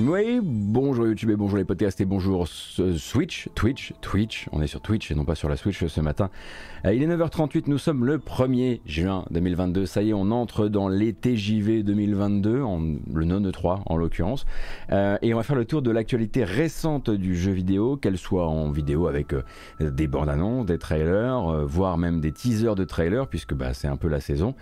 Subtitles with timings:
[0.00, 4.80] Oui, bonjour YouTube et bonjour les podcasts et bonjour Switch, Twitch, Twitch, on est sur
[4.80, 6.30] Twitch et non pas sur la Switch ce matin.
[6.84, 10.66] Euh, il est 9h38, nous sommes le 1er juin 2022, ça y est, on entre
[10.66, 14.46] dans l'été JV 2022, en, le non 3 en l'occurrence,
[14.90, 18.48] euh, et on va faire le tour de l'actualité récente du jeu vidéo, qu'elle soit
[18.48, 19.44] en vidéo avec euh,
[19.78, 23.96] des bandes annonces, des trailers, voire même des teasers de trailers, puisque bah, c'est un
[23.96, 24.56] peu la saison,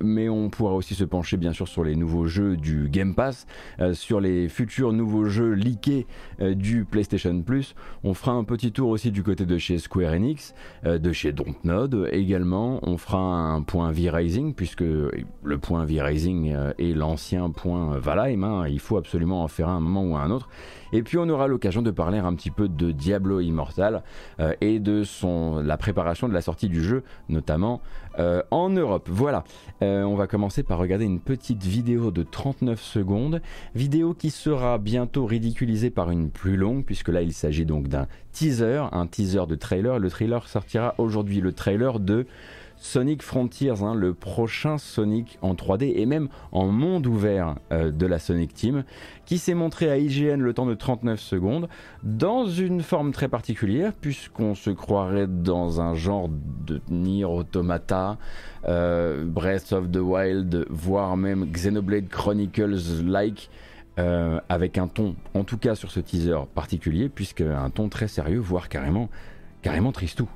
[0.00, 3.48] mais on pourra aussi se pencher bien sûr sur les nouveaux jeux du Game Pass,
[3.94, 6.06] sur les futurs nouveaux jeux leakés
[6.40, 7.74] euh, du PlayStation Plus.
[8.04, 10.54] On fera un petit tour aussi du côté de chez Square Enix,
[10.84, 12.80] euh, de chez Dontnod également.
[12.82, 18.44] On fera un point V-Rising, puisque le point V-Rising euh, est l'ancien point Valheim.
[18.44, 18.68] Hein.
[18.68, 20.48] Il faut absolument en faire un moment ou un autre.
[20.92, 24.02] Et puis on aura l'occasion de parler un petit peu de Diablo Immortal
[24.40, 25.02] euh, et de
[25.62, 27.80] la préparation de la sortie du jeu, notamment
[28.18, 29.08] euh, en Europe.
[29.10, 29.44] Voilà,
[29.82, 33.40] euh, on va commencer par regarder une petite vidéo de 39 secondes,
[33.74, 38.06] vidéo qui sera bientôt ridiculisée par une plus longue, puisque là il s'agit donc d'un
[38.32, 39.98] teaser, un teaser de trailer.
[39.98, 42.26] Le trailer sortira aujourd'hui, le trailer de
[42.80, 48.06] Sonic Frontiers, hein, le prochain Sonic en 3D et même en monde ouvert euh, de
[48.06, 48.84] la Sonic Team,
[49.26, 51.68] qui s'est montré à IGN le temps de 39 secondes,
[52.02, 58.16] dans une forme très particulière, puisqu'on se croirait dans un genre de Nier Automata,
[58.66, 63.50] euh, Breath of the Wild, voire même Xenoblade Chronicles-like.
[63.98, 68.06] Euh, avec un ton, en tout cas sur ce teaser particulier, puisque un ton très
[68.06, 69.08] sérieux, voire carrément,
[69.60, 70.28] carrément tristou.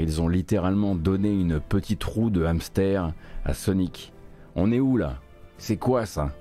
[0.00, 3.12] Ils ont littéralement donné une petite roue de hamster
[3.44, 4.12] à Sonic.
[4.54, 5.16] On est où là?
[5.58, 6.32] C'est quoi ça?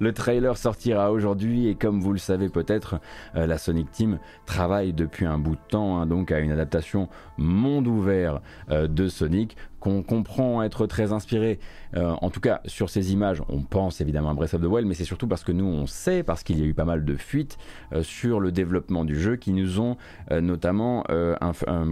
[0.00, 3.00] Le trailer sortira aujourd'hui et comme vous le savez peut-être,
[3.34, 7.08] euh, la Sonic Team travaille depuis un bout de temps hein, donc à une adaptation
[7.38, 11.58] monde ouvert euh, de Sonic qu'on comprend être très inspiré.
[11.94, 14.88] Euh, en tout cas, sur ces images, on pense évidemment à Breath of the Wild,
[14.88, 17.04] mais c'est surtout parce que nous, on sait, parce qu'il y a eu pas mal
[17.04, 17.58] de fuites
[18.00, 19.96] sur le développement du jeu qui nous ont
[20.30, 21.04] notamment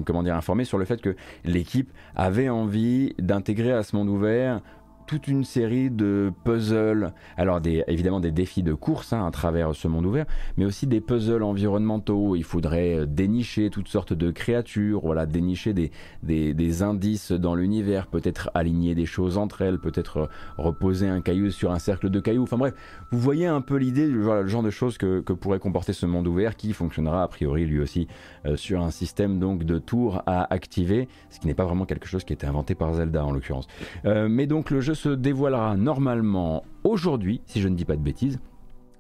[0.07, 1.15] comment dire, informés sur le fait que
[1.45, 4.63] l'équipe avait envie d'intégrer à ce monde ouvert
[5.07, 9.89] toute une série de puzzles, alors évidemment des défis de course hein, à travers ce
[9.89, 10.27] monde ouvert,
[10.57, 12.37] mais aussi des puzzles environnementaux.
[12.37, 15.91] Il faudrait euh, dénicher toutes sortes de créatures, voilà, dénicher des,
[16.23, 20.27] des, indices dans l'univers, peut-être aligner des choses entre elles, peut-être euh,
[20.59, 22.43] reposer un caillou sur un cercle de cailloux.
[22.43, 22.75] Enfin bref,
[23.11, 26.27] vous voyez un peu l'idée, le genre de choses que, que, pourrait comporter ce monde
[26.27, 28.07] ouvert qui fonctionnera a priori lui aussi
[28.47, 32.07] euh, sur un système donc de tours à activer, ce qui n'est pas vraiment quelque
[32.07, 33.67] chose qui a été inventé par Zelda en l'occurrence.
[34.05, 38.41] mais donc le jeu se dévoilera normalement aujourd'hui, si je ne dis pas de bêtises.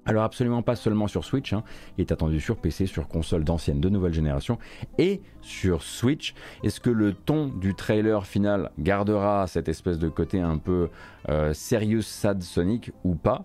[0.04, 1.62] Alors absolument pas seulement sur Switch, hein.
[1.97, 4.58] il est attendu sur PC, sur console d'ancienne, de nouvelle génération
[4.98, 6.34] et sur Switch.
[6.64, 10.88] Est-ce que le ton du trailer final gardera cette espèce de côté un peu
[11.28, 13.44] euh, serious sad Sonic ou pas?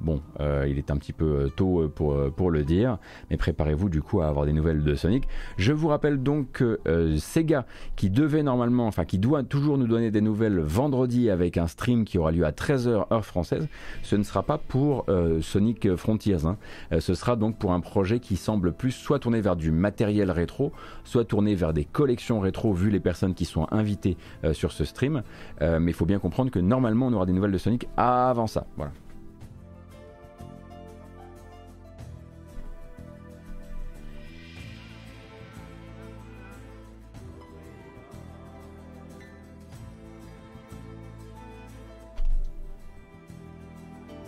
[0.00, 2.96] Bon, euh, il est un petit peu euh, tôt euh, pour, le dire,
[3.28, 5.28] mais préparez-vous du coup à avoir des nouvelles de Sonic.
[5.58, 6.80] Je vous rappelle donc que
[7.18, 7.66] Sega,
[7.96, 12.04] qui devait normalement, enfin qui doit toujours nous donner des nouvelles vendredi avec un stream
[12.04, 13.68] qui aura lieu à 13h heure française,
[14.02, 15.04] ce ne sera pas pour
[15.42, 16.46] Sonic Frontiers.
[16.46, 16.56] Hein.
[16.98, 20.72] ce sera donc pour un projet qui semble plus soit tourné vers du matériel rétro,
[21.04, 24.16] soit tourné vers des collections rétro vu les personnes qui sont invitées
[24.52, 25.22] sur ce stream.
[25.60, 28.66] mais il faut bien comprendre que normalement on aura des nouvelles de Sonic avant ça.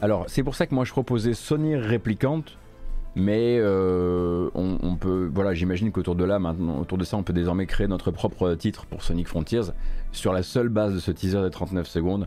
[0.03, 2.59] Alors, c'est pour ça que moi je proposais Sony Réplicante,
[3.15, 6.25] mais euh, on, peut, voilà, j'imagine qu'autour de
[6.81, 9.71] autour de ça, on peut désormais créer notre propre titre pour Sonic Frontiers
[10.11, 12.27] sur la seule base de ce teaser de 39 secondes.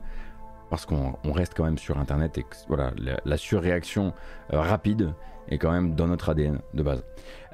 [0.69, 2.94] parce qu'on reste quand même sur Internet et voilà,
[3.25, 4.13] la, surréaction
[4.50, 5.13] rapide
[5.50, 7.04] est quand même dans notre ADN de base.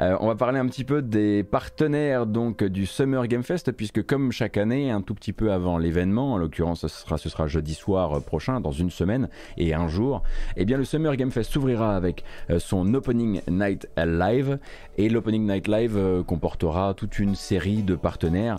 [0.01, 4.03] Euh, on va parler un petit peu des partenaires donc du Summer Game Fest, puisque
[4.03, 7.45] comme chaque année, un tout petit peu avant l'événement, en l'occurrence ce sera, ce sera
[7.45, 10.24] jeudi soir prochain, dans une semaine et un jour,
[10.57, 14.57] eh bien le Summer Game Fest s'ouvrira avec euh, son Opening Night Live,
[14.98, 18.57] et l'Opening Night Live euh, comportera toute une série de partenaires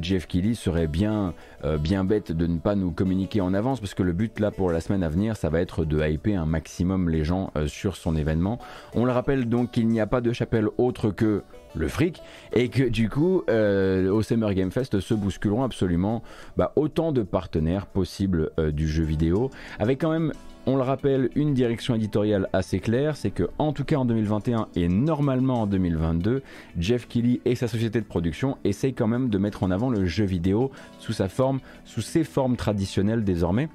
[0.00, 1.34] Jeff Kelly serait bien,
[1.78, 4.70] bien bête de ne pas nous communiquer en avance parce que le but là pour
[4.70, 8.16] la semaine à venir ça va être de hyper un maximum les gens sur son
[8.16, 8.58] événement.
[8.94, 11.42] On le rappelle donc qu'il n'y a pas de chapelle autre que
[11.74, 12.22] le fric
[12.52, 16.22] et que du coup euh, au Summer Game Fest se bousculeront absolument
[16.56, 20.32] bah, autant de partenaires possibles euh, du jeu vidéo avec quand même
[20.66, 24.68] on le rappelle une direction éditoriale assez claire c'est que en tout cas en 2021
[24.74, 26.42] et normalement en 2022
[26.78, 30.04] Jeff Keighley et sa société de production essayent quand même de mettre en avant le
[30.06, 33.68] jeu vidéo sous sa forme sous ses formes traditionnelles désormais.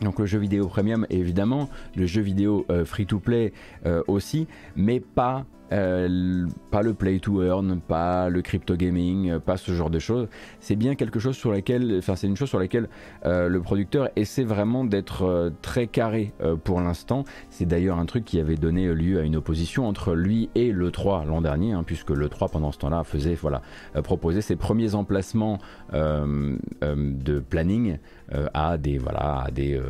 [0.00, 3.52] Donc le jeu vidéo premium évidemment, le jeu vidéo euh, free to play
[4.08, 9.56] aussi, mais pas euh, pas le play to earn, pas le crypto gaming, euh, pas
[9.56, 10.28] ce genre de choses.
[10.60, 12.88] C'est bien quelque chose sur laquelle, enfin c'est une chose sur laquelle
[13.24, 16.32] euh, le producteur essaie vraiment d'être très carré
[16.64, 17.24] pour l'instant.
[17.50, 20.90] C'est d'ailleurs un truc qui avait donné lieu à une opposition entre lui et le
[20.90, 23.62] 3 l'an dernier, hein, puisque le 3 pendant ce temps-là faisait voilà
[24.02, 25.58] proposer ses premiers emplacements
[25.92, 27.98] de planning
[28.54, 29.80] à des voilà des,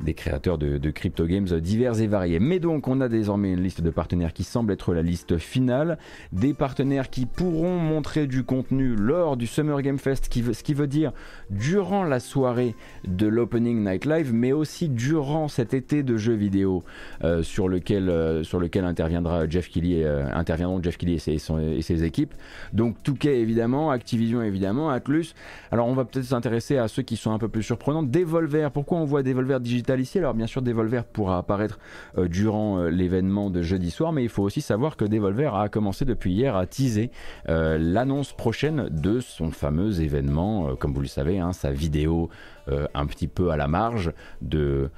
[0.00, 2.38] des créateurs de, de crypto games divers et variés.
[2.38, 5.98] Mais donc on a désormais une liste de partenaires qui semble être la liste finale,
[6.32, 10.86] des partenaires qui pourront montrer du contenu lors du Summer Game Fest, ce qui veut
[10.86, 11.12] dire
[11.50, 12.74] durant la soirée
[13.06, 16.82] de l'Opening Night Live, mais aussi durant cet été de jeux vidéo
[17.24, 21.38] euh, sur, lequel, euh, sur lequel interviendra Jeff Kelly, euh, interviendront Jeff Kelly et ses,
[21.76, 22.34] et ses équipes.
[22.72, 25.34] Donc Touquet évidemment, Activision évidemment, Atlus.
[25.70, 28.02] Alors on va peut-être s'intéresser à ceux qui sont un peu plus surprenants.
[28.02, 30.18] Devolver, pourquoi on voit Devolver Digital ici?
[30.18, 31.78] Alors bien sûr Devolver pourra apparaître
[32.16, 36.32] durant l'événement de jeudi soir, mais il faut aussi savoir que Devolver a commencé depuis
[36.32, 37.10] hier à teaser
[37.48, 42.30] euh, l'annonce prochaine de son fameux événement, euh, comme vous le savez, hein, sa vidéo
[42.68, 44.12] euh, un petit peu à la marge
[44.42, 44.90] de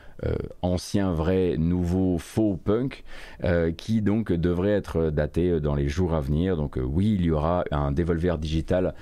[0.62, 3.04] ancien vrai nouveau faux punk
[3.76, 6.56] qui donc devrait être daté dans les jours à venir.
[6.56, 8.94] Donc oui, il y aura un Devolver Digital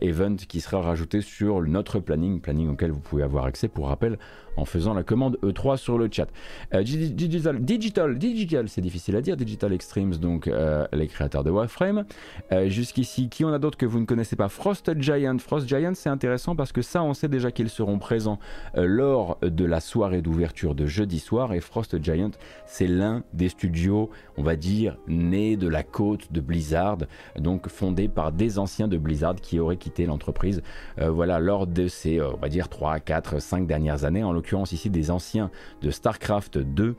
[0.00, 4.18] Event qui sera rajouté sur notre planning, planning auquel vous pouvez avoir accès pour rappel
[4.56, 6.28] en faisant la commande E3 sur le chat.
[6.74, 11.50] Euh, digital, digital, digital, c'est difficile à dire, Digital Extremes, donc euh, les créateurs de
[11.50, 12.04] Warframe.
[12.52, 14.48] Euh, jusqu'ici, qui en a d'autres que vous ne connaissez pas?
[14.48, 15.38] Frost Giant.
[15.38, 18.38] Frost Giant, c'est intéressant parce que ça, on sait déjà qu'ils seront présents
[18.74, 21.52] lors de la soirée d'ouverture de jeudi soir.
[21.52, 22.30] Et Frost Giant,
[22.66, 26.98] c'est l'un des studios, on va dire, nés de la côte de Blizzard,
[27.38, 30.62] donc fondé par des anciens de Blizzard qui auraient quitté l'entreprise,
[30.98, 34.90] voilà, lors de ces, on va dire, 3, 4, 5 dernières années, en l'occurrence ici
[34.90, 35.50] des anciens
[35.82, 36.96] de StarCraft 2.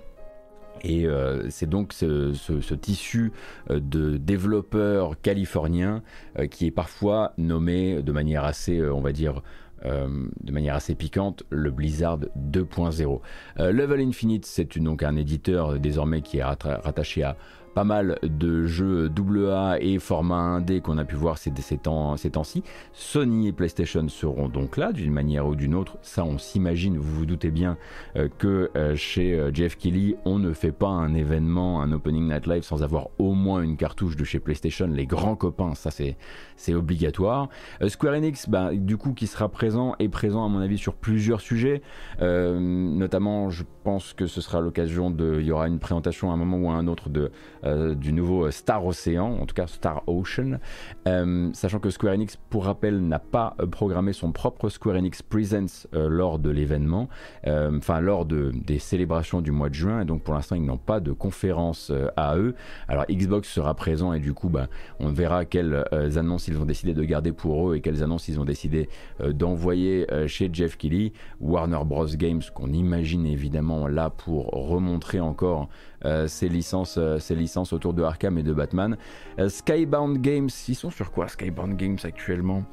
[0.83, 3.31] Et euh, c'est donc ce, tissu
[3.69, 6.03] euh, de développeurs californiens
[6.37, 9.41] euh, qui est parfois nommé de manière assez, on va dire,
[9.83, 13.21] de manière assez piquante, le Blizzard 2.0.
[13.57, 17.37] Level Infinite, c'est donc un éditeur désormais qui est rattaché à
[17.77, 19.07] pas mal de jeux
[19.51, 22.63] AA et format 1D qu'on a pu voir ces, temps-ci.
[22.91, 25.99] Sony et PlayStation seront donc là d'une manière ou d'une autre.
[26.01, 27.77] Ça, on s'imagine, vous vous doutez bien
[28.15, 32.27] euh, que euh, chez euh, Jeff Kelly, on ne fait pas un événement, un opening
[32.27, 34.87] night live sans avoir au moins une cartouche de chez PlayStation.
[34.87, 37.47] Les grands copains, ça c'est obligatoire.
[37.89, 41.41] Square Enix, bah, du coup, qui sera présent et présent à mon avis sur plusieurs
[41.41, 41.83] sujets.
[42.19, 46.37] notamment, je pense que ce sera l'occasion de, il y aura une présentation à un
[46.37, 47.31] moment ou à un autre de
[47.67, 50.59] euh, du nouveau Star Ocean, en tout cas Star Ocean,
[51.07, 55.21] euh, sachant que Square Enix, pour rappel, n'a pas euh, programmé son propre Square Enix
[55.21, 57.09] Presents lors de l'événement,
[57.45, 60.77] enfin lors de, des célébrations du mois de juin, et donc pour l'instant ils n'ont
[60.77, 62.55] pas de conférence à eux.
[62.87, 64.67] Alors Xbox sera présent et du coup bah,
[64.99, 65.85] on verra quelles
[66.17, 70.07] annonces ils ont décidé de garder pour eux et quelles annonces ils ont décidé d'envoyer
[70.27, 72.05] chez Jeff Kelly, Warner Bros.
[72.05, 75.69] Games qu'on imagine évidemment là pour remontrer encore
[76.05, 78.97] euh, ces licences, euh, licences autour de Arkham et de Batman.
[79.39, 82.63] Euh, Skybound Games, ils sont sur quoi Skybound Games actuellement?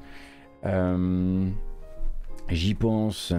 [2.48, 3.34] J'y pense.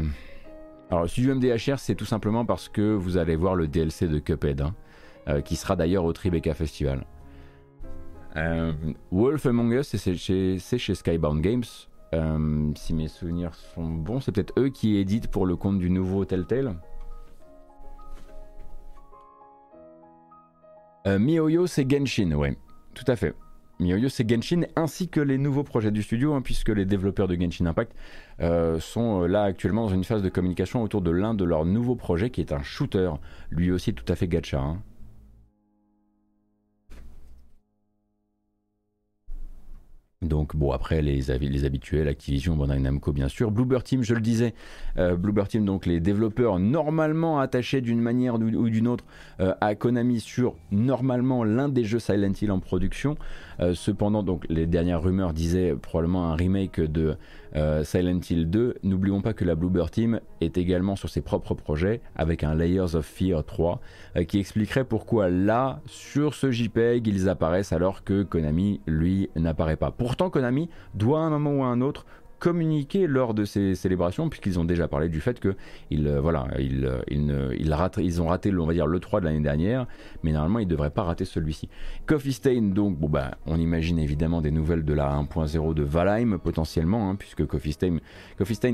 [0.92, 4.20] Alors, si du MDHR, c'est tout simplement parce que vous allez voir le DLC de
[4.20, 4.62] Cuphead,
[5.26, 7.04] hein, qui sera d'ailleurs au Tribeca Festival.
[9.12, 11.64] Wolf Among Us, c'est chez, Skybound Games.
[12.76, 16.26] si mes souvenirs sont bons, c'est peut-être eux qui éditent pour le compte du nouveau
[16.26, 16.76] Telltale.
[21.08, 22.58] Euh, MiHoYo, c'est Genshin, ouais,
[22.94, 23.34] tout à fait.
[23.80, 27.36] MiHoYo, c'est Genshin ainsi que les nouveaux projets du studio, hein, puisque les développeurs de
[27.36, 27.92] Genshin Impact
[28.42, 31.96] euh, sont là actuellement dans une phase de communication autour de l'un de leurs nouveaux
[31.96, 33.12] projets, qui est un shooter,
[33.50, 34.60] lui aussi tout à fait gacha.
[34.60, 34.82] Hein.
[40.28, 41.32] Donc bon après les,
[41.66, 44.54] habituels, Activision, Bandai Namco bien sûr, Bluebird Team je le disais,
[44.98, 49.06] euh, Bluebird Team donc les développeurs normalement attachés d'une manière ou d'une autre
[49.40, 53.18] euh, à Konami sur normalement l'un des jeux Silent Hill en production.
[53.60, 57.18] Euh, cependant donc les dernières rumeurs disaient probablement un remake de
[57.56, 61.54] euh, Silent Hill 2, n'oublions pas que la Bluebird Team est également sur ses propres
[61.54, 63.80] projets avec un Layers of Fear 3
[64.18, 69.78] euh, qui expliquerait pourquoi là, sur ce JPEG, ils apparaissent alors que Konami, lui, n'apparaît
[69.78, 69.92] pas.
[69.92, 72.06] Pourtant, Konami doit à un moment ou à un autre
[72.40, 75.56] communiqué lors de ces célébrations, puisqu'ils ont déjà parlé du fait que
[75.90, 79.26] ils, euh, voilà, ils, euh, ils, ils, ont raté on va dire, le 3 de
[79.26, 79.88] l'année dernière,
[80.24, 81.70] mais normalement ils ne devraient pas rater celui-ci.
[82.06, 86.38] Coffee Stain, donc, bon, bah, on imagine évidemment des nouvelles de la 1.0 de Valheim
[86.38, 87.98] potentiellement, hein, puisque Coffee Stain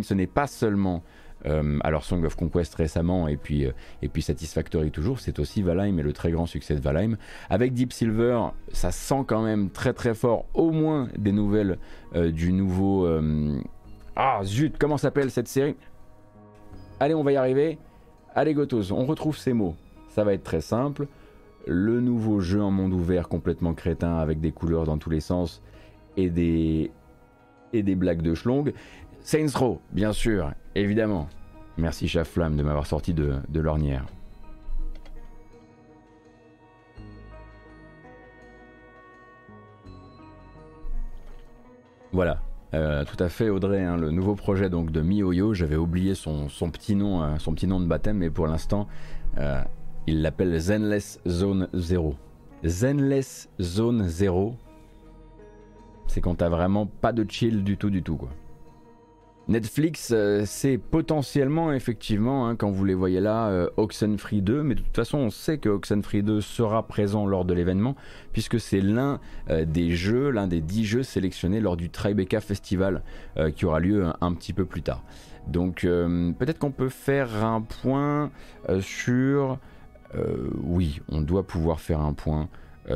[0.04, 1.04] ce n'est pas seulement
[1.46, 3.72] euh, alors Song of Conquest récemment et puis, euh,
[4.02, 7.18] et puis Satisfactory toujours, c'est aussi Valheim et le très grand succès de Valheim.
[7.50, 8.40] Avec Deep Silver,
[8.72, 11.78] ça sent quand même très très fort au moins des nouvelles
[12.16, 13.08] euh, du nouveau...
[14.16, 15.76] Ah zut, comment s'appelle cette série?
[17.00, 17.78] Allez, on va y arriver.
[18.36, 19.76] Allez Gotos, on retrouve ces mots.
[20.10, 21.08] Ça va être très simple.
[21.66, 25.62] Le nouveau jeu en monde ouvert complètement crétin avec des couleurs dans tous les sens
[26.18, 26.92] et des,
[27.72, 28.74] et des blagues de schlong.
[29.24, 31.30] Saints Row, bien sûr, évidemment.
[31.78, 34.06] Merci Chef Flamme de m'avoir sorti de, l'ornière.
[42.12, 42.42] Voilà,
[42.74, 46.50] euh, tout à fait Audrey, hein, le nouveau projet donc de MiOyo, j'avais oublié son,
[46.72, 48.88] petit nom, euh, son petit nom de baptême, mais pour l'instant,
[49.38, 49.62] euh,
[50.08, 52.16] il l'appelle Zenless Zone 0.
[52.66, 54.56] Zenless Zone 0,
[56.08, 58.30] c'est quand t'as vraiment pas de chill du tout du tout quoi.
[59.52, 64.76] Netflix, euh, c'est potentiellement, effectivement, hein, quand vous les voyez là, euh, Oxenfree 2, mais
[64.76, 67.98] de toute façon, on sait que Oxenfree 2 sera présent lors de l'événement,
[68.32, 73.04] puisque c'est l'un euh, des jeux, l'un des dix jeux sélectionnés lors du Tribeca Festival,
[73.56, 75.04] qui aura lieu un, petit peu plus tard.
[75.48, 78.32] Donc, peut-être qu'on peut faire un point
[78.80, 79.58] sur...
[80.64, 82.50] oui, on doit pouvoir faire un point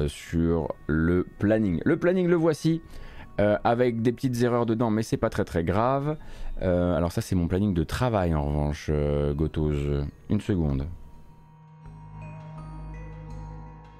[0.08, 1.82] sur le planning.
[1.86, 2.82] Le planning, le voici.
[3.38, 6.18] Avec des petites erreurs dedans, mais c'est pas très très grave.
[6.62, 9.74] Euh, alors ça c'est mon planning de travail en revanche, euh, Gotos.
[10.30, 10.88] Une seconde.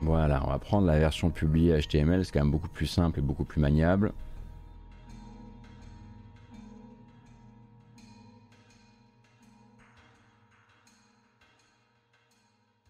[0.02, 3.22] Voilà, on va prendre la version publiée HTML, c'est quand même beaucoup plus simple et
[3.22, 4.14] beaucoup plus maniable.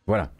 [0.08, 0.32] Voilà,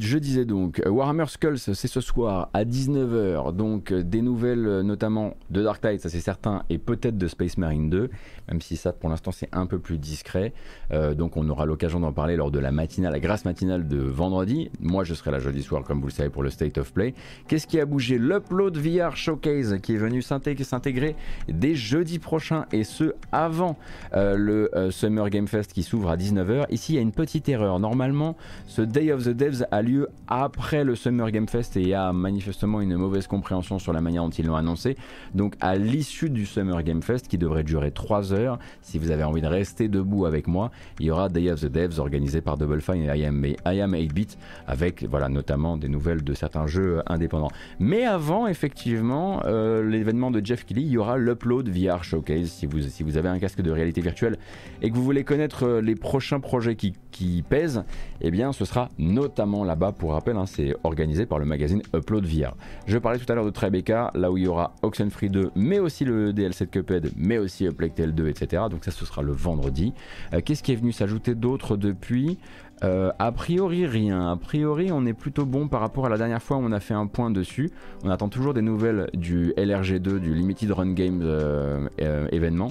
[0.00, 5.36] je disais donc, Warhammer Skulls, c'est ce soir à 19h, donc des nouvelles euh, notamment
[5.50, 8.08] de Dark Tide, ça c'est certain, et peut-être de Space Marine 2,
[8.48, 10.52] même si ça pour l'instant c'est un peu plus discret.
[10.92, 13.98] Euh, donc on aura l'occasion d'en parler lors de la matinale, la grâce matinale de
[13.98, 14.70] vendredi.
[14.78, 17.12] Moi je serai là jeudi soir, comme vous le savez, pour le State of Play.
[17.48, 18.16] Qu'est-ce qui a bougé?
[18.16, 21.16] L'Upload VR Showcase qui est venu s'intégrer
[21.48, 23.76] dès jeudi prochain, et ce avant
[24.14, 26.66] euh, le Summer Game Fest qui s'ouvre à 19h.
[26.70, 27.80] Ici il y a une petite erreur.
[27.80, 28.36] Normalement,
[28.68, 31.94] ce Day of the Devs a lieu après le Summer Game Fest et il y
[31.94, 34.96] a manifestement une mauvaise compréhension sur la manière dont ils l'ont annoncé.
[35.34, 39.24] Donc à l'issue du Summer Game Fest qui devrait durer 3 heures, si vous avez
[39.24, 42.56] envie de rester debout avec moi, il y aura Day of the Devs organisé par
[42.56, 46.66] Double Fine et I Am, I Am 8-Bit avec voilà, notamment des nouvelles de certains
[46.66, 47.50] jeux indépendants.
[47.78, 52.66] Mais avant effectivement euh, l'événement de Jeff Kelly, il y aura l'Upload VR Showcase si
[52.66, 54.36] vous, si vous avez un casque de réalité virtuelle
[54.82, 57.84] et que vous voulez connaître euh, les prochains projets qui, qui pèsent,
[58.20, 62.26] eh bien ce sera notamment là-bas, pour rappel, hein, c'est organisé par le magazine Upload
[62.26, 62.56] VR.
[62.86, 65.78] Je parlais tout à l'heure de Tribeca, là où il y aura Oxenfree 2, mais
[65.78, 68.64] aussi le DLC de Cuphead, mais aussi Plague 2, etc.
[68.70, 69.92] Donc ça, ce sera le vendredi.
[70.32, 72.38] Euh, qu'est-ce qui est venu s'ajouter d'autre depuis?
[72.82, 76.42] Euh, a priori rien, a priori on est plutôt bon par rapport à la dernière
[76.42, 77.70] fois où on a fait un point dessus.
[78.02, 81.86] On attend toujours des nouvelles du LRG2, du Limited Run Game euh,
[82.32, 82.70] événement,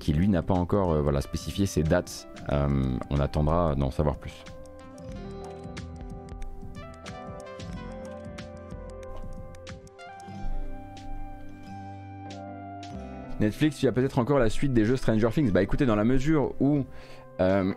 [0.00, 2.28] qui lui n'a pas encore voilà, spécifié ses dates.
[2.50, 4.44] on attendra d'en savoir plus.
[13.40, 15.50] Netflix, il y a peut-être encore la suite des jeux Stranger Things.
[15.50, 16.84] Bah écoutez, dans la mesure où
[17.40, 17.72] euh,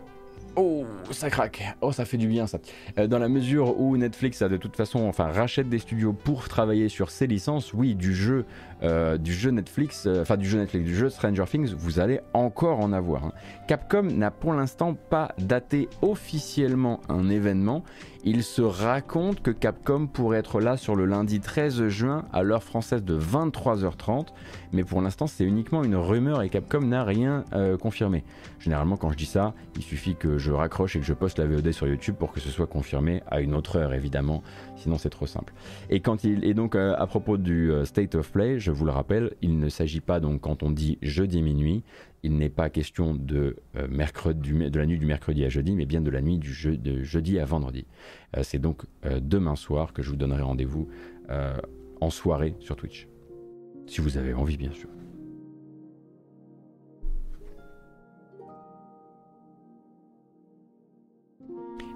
[0.54, 1.62] Oh, ça craque.
[1.80, 2.58] Oh, ça fait du bien ça.
[2.98, 6.46] Euh, dans la mesure où Netflix a de toute façon, enfin, rachète des studios pour
[6.48, 8.44] travailler sur ses licences, oui, du jeu,
[8.82, 12.20] euh, du jeu Netflix, euh, enfin du jeu Netflix, du jeu Stranger Things, vous allez
[12.34, 13.26] encore en avoir.
[13.26, 13.32] Hein.
[13.68, 17.84] Capcom n'a pour l'instant pas daté officiellement un événement.
[18.24, 22.62] Il se raconte que Capcom pourrait être là sur le lundi 13 juin à l'heure
[22.62, 24.28] française de 23h30,
[24.72, 27.44] mais pour l'instant c'est uniquement une rumeur et Capcom n'a rien
[27.80, 28.22] confirmé.
[28.60, 31.46] Généralement quand je dis ça, il suffit que je raccroche et que je poste la
[31.46, 34.44] VOD sur YouTube pour que ce soit confirmé à une autre heure évidemment,
[34.76, 35.52] sinon c'est trop simple.
[35.90, 38.84] Et quand il est donc euh, à propos du euh, State of Play, je vous
[38.84, 41.82] le rappelle, il ne s'agit pas donc quand on dit jeudi minuit,
[42.22, 45.86] il n'est pas question de, euh, mercredi, de la nuit du mercredi à jeudi, mais
[45.86, 47.86] bien de la nuit du de jeudi à vendredi.
[48.42, 48.82] c'est donc
[49.20, 50.88] demain soir que je vous donnerai rendez-vous
[52.00, 53.08] en soirée sur Twitch.
[53.86, 54.88] Si vous avez envie, bien sûr.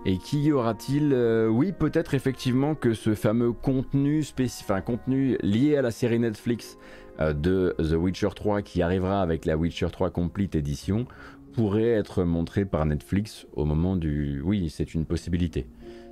[0.08, 4.24] Et qui aura-t-il euh, Oui, peut-être effectivement que ce fameux contenu,
[4.60, 6.78] enfin, contenu lié à la série Netflix
[7.18, 11.06] euh, de The Witcher 3 qui arrivera avec la Witcher 3 Complete Edition
[11.54, 14.40] pourrait être montré par Netflix au moment du...
[14.42, 15.66] Oui, c'est une possibilité.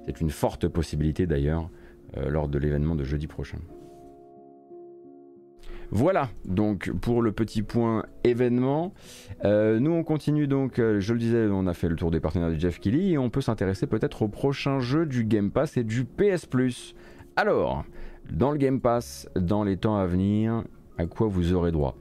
[0.07, 1.71] C'est une forte possibilité d'ailleurs
[2.17, 3.59] euh, lors de l'événement de jeudi prochain.
[5.91, 8.95] Voilà donc pour le petit point événement.
[9.45, 12.21] Euh, nous on continue donc, euh, je le disais, on a fait le tour des
[12.21, 15.77] partenaires de Jeff Kelly et on peut s'intéresser peut-être au prochain jeu du Game Pass
[15.77, 16.95] et du PS Plus.
[17.37, 17.85] Alors,
[18.31, 20.65] dans le Game Pass, dans les temps à venir,
[20.99, 21.97] à quoi vous aurez droit?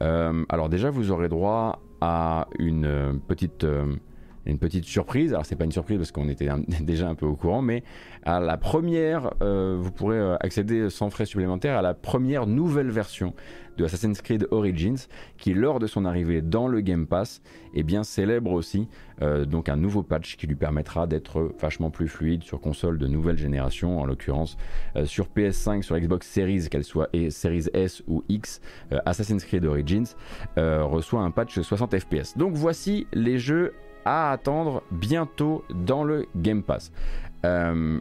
[0.00, 3.66] Euh, Alors déjà vous aurez droit à une petite
[4.50, 5.32] une petite surprise.
[5.32, 6.48] Alors c'est pas une surprise parce qu'on était
[6.80, 7.82] déjà un peu au courant, mais
[8.24, 12.90] à la première, euh, vous pourrez euh, accéder sans frais supplémentaires à la première nouvelle
[12.90, 13.34] version
[13.76, 14.98] de Assassin's Creed Origins,
[15.36, 17.40] qui lors de son arrivée dans le Game Pass,
[17.74, 18.88] eh bien célèbre aussi
[19.22, 23.06] euh, donc un nouveau patch qui lui permettra d'être vachement plus fluide sur console de
[23.06, 24.56] nouvelle génération, en l'occurrence
[25.04, 28.60] sur PS5, sur Xbox Series, qu'elle soit et Series S ou X,
[29.06, 30.06] Assassin's Creed Origins
[30.56, 32.36] reçoit un patch 60 FPS.
[32.36, 33.72] Donc voici les jeux
[34.08, 36.92] attendre bientôt dans le Game Pass.
[37.44, 37.98] Euh,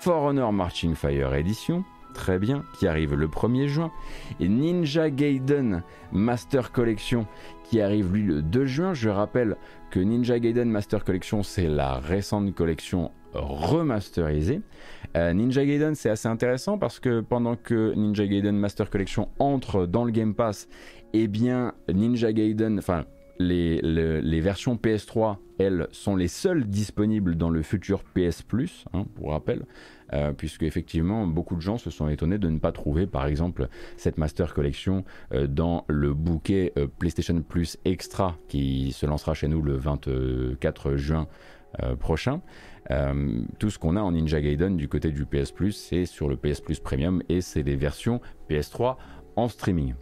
[0.00, 3.90] For Honor Marching Fire Edition, très bien, qui arrive le 1er juin.
[4.40, 5.82] Ninja Gaiden
[6.12, 7.26] Master Collection,
[7.64, 8.94] qui arrive lui le 2 juin.
[8.94, 9.56] Je rappelle
[9.90, 14.60] que Ninja Gaiden Master Collection, c'est la récente collection remasterisée.
[15.16, 19.86] Euh, Ninja Gaiden, c'est assez intéressant parce que pendant que Ninja Gaiden Master Collection entre
[19.86, 20.68] dans le Game Pass,
[21.12, 23.04] eh bien Ninja Gaiden, enfin
[23.40, 29.30] les, versions PS3, elles, sont les seules disponibles dans le futur PS Plus, hein, pour
[29.30, 29.64] rappel,
[30.12, 33.68] euh, puisque effectivement beaucoup de gens se sont étonnés de ne pas trouver, par exemple,
[33.96, 39.48] cette Master Collection euh, dans le bouquet euh, PlayStation Plus Extra qui se lancera chez
[39.48, 41.26] nous le 24 juin
[42.00, 42.40] prochain.
[43.60, 46.36] tout ce qu'on a en Ninja Gaiden du côté du PS Plus, c'est sur le
[46.36, 48.96] PS Plus Premium et c'est des versions PS3
[49.36, 49.94] en streaming.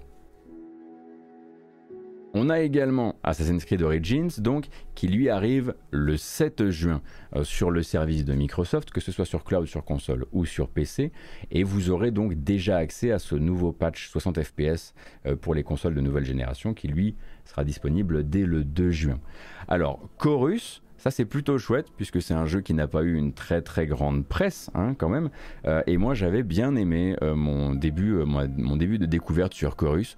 [2.34, 7.00] On a également Assassin's Creed Origins, donc, qui lui arrive le 7 juin
[7.34, 10.68] euh, sur le service de Microsoft, que ce soit sur cloud, sur console ou sur
[10.68, 11.10] PC,
[11.50, 15.62] et vous aurez donc déjà accès à ce nouveau patch 60 FPS euh, pour les
[15.62, 19.20] consoles de nouvelle génération, qui lui sera disponible dès le 2 juin.
[19.66, 23.32] Alors, Chorus, ça c'est plutôt chouette puisque c'est un jeu qui n'a pas eu une
[23.32, 25.30] très très grande presse hein, quand même.
[25.66, 29.76] Euh, et moi j'avais bien aimé euh, mon, début, euh, mon, début de découverte sur
[29.76, 30.16] Chorus,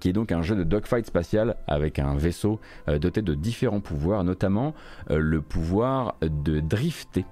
[0.00, 4.24] qui est donc un jeu de dogfight spatial avec un vaisseau doté de différents pouvoirs,
[4.24, 4.74] notamment
[5.08, 7.24] le pouvoir de drifter.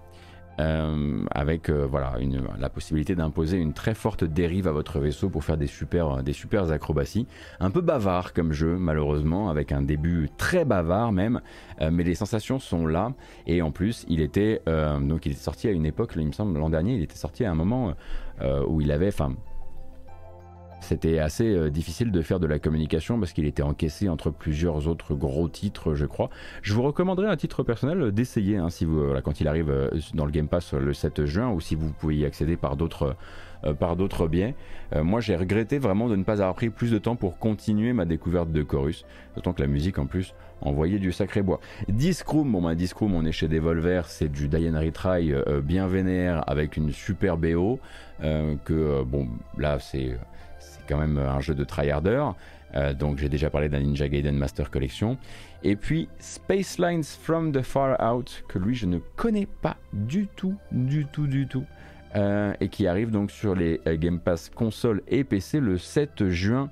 [0.60, 2.14] Euh, avec euh, voilà,
[2.58, 6.32] la possibilité d'imposer une très forte dérive à votre vaisseau pour faire des super, des
[6.32, 7.28] super acrobaties.
[7.60, 11.40] Un peu bavard comme jeu, malheureusement, avec un début très bavard même,
[11.80, 13.12] euh, mais les sensations sont là.
[13.46, 14.60] Et en plus, il était,
[15.00, 17.44] donc il est sorti à une époque, il me semble, l'an dernier, il était sorti
[17.44, 17.94] à un moment
[18.66, 19.32] où il avait, enfin,
[20.80, 24.88] c'était assez euh, difficile de faire de la communication parce qu'il était encaissé entre plusieurs
[24.88, 26.30] autres gros titres, je crois.
[26.62, 30.24] Je vous recommanderais à titre personnel d'essayer hein, si vous, quand il arrive euh, dans
[30.24, 33.16] le Game Pass le 7 juin ou si vous pouvez y accéder par d'autres
[33.64, 34.54] euh, par d'autres biais.
[34.94, 38.04] moi, j'ai regretté vraiment de ne pas avoir pris plus de temps pour continuer ma
[38.04, 41.58] découverte de Chorus, d'autant que la musique en plus envoyait du sacré bois.
[41.88, 45.32] Discroom, bon bah Discroom, on est chez Devolver, c'est du Diane Retry
[45.64, 47.80] bien vénère avec une super BO
[48.20, 50.16] que bon là c'est
[50.88, 52.30] quand même un jeu de tryharder.
[52.74, 55.16] Euh, donc j'ai déjà parlé d'un Ninja Gaiden Master Collection.
[55.62, 60.26] Et puis Space Lines from the Far Out, que lui je ne connais pas du
[60.28, 61.64] tout, du tout, du tout.
[62.16, 66.28] Euh, et qui arrive donc sur les euh, Game Pass console et PC le 7
[66.28, 66.70] juin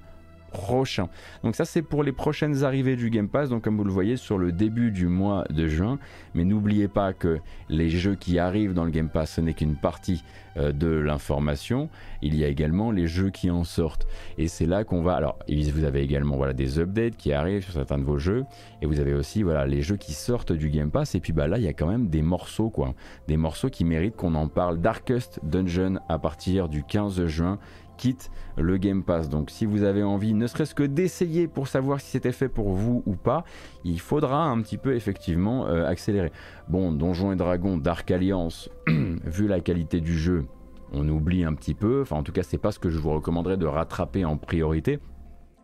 [1.42, 4.16] Donc ça c'est pour les prochaines arrivées du Game Pass, donc comme vous le voyez
[4.16, 5.98] sur le début du mois de juin.
[6.34, 7.38] Mais n'oubliez pas que
[7.68, 10.22] les jeux qui arrivent dans le Game Pass, ce n'est qu'une partie
[10.56, 11.90] euh, de l'information.
[12.22, 14.06] Il y a également les jeux qui en sortent.
[14.38, 15.14] Et c'est là qu'on va...
[15.14, 18.44] Alors vous avez également des updates qui arrivent sur certains de vos jeux.
[18.80, 21.14] Et vous avez aussi voilà, les jeux qui sortent du Game Pass.
[21.14, 22.94] Et puis bah, là, il y a quand même des morceaux, quoi.
[23.28, 24.80] Des morceaux qui méritent qu'on en parle.
[24.80, 27.58] Darkest Dungeon à partir du 15 juin
[27.96, 29.28] quitte le Game Pass.
[29.28, 32.70] Donc si vous avez envie, ne serait-ce que d'essayer pour savoir si c'était fait pour
[32.70, 33.44] vous ou pas,
[33.84, 36.32] il faudra un petit peu effectivement euh, accélérer.
[36.68, 40.46] Bon, Donjons et Dragons, Dark Alliance, vu la qualité du jeu,
[40.92, 42.02] on oublie un petit peu.
[42.02, 44.98] Enfin, en tout cas, c'est pas ce que je vous recommanderais de rattraper en priorité.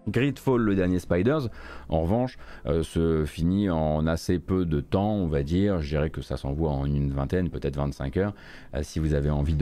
[0.09, 1.49] Gridfall, le dernier Spiders,
[1.89, 5.81] en revanche, euh, se finit en assez peu de temps, on va dire.
[5.81, 8.35] Je dirais que ça s'envoie en une vingtaine, peut-être 25 heures,
[8.75, 9.57] euh, si vous avez envie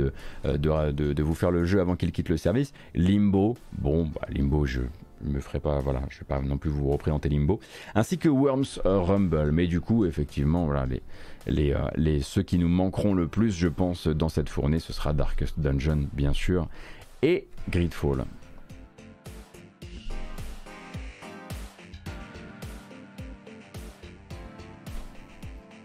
[0.44, 2.72] euh, de, de, vous faire le jeu avant qu'il quitte le service.
[2.94, 4.80] Limbo, bon, bah, Limbo, je
[5.22, 7.60] ne me ferai pas, voilà, je vais pas non plus vous représenter Limbo,
[7.94, 9.52] ainsi que Worms Rumble.
[9.52, 11.02] Mais du coup, effectivement, voilà, les,
[11.46, 15.12] les, les, ceux qui nous manqueront le plus, je pense, dans cette fournée, ce sera
[15.12, 16.68] Darkest Dungeon, bien sûr,
[17.22, 18.24] et Gridfall.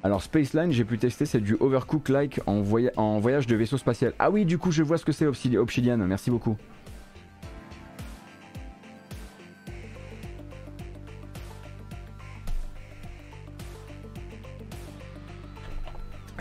[0.06, 2.64] Alors Spaceline, j'ai pu tester, c'est du Overcook-like en,
[2.96, 4.14] en, voyage de vaisseau spatial.
[4.20, 5.98] Ah oui, du coup, je vois ce que c'est Obsidian.
[5.98, 6.58] Merci beaucoup.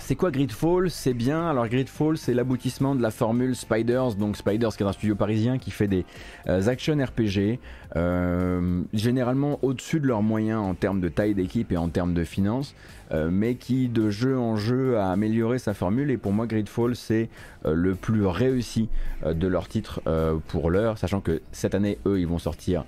[0.07, 0.91] C'est quoi Gridfall?
[0.91, 1.49] C'est bien.
[1.49, 4.17] Alors Gridfall, c'est l'aboutissement de la formule Spiders.
[4.17, 6.05] Donc Spiders, qui est un studio parisien qui fait des
[6.47, 7.59] euh, action RPG,
[7.97, 12.23] euh, généralement au-dessus de leurs moyens en termes de taille d'équipe et en termes de
[12.23, 12.75] finances,
[13.13, 16.11] euh, mais qui de jeu en jeu a amélioré sa formule.
[16.11, 17.31] Et pour moi, Gridfall, c'est
[17.67, 18.91] le plus réussi
[19.25, 20.03] de leurs titres
[20.49, 22.85] pour l'heure, sachant que cette année, eux, ils vont sortir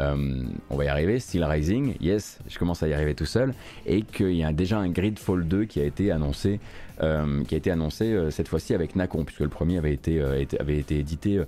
[0.00, 3.54] euh, on va y arriver, Steel Rising, yes, je commence à y arriver tout seul,
[3.86, 6.60] et qu'il y a déjà un Gridfall 2 qui a été annoncé,
[7.02, 10.20] euh, qui a été annoncé euh, cette fois-ci avec Nacon, puisque le premier avait été,
[10.90, 11.42] édité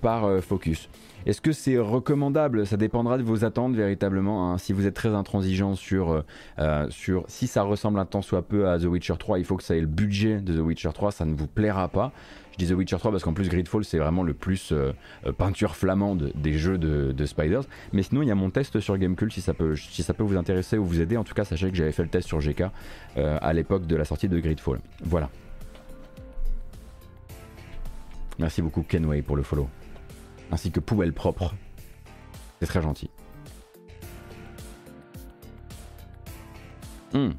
[0.00, 0.88] par Focus.
[1.26, 2.66] Est-ce que c'est recommandable?
[2.66, 4.52] Ça dépendra de vos attentes véritablement.
[4.52, 4.58] Hein.
[4.58, 6.22] Si vous êtes très intransigeant sur,
[6.90, 9.62] sur si ça ressemble un tant soit peu à The Witcher 3, il faut que
[9.62, 12.12] ça ait le budget de The Witcher 3, ça ne vous plaira pas.
[12.54, 14.92] Je dis The Witcher 3 parce qu'en plus Gridfall c'est vraiment le plus euh,
[15.26, 17.64] euh, peinture flamande des jeux de, Spiders.
[17.92, 20.22] Mais sinon il y a mon test sur Gamecult si ça peut, si ça peut
[20.22, 21.16] vous intéresser ou vous aider.
[21.16, 22.64] En tout cas sachez que j'avais fait le test sur GK
[23.16, 24.78] euh, à l'époque de la sortie de Gridfall.
[25.02, 25.30] Voilà.
[28.38, 29.68] Merci beaucoup Kenway pour le follow.
[30.52, 31.54] Ainsi que Poubelle Propre.
[32.60, 33.10] C'est très gentil.
[37.12, 37.30] Hmm.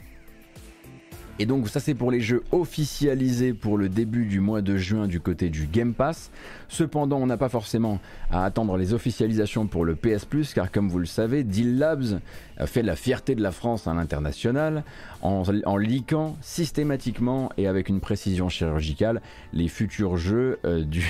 [1.38, 5.08] Et donc ça c'est pour les jeux officialisés pour le début du mois de juin
[5.08, 6.32] du côté du Game Pass.
[6.69, 8.00] Cependant on n'a pas forcément
[8.32, 12.21] à attendre les officialisations pour le PS Plus car comme vous le savez, Deal Labs
[12.65, 14.84] fait la fierté de la France à l'international
[15.21, 19.21] en, en leakant systématiquement et avec une précision chirurgicale
[19.52, 21.04] les futurs jeux euh, du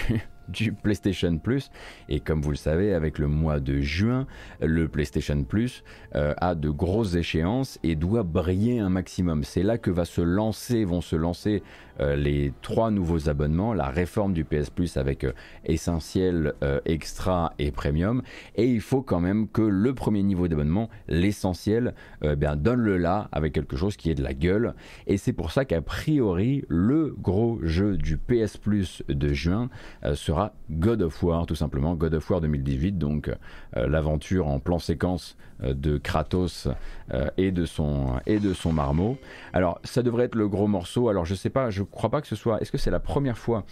[0.48, 1.72] du PlayStation Plus.
[2.10, 4.28] Et comme vous le savez, avec le mois de juin,
[4.62, 5.84] le PlayStation Plus
[6.16, 9.44] euh, a de grosses échéances et doit briller un maximum.
[9.44, 11.64] C'est là que va se lancer, vont se lancer
[12.00, 15.32] les trois nouveaux abonnements, la réforme du PS Plus avec euh,
[15.66, 16.54] essentiel,
[16.86, 18.22] extra et premium.
[18.56, 21.94] Et il faut quand même que le premier niveau d'abonnement, l'essentiel,
[22.38, 24.74] bien donne-le là avec quelque chose qui est de la gueule.
[25.08, 29.70] Et c'est pour ça qu'a priori, le gros jeu du PS Plus de juin
[30.14, 33.30] sera God of War, tout simplement, God of War 2018, donc
[33.78, 36.68] euh, l'aventure en plan séquence euh, de Kratos
[37.14, 39.18] euh, et, de son, et de son marmot.
[39.54, 41.10] Alors, ça devrait être le gros morceau.
[41.10, 42.62] Alors, je sais pas, je crois pas que ce soit.
[42.62, 43.64] Est-ce que c'est la première fois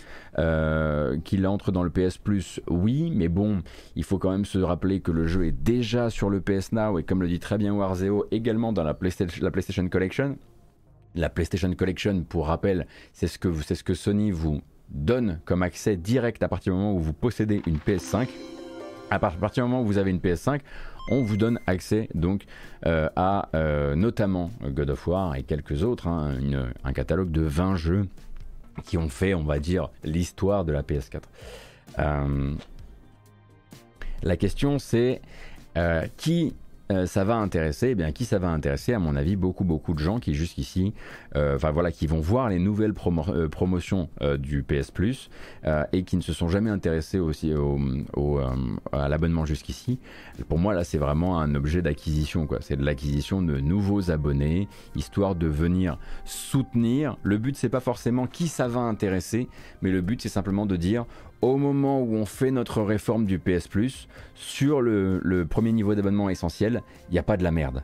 [1.24, 2.62] qu'il entre dans le PS Plus?
[2.70, 3.62] Oui, mais bon,
[3.96, 7.00] il faut quand même se rappeler que le jeu est déjà sur le PS Now
[7.00, 10.38] et comme le dit très bien Warzeo, également dans la PlayStation, la PlayStation Collection.
[11.16, 16.42] La PlayStation Collection, pour rappel, c'est ce ce que Sony vous donne comme accès direct
[16.44, 18.28] à partir du moment où vous possédez une PS5.
[19.10, 20.62] À partir du moment où vous avez une PS5,
[21.10, 22.46] on vous donne accès donc
[22.86, 26.38] euh, à euh, notamment God of War et quelques autres, hein,
[26.84, 28.08] un catalogue de 20 jeux
[28.86, 31.22] qui ont fait, on va dire, l'histoire de la PS4.
[32.00, 32.54] Euh,
[34.24, 35.22] la question c'est
[36.18, 36.54] qui
[36.92, 39.94] euh, ça va intéresser, eh bien qui ça va intéresser À mon avis, beaucoup beaucoup
[39.94, 40.94] de gens qui jusqu'ici,
[41.36, 42.94] euh, enfin voilà, qui vont voir les nouvelles
[43.30, 45.30] euh, promotions du PS Plus
[45.92, 48.40] et qui ne se sont jamais intéressés aussi au,
[48.92, 50.00] à l'abonnement jusqu'ici.
[50.50, 52.60] Pour moi, là, c'est vraiment un objet d'acquisition, quoi.
[52.62, 57.18] C'est de l'acquisition de nouveaux abonnés, histoire de venir soutenir.
[57.24, 59.48] Le but, c'est pas forcément qui ça va intéresser,
[59.82, 61.06] mais le but, c'est simplement de dire
[61.44, 66.30] au moment où on fait notre réforme du PS Plus, sur le, premier niveau d'abonnement
[66.30, 67.84] essentiel, il n'y a pas de la merde.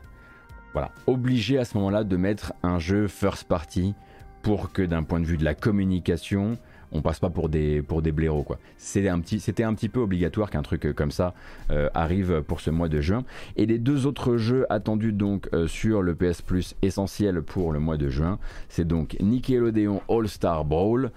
[0.72, 3.94] Voilà, obligé à ce moment-là de mettre un jeu first party
[4.42, 6.56] pour que d'un point de vue de la communication,
[6.90, 8.46] on passe pas pour des, pour blaireaux.
[8.78, 11.34] C'était un, petit, un petit peu obligatoire qu'un truc euh, comme ça
[11.70, 13.24] euh, arrive pour ce mois de juin.
[13.56, 17.78] Et les deux autres jeux attendus donc euh, sur le PS Plus essentiel pour le
[17.78, 18.38] mois de juin,
[18.70, 21.10] c'est donc Nickelodeon All Star Brawl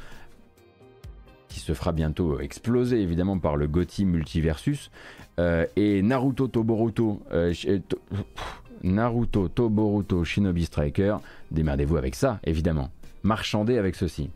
[1.53, 4.89] qui se fera bientôt exploser évidemment par le GOTY Multiversus
[5.37, 7.21] et Naruto Toboruto
[8.81, 11.17] Naruto Toboruto Shinobi Striker,
[11.51, 12.89] démerdez-vous avec ça évidemment.
[13.21, 14.31] Marchandez avec ceci.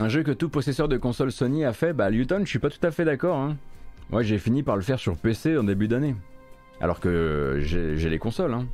[0.00, 2.70] Un jeu que tout possesseur de console Sony a fait, bah Newton, je suis pas
[2.70, 3.36] tout à fait d'accord.
[3.36, 3.56] Hein.
[4.10, 6.14] Moi j'ai fini par le faire sur PC en début d'année.
[6.80, 8.54] Alors que j'ai les consoles.
[8.54, 8.66] Hein.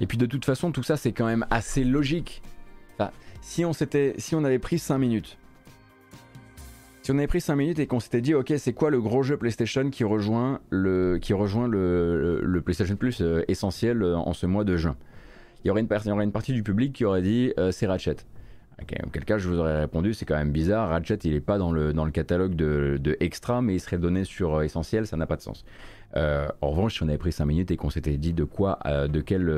[0.00, 2.42] Et puis de toute façon, tout ça c'est quand même assez logique.
[3.40, 5.38] si on, si on avait pris 5 minutes,
[7.02, 9.22] si on avait pris 5 minutes et qu'on s'était dit, ok, c'est quoi le gros
[9.22, 14.44] jeu PlayStation qui rejoint le, qui rejoint le, PlayStation Plus euh, essentiel euh, en ce
[14.44, 14.96] mois de juin?
[15.64, 18.16] Il y aurait une, une partie du public qui aurait dit euh, c'est Ratchet.
[19.04, 20.88] Auquel cas, je vous aurais répondu, c'est quand même bizarre.
[20.88, 23.98] Ratchet, il n'est pas dans le, dans le catalogue de, de, Extra, mais il serait
[23.98, 25.66] donné sur euh, Essentiel, ça n'a pas de sens.
[26.16, 28.78] Euh, en revanche, si on avait pris 5 minutes et qu'on s'était dit de quoi,
[28.86, 29.54] de quelle,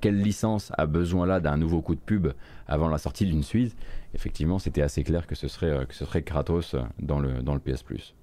[0.00, 2.28] quelle licence a besoin là d'un nouveau coup de pub
[2.66, 3.76] avant la sortie d'une suite,
[4.14, 7.60] effectivement, c'était assez clair que ce serait, que ce serait Kratos dans le, dans le
[7.60, 8.14] PS Plus.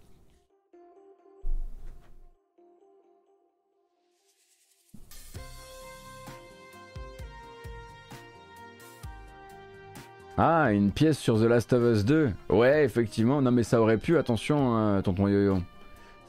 [10.39, 12.31] Ah, une pièce sur The Last of Us 2.
[12.49, 13.41] Ouais, effectivement.
[13.41, 15.57] Non, mais ça aurait pu, attention, hein, tonton yo-yo.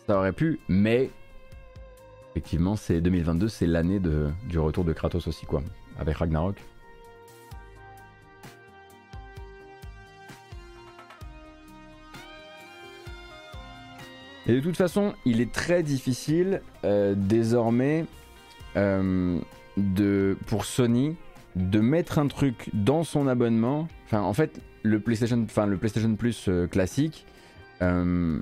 [0.06, 1.10] Ça aurait pu, mais.
[2.30, 5.62] Effectivement, c'est 2022, c'est l'année du retour de Kratos aussi, quoi.
[5.98, 6.56] Avec Ragnarok.
[14.46, 18.06] Et de toute façon, il est très difficile euh, désormais
[18.76, 19.38] euh,
[20.46, 21.16] pour Sony
[21.58, 23.88] de mettre un truc dans son abonnement.
[24.06, 27.26] Enfin, en fait, le PlayStation, enfin, le PlayStation Plus euh, classique
[27.82, 28.40] euh,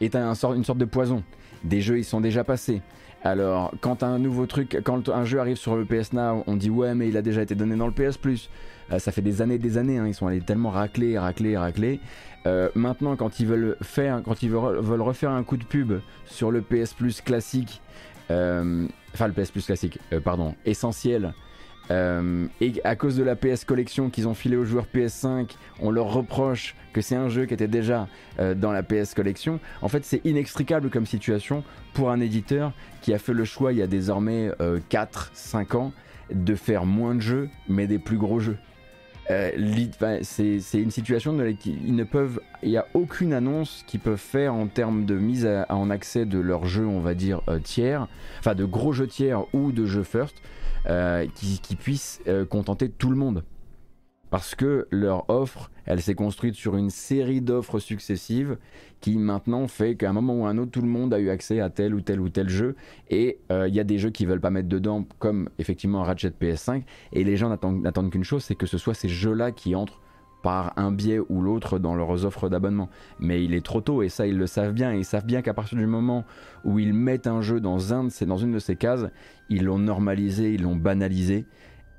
[0.00, 1.24] est un, une sorte de poison.
[1.64, 2.82] Des jeux, ils sont déjà passés.
[3.24, 6.70] Alors, quand un nouveau truc, quand un jeu arrive sur le PS Now, on dit
[6.70, 8.50] ouais, mais il a déjà été donné dans le PS Plus.
[8.90, 9.98] Euh, ça fait des années, des années.
[9.98, 12.00] Hein, ils sont allés tellement racler, racler, racler.
[12.74, 16.60] maintenant, quand ils veulent faire, quand ils veulent, refaire un coup de pub sur le
[16.60, 17.80] PS Plus classique,
[18.28, 21.32] enfin le PS Plus classique, pardon, essentiel.
[21.90, 25.90] Euh, et à cause de la PS Collection qu'ils ont filé aux joueurs PS5, on
[25.90, 29.60] leur reproche que c'est un jeu qui était déjà euh, dans la PS Collection.
[29.80, 31.64] En fait, c'est inextricable comme situation
[31.94, 34.50] pour un éditeur qui a fait le choix il y a désormais
[34.90, 35.92] 4-5 euh, ans
[36.32, 38.56] de faire moins de jeux, mais des plus gros jeux.
[39.28, 44.16] c'est une situation dans laquelle ils ne peuvent, il n'y a aucune annonce qu'ils peuvent
[44.16, 48.06] faire en termes de mise en accès de leurs jeux, on va dire tiers,
[48.38, 50.40] enfin de gros jeux tiers ou de jeux first
[50.86, 53.44] euh, qui, puissent euh, contenter tout le monde.
[54.30, 58.56] Parce que leur offre, elle s'est construite sur une série d'offres successives
[59.00, 61.28] qui maintenant fait qu'à un moment ou à un autre, tout le monde a eu
[61.28, 62.74] accès à tel ou tel ou tel jeu.
[63.10, 66.30] Et euh, il y a des jeux qui veulent pas mettre dedans, comme effectivement Ratchet
[66.30, 66.82] PS5.
[67.12, 70.00] Et les gens n'attendent qu'une chose, c'est que ce soit ces jeux-là qui entrent
[70.42, 72.90] par un biais ou l'autre dans leurs offres d'abonnement.
[73.18, 74.92] Mais il est trop tôt et ça ils le savent bien.
[74.92, 76.24] Ils savent bien qu'à partir du moment
[76.64, 79.06] où ils mettent un jeu dans, un de dans une de ces cases,
[79.48, 81.46] ils l'ont normalisé, ils l'ont banalisé.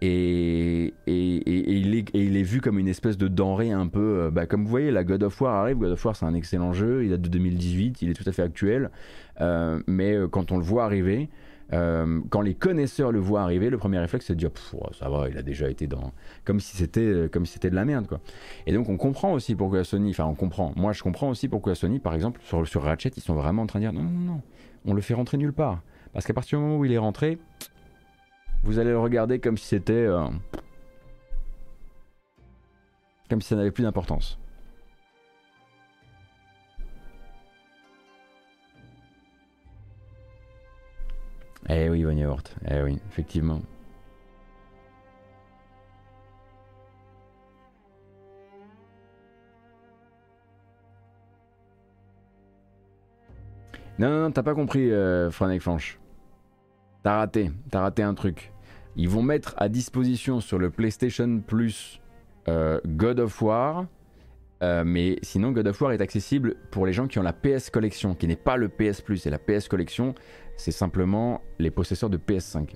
[0.06, 4.24] Et, et, il est, il est, vu comme une espèce de denrée un peu.
[4.24, 5.78] Euh, bah, comme vous voyez, la God of War arrive.
[5.78, 7.06] God of War, c'est un excellent jeu.
[7.06, 8.02] Il date de 2018.
[8.02, 8.92] Il est tout à fait actuel.
[9.40, 11.30] Euh, mais euh, quand on le voit arriver,
[11.72, 14.52] euh, quand les connaisseurs le voient arriver, le premier réflexe c'est de dire
[15.00, 16.12] ça va, il a déjà été dans
[16.44, 18.20] comme si c'était euh, si de la merde quoi.
[18.68, 20.74] Et donc on comprend aussi pourquoi Sony, enfin on comprend.
[20.76, 23.68] Moi je comprends aussi pourquoi Sony par exemple sur sur Ratchet ils sont vraiment en
[23.68, 24.42] train de dire non non non,
[24.86, 25.82] on le fait rentrer nulle part
[26.14, 27.40] parce qu'à partir du moment où il est rentré,
[28.64, 30.28] vous allez le regarder comme si c'était euh,
[33.30, 34.38] comme si ça n'avait plus d'importance.
[41.70, 42.38] Eh oui, Von
[42.70, 43.62] Eh oui, effectivement.
[54.00, 56.00] Non, non, t'as pas compris, euh, Frank Flanche.
[57.04, 58.52] T'as raté, t'as raté un truc.
[58.96, 62.02] Ils vont mettre à disposition sur le PlayStation Plus
[62.86, 63.86] God of War.
[64.62, 68.16] mais sinon, God of War est accessible pour les gens qui ont la PS Collection,
[68.16, 69.26] qui n'est pas le PS Plus.
[69.26, 70.16] Et la PS Collection,
[70.58, 72.76] c'est simplement les possesseurs de PS5.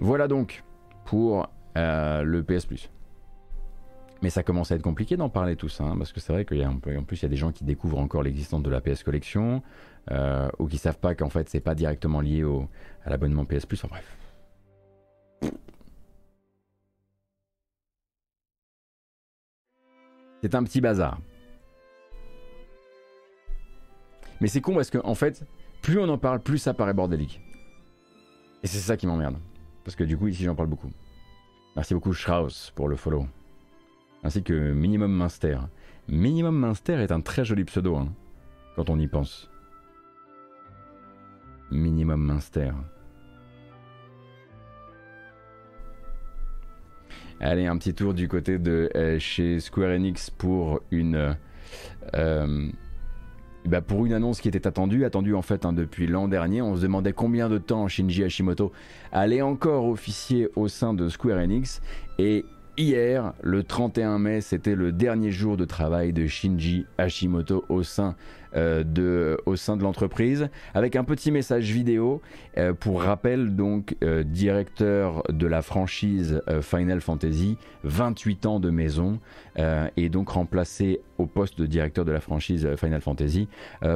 [0.00, 0.62] Voilà donc
[1.04, 2.90] pour euh, le PS Plus.
[4.22, 6.44] Mais ça commence à être compliqué d'en parler tout ça, hein, parce que c'est vrai
[6.44, 9.62] qu'en plus il y a des gens qui découvrent encore l'existence de la PS Collection,
[10.10, 12.44] euh, ou qui savent pas qu'en fait c'est pas directement lié
[13.04, 14.25] à l'abonnement PS enfin bref.
[20.42, 21.18] C'est un petit bazar.
[24.40, 25.44] Mais c'est con parce que en fait,
[25.82, 27.40] plus on en parle, plus ça paraît bordélique.
[28.62, 29.36] Et c'est ça qui m'emmerde.
[29.84, 30.90] Parce que du coup, ici, j'en parle beaucoup.
[31.76, 33.26] Merci beaucoup, Strauss, pour le follow.
[34.24, 35.58] Ainsi que Minimum Minster.
[36.08, 38.08] Minimum Minster est un très joli pseudo, hein,
[38.74, 39.50] quand on y pense.
[41.70, 42.72] Minimum Minster.
[47.40, 51.36] Allez, un petit tour du côté de euh, chez Square Enix pour une.
[52.14, 52.70] Euh,
[53.66, 56.62] bah, pour une annonce qui était attendue, attendue en fait hein, depuis l'an dernier.
[56.62, 58.72] On se demandait combien de temps Shinji Hashimoto
[59.12, 61.82] allait encore officier au sein de Square Enix.
[62.18, 62.44] Et
[62.76, 68.16] hier, le 31 mai, c'était le dernier jour de travail de Shinji Hashimoto au sein
[68.54, 69.36] euh, de,
[69.82, 72.22] l'entreprise, avec un petit message vidéo
[72.56, 79.20] euh, pour rappel donc euh, directeur de la franchise Final Fantasy, 28 ans de maison,
[79.96, 83.48] et donc remplacé au poste de directeur de la franchise Final Fantasy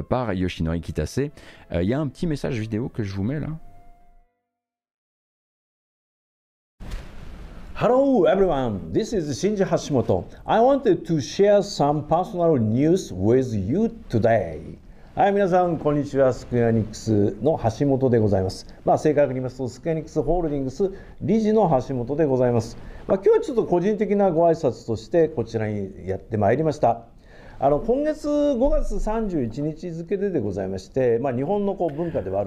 [0.09, 1.31] par Yoshinori Kitase.
[1.73, 3.49] Il y a un petit message vidéo que je vous mets là.
[7.81, 10.27] Hello everyone, this is Shinji Hashimoto.
[10.45, 14.77] I wanted to share some personal news with you today.
[15.15, 16.35] はい、皆さん、こんにちは。
[16.35, 18.67] スクエアニックスの橋本でございます。
[18.85, 22.77] まあ、正確に言いますと、スクエアニックスホールディングス理事の橋本でございます。
[23.07, 27.07] まあ、今日はちょっと個人的なご挨拶として、こちらにやってまいりました。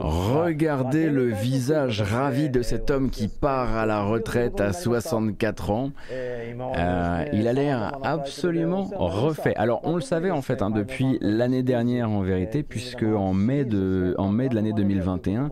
[0.03, 5.91] Regardez le visage ravi de cet homme qui part à la retraite à 64 ans.
[6.11, 9.53] Euh, il a l'air absolument refait.
[9.55, 13.65] Alors on le savait en fait hein, depuis l'année dernière en vérité, puisque en mai
[13.65, 15.51] de, en mai de l'année 2021,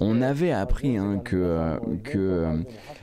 [0.00, 2.46] on avait appris hein, que, que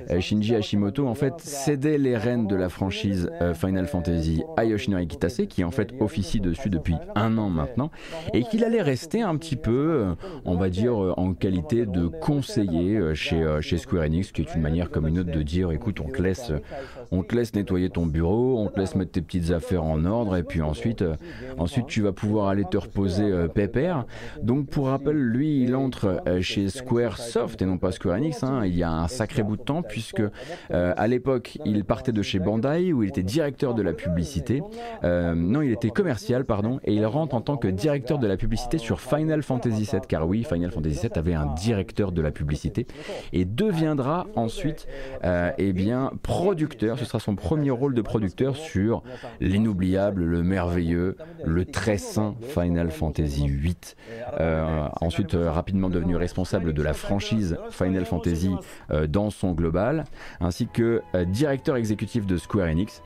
[0.10, 4.66] euh, Shinji Hashimoto en fait cédait les rênes de la franchise euh, Final Fantasy à
[4.66, 7.92] Yoshinori Kitase, qui en fait officie dessus depuis un an maintenant,
[8.34, 12.08] et qu'il allait rester un petit peu, euh, on va dire, euh, en qualité de
[12.08, 15.72] conseiller euh, chez, chez Square Enix, qui est une manière comme une autre de dire,
[15.72, 16.52] écoute, on te laisse,
[17.12, 20.36] on te laisse nettoyer ton bureau, on te laisse mettre tes petites affaires en ordre,
[20.36, 21.04] et puis ensuite,
[21.58, 24.06] ensuite tu vas pouvoir aller te reposer pépère.
[24.42, 28.44] Donc pour rappel, lui, il entre chez Square Soft et non pas Square Enix.
[28.44, 30.24] Hein, il y a un sacré bout de temps, puisque
[30.70, 34.62] à l'époque, il partait de chez Bandai où il était directeur de la publicité.
[35.04, 38.78] non, il était commercial, pardon, et il rentre en tant que directeur de la publicité
[38.78, 42.88] sur Final Fantasy VII, car oui, Final Fantasy VII avait un directeur de la publicité,
[43.34, 44.88] et deviendra ensuite,
[45.24, 46.99] euh, eh bien, producteur.
[47.00, 49.04] Ce sera son premier rôle de producteur sur
[49.40, 53.76] l'inoubliable, le merveilleux, le très sain Final Fantasy VIII.
[54.40, 58.52] Euh, ensuite, euh, rapidement devenu responsable de la franchise Final Fantasy
[59.08, 60.04] dans son global,
[60.40, 63.02] ainsi que directeur exécutif de Square Enix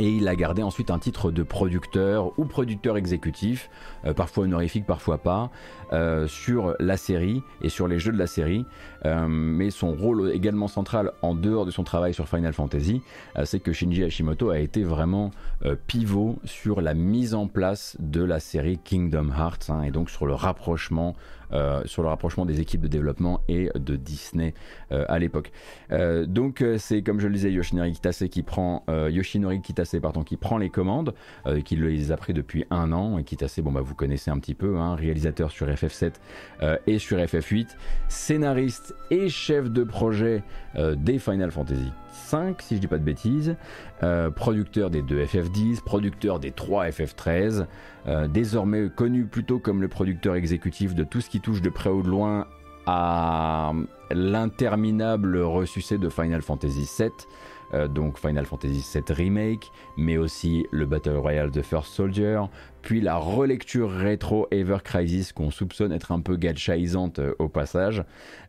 [0.00, 3.68] et il a gardé ensuite un titre de producteur ou producteur exécutif,
[4.06, 5.50] euh, parfois honorifique, parfois pas,
[5.92, 8.64] euh, sur la série et sur les jeux de la série.
[9.04, 13.02] Euh, mais son rôle également central en dehors de son travail sur Final Fantasy,
[13.44, 15.32] c'est que Shinji Hashimoto a été vraiment
[15.86, 20.24] pivot sur la mise en place de la série Kingdom Hearts hein, et donc sur
[20.24, 21.14] le rapprochement
[21.84, 24.54] sur le rapprochement des équipes de développement et de Disney
[24.92, 25.52] euh, à l'époque.
[25.92, 30.58] Euh, donc c'est comme je le disais Yoshinori Kitase qui prend Yoshinori Kitase qui prend
[30.58, 31.14] les commandes,
[31.64, 34.54] qui les a pris depuis un an et Kitase bon bah vous connaissez un petit
[34.54, 36.14] peu, hein, réalisateur sur FF7
[36.86, 37.68] et sur FF8,
[38.08, 40.42] scénariste et chef de projet
[40.76, 43.56] des Final Fantasy 5 si je dis pas de bêtises,
[44.34, 47.66] producteur des deux FF10, producteur des 3 FF13,
[48.06, 51.90] euh, désormais connu plutôt comme le producteur exécutif de tout ce qui touche de près
[51.90, 52.46] ou de loin
[52.86, 53.72] à
[54.10, 57.10] l'interminable ressucé de Final Fantasy VII.
[57.72, 62.40] Euh, donc Final Fantasy VII Remake, mais aussi le Battle Royale The First Soldier,
[62.82, 68.02] puis la relecture rétro Ever Crisis qu'on soupçonne être un peu gachaisante euh, au passage.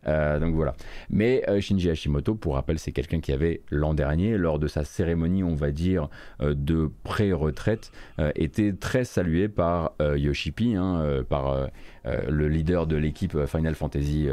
[0.06, 0.74] Euh, donc voilà.
[1.10, 5.44] Mais Shinji Hashimoto, pour rappel, c'est quelqu'un qui avait l'an dernier, lors de sa cérémonie,
[5.44, 6.08] on va dire,
[6.40, 7.92] de pré-retraite,
[8.34, 11.68] été très salué par Yoshipi, hein, par
[12.04, 14.28] le leader de l'équipe Final Fantasy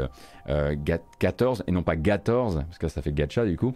[0.48, 3.74] XIV, et non pas 14, parce que ça fait gacha du coup,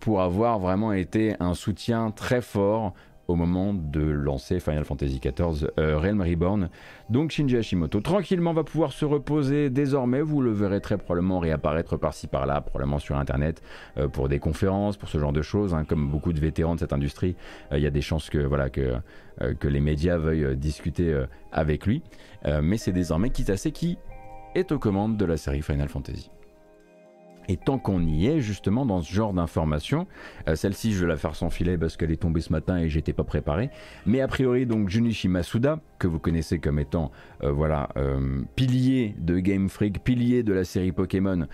[0.00, 2.92] pour avoir vraiment été un soutien très fort
[3.28, 6.68] au moment de lancer Final Fantasy XIV euh, Realm Reborn.
[7.10, 11.96] Donc Shinji Hashimoto tranquillement va pouvoir se reposer désormais, vous le verrez très probablement réapparaître
[11.96, 13.62] par-ci par-là, probablement sur internet,
[13.98, 15.74] euh, pour des conférences, pour ce genre de choses.
[15.74, 15.84] Hein.
[15.84, 17.36] Comme beaucoup de vétérans de cette industrie,
[17.72, 18.94] euh, il y a des chances que, voilà, que,
[19.58, 22.02] que les médias veuillent discuter avec lui.
[22.62, 23.98] mais c'est désormais Kitase qui
[24.54, 26.30] est aux commandes de la série Final Fantasy.
[27.48, 30.06] Et tant qu'on y est, justement, dans ce genre d'informations,
[30.48, 32.88] euh, celle-ci, je vais la faire sans filet parce qu'elle est tombée ce matin et
[32.88, 33.70] j'étais pas préparé.
[34.06, 37.10] Mais a priori, donc, Junichi Masuda, que vous connaissez comme étant,
[37.42, 41.46] euh, voilà, euh, pilier de Game Freak, pilier de la série Pokémon,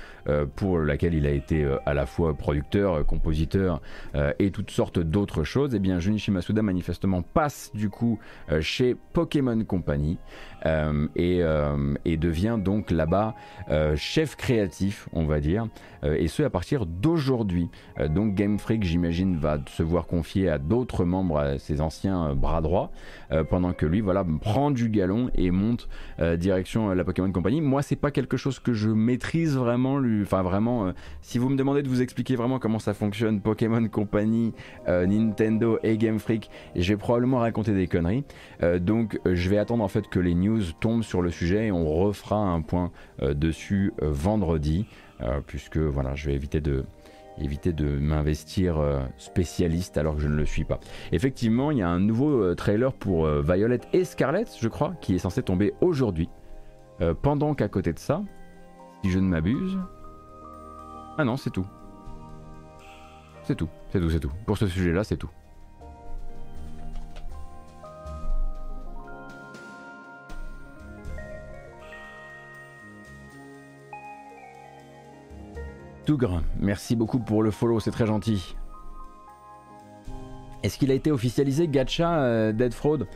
[0.57, 3.81] pour laquelle il a été à la fois producteur, compositeur
[4.39, 8.19] et toutes sortes d'autres choses, et eh bien, Junichi Masuda, manifestement, passe du coup
[8.61, 10.19] chez Pokémon Company
[10.65, 11.43] et,
[12.05, 13.35] et, devient donc là-bas
[13.97, 15.67] chef créatif, on va dire.
[16.05, 17.69] Euh, et ce à partir d'aujourd'hui.
[17.99, 22.29] Euh, donc Game Freak, j'imagine, va se voir confier à d'autres membres, à ses anciens
[22.29, 22.91] euh, bras droits,
[23.51, 25.87] pendant que lui, voilà, prend du galon et monte
[26.39, 27.61] direction la Pokémon Company.
[27.61, 30.93] Moi, c'est pas quelque chose que je maîtrise vraiment, enfin vraiment.
[31.21, 34.55] si vous me demandez de vous expliquer vraiment comment ça fonctionne, Pokémon Company,
[34.87, 38.25] Nintendo et Game Freak, je vais probablement raconter des conneries.
[38.81, 40.48] donc, je vais attendre en fait que les news
[40.81, 42.91] tombent sur le sujet et on refera un point
[43.21, 44.87] dessus vendredi.
[45.21, 46.85] Euh, puisque voilà, je vais éviter de,
[47.39, 50.79] éviter de m'investir euh, spécialiste alors que je ne le suis pas.
[51.11, 55.15] Effectivement, il y a un nouveau euh, trailer pour Violet et Scarlet, je crois, qui
[55.15, 56.29] est censé tomber aujourd'hui.
[57.23, 58.23] pendant qu'à côté de ça,
[59.03, 59.79] si je ne m'abuse...
[61.17, 61.67] Ah non, c'est tout.
[63.43, 64.33] C'est tout, c'est tout, c'est tout.
[64.47, 65.31] Pour ce sujet-là, c'est tout.
[76.59, 78.57] Merci beaucoup pour le follow, c'est très gentil.
[80.63, 83.07] Est-ce qu'il a été officialisé Gacha euh, Dead Fraud?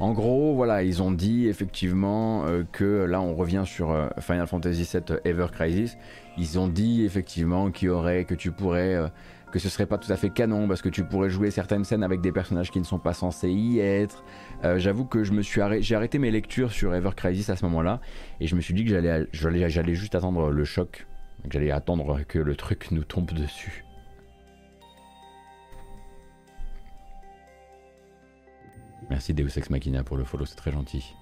[0.00, 4.46] En gros, voilà, ils ont dit effectivement euh, que là on revient sur euh, Final
[4.46, 5.96] Fantasy VII Ever Crisis.
[6.38, 8.98] Ils ont dit effectivement qu'il y aurait, que tu pourrais,
[9.52, 12.02] que ce serait pas tout à fait canon parce que tu pourrais jouer certaines scènes
[12.02, 14.24] avec des personnages qui ne sont pas censés y être.
[14.76, 18.00] J'avoue que je me suis j'ai arrêté mes lectures sur Ever Crisis à ce moment-là
[18.40, 21.06] et je me suis dit que j'allais, j'allais juste attendre le choc
[21.48, 23.84] J'allais attendre que le truc nous tombe dessus.
[29.08, 31.14] Merci Deus Ex Machina pour le follow, c'est très gentil.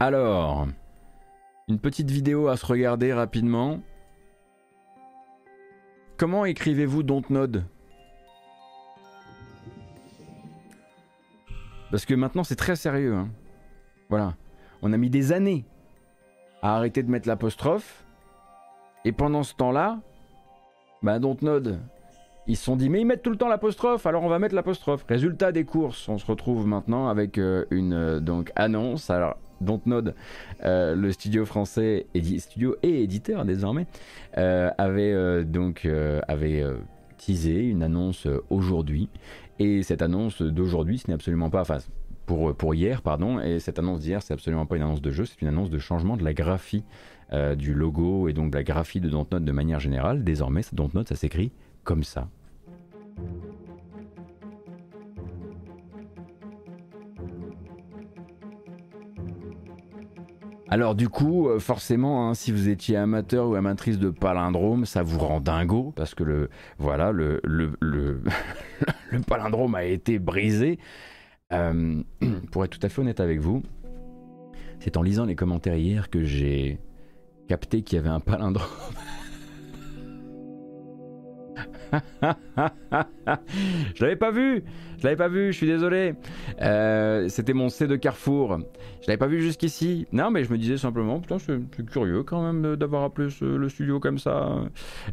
[0.00, 0.66] Alors,
[1.68, 3.80] une petite vidéo à se regarder rapidement.
[6.16, 7.64] Comment écrivez-vous Dontnod?
[11.90, 13.14] Parce que maintenant c'est très sérieux.
[13.14, 13.28] Hein.
[14.08, 14.34] Voilà.
[14.84, 15.64] On a mis des années
[16.60, 18.04] à arrêter de mettre l'apostrophe.
[19.06, 20.00] Et pendant ce temps-là,
[21.02, 21.80] bah Dontnod,
[22.46, 24.54] ils se sont dit mais ils mettent tout le temps l'apostrophe, alors on va mettre
[24.54, 25.06] l'apostrophe.
[25.08, 29.08] Résultat des courses, on se retrouve maintenant avec euh, une euh, donc annonce.
[29.08, 30.14] Alors Dontnod,
[30.64, 32.06] euh, le studio français,
[32.36, 33.86] studio et éditeur désormais,
[34.34, 35.88] avait donc
[36.28, 36.62] avait
[37.16, 39.08] teasé une annonce aujourd'hui.
[39.58, 41.78] Et cette annonce d'aujourd'hui, ce n'est absolument pas, enfin
[42.24, 43.40] pour, pour hier, pardon.
[43.40, 45.78] Et cette annonce d'hier, c'est absolument pas une annonce de jeu, c'est une annonce de
[45.78, 46.84] changement de la graphie
[47.32, 50.24] euh, du logo et donc de la graphie de Dontnod de manière générale.
[50.24, 51.52] Désormais, Dontnod, ça s'écrit
[51.82, 52.28] comme ça.
[60.68, 65.02] Alors du coup, euh, forcément, hein, si vous étiez amateur ou amatrice de palindrome, ça
[65.02, 66.48] vous rend dingo parce que
[66.78, 67.72] voilà le, le,
[69.10, 70.78] le palindrome a été brisé.
[71.54, 72.02] Euh,
[72.50, 73.62] pour être tout à fait honnête avec vous,
[74.80, 76.78] c'est en lisant les commentaires hier que j'ai
[77.48, 78.66] capté qu'il y avait un palindrome.
[83.94, 84.62] je l'avais pas vu,
[84.98, 86.14] je l'avais pas vu, je suis désolé.
[86.62, 88.58] Euh, c'était mon C de Carrefour.
[89.02, 90.06] Je l'avais pas vu jusqu'ici.
[90.12, 94.00] Non, mais je me disais simplement, putain, c'est curieux quand même d'avoir appelé le studio
[94.00, 94.60] comme ça.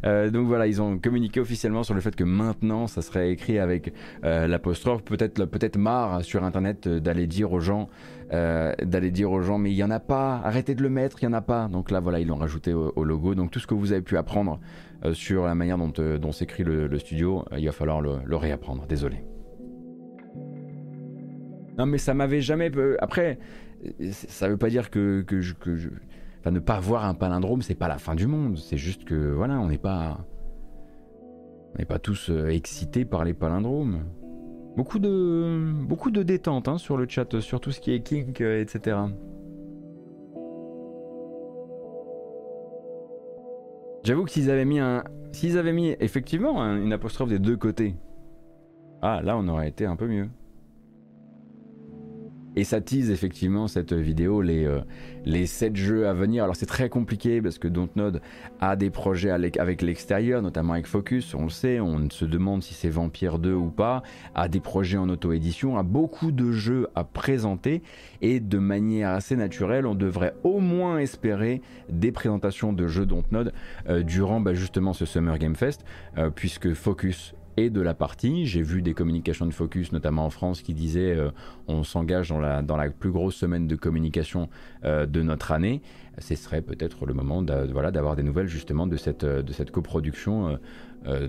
[0.04, 3.58] Euh, donc voilà, ils ont communiqué officiellement sur le fait que maintenant, ça serait écrit
[3.58, 3.92] avec
[4.24, 5.04] euh, l'apostrophe.
[5.04, 7.88] Peut-être, peut-être marre sur Internet d'aller dire aux gens
[8.32, 11.26] d'aller dire aux gens mais il y en a pas, arrêtez de le mettre, il
[11.26, 11.68] y en a pas.
[11.68, 13.34] Donc là voilà ils l'ont rajouté au, logo.
[13.34, 14.58] Donc tout ce que vous avez pu apprendre
[15.12, 18.86] sur la manière dont, dont s'écrit le, studio, il va falloir le, réapprendre.
[18.86, 19.24] Désolé.
[21.78, 22.70] Non mais ça m'avait jamais...
[23.00, 23.38] Après,
[24.10, 25.24] ça veut pas dire que.
[26.40, 28.58] Enfin, ne pas voir un palindrome, c'est pas la fin du monde.
[28.58, 30.26] C'est juste que, voilà, on n'est pas...
[31.74, 34.04] On n'est pas tous euh, excités par les palindromes.
[34.76, 38.40] Beaucoup de, beaucoup de détente hein, sur le chat, sur tout ce qui est kink,
[38.42, 38.96] euh, etc.
[44.04, 47.94] J'avoue que s'ils avaient mis un, s'ils avaient mis effectivement une apostrophe des deux côtés,
[49.00, 50.28] ah là on aurait été un peu mieux.
[52.56, 54.80] Et ça tease effectivement cette vidéo, les, euh,
[55.24, 56.44] les 7 jeux à venir.
[56.44, 58.20] Alors c'est très compliqué parce que Dontnod
[58.60, 62.74] a des projets avec l'extérieur, notamment avec Focus, on le sait, on se demande si
[62.74, 64.02] c'est Vampire 2 ou pas,
[64.34, 67.82] a des projets en auto-édition, a beaucoup de jeux à présenter.
[68.20, 73.52] Et de manière assez naturelle, on devrait au moins espérer des présentations de jeux Dontnod
[73.88, 75.84] euh, durant bah, justement ce Summer Game Fest,
[76.18, 78.46] euh, puisque Focus et de la partie.
[78.46, 81.30] J'ai vu des communications de focus, notamment en France, qui disaient euh,
[81.68, 84.48] on s'engage dans la, dans la plus grosse semaine de communication
[84.84, 85.82] euh, de notre année.
[86.18, 89.70] Ce serait peut-être le moment voilà, d'avoir des nouvelles justement de cette, euh, de cette
[89.70, 90.58] coproduction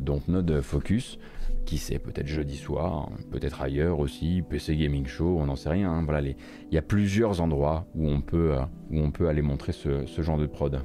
[0.02, 1.18] dont Node Focus,
[1.66, 5.92] qui sait, peut-être jeudi soir, peut-être ailleurs aussi, PC Gaming Show, on n'en sait rien.
[5.92, 6.04] Hein.
[6.04, 6.36] Voilà, il
[6.72, 8.54] y a plusieurs endroits où on peut,
[8.92, 10.80] où on peut aller montrer ce, ce genre de prod.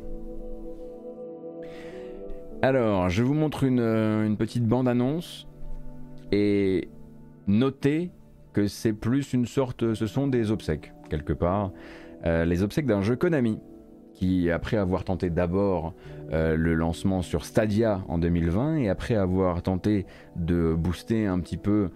[2.61, 5.47] Alors, je vous montre euh, une, petite bande-annonce
[6.33, 6.89] et
[7.47, 8.11] notez
[8.53, 11.71] que c'est plus une sorte, ce sont des obsèques quelque part,
[12.27, 13.61] euh, les obsèques d'un jeu Konami
[14.13, 15.95] qui, après avoir tenté d'abord
[16.33, 20.05] euh, le lancement sur Stadia en 2020 et après avoir tenté
[20.35, 21.91] de booster un petit peu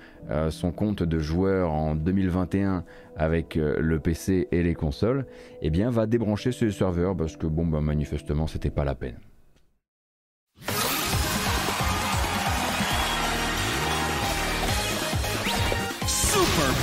[0.51, 2.85] son compte de joueur en 2021
[3.17, 5.27] avec le PC et les consoles,
[5.61, 9.19] eh bien va débrancher ses serveurs parce que bon bah manifestement c'était pas la peine.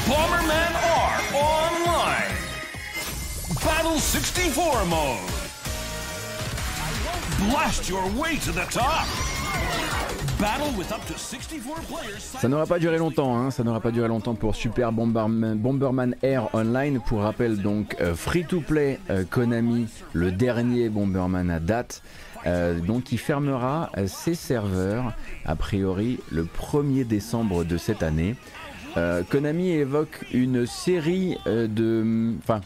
[0.10, 2.34] Bomberman R online.
[3.64, 5.20] Battle 64 mode.
[7.48, 9.06] Blast your way to the top.
[10.40, 12.22] Battle with up to 64 players.
[12.42, 13.52] Ça n'aura pas duré longtemps, hein.
[13.52, 17.00] ça n'aura pas duré longtemps pour Super Bomberman, Air Online.
[17.06, 22.02] Pour rappel, donc euh, free to play euh, Konami, le dernier Bomberman à date.
[22.48, 25.14] Euh, donc il fermera ses serveurs
[25.46, 28.36] a priori le 1er décembre de cette année.
[28.98, 32.34] Euh, Konami évoque une série euh, de...
[32.40, 32.62] Enfin,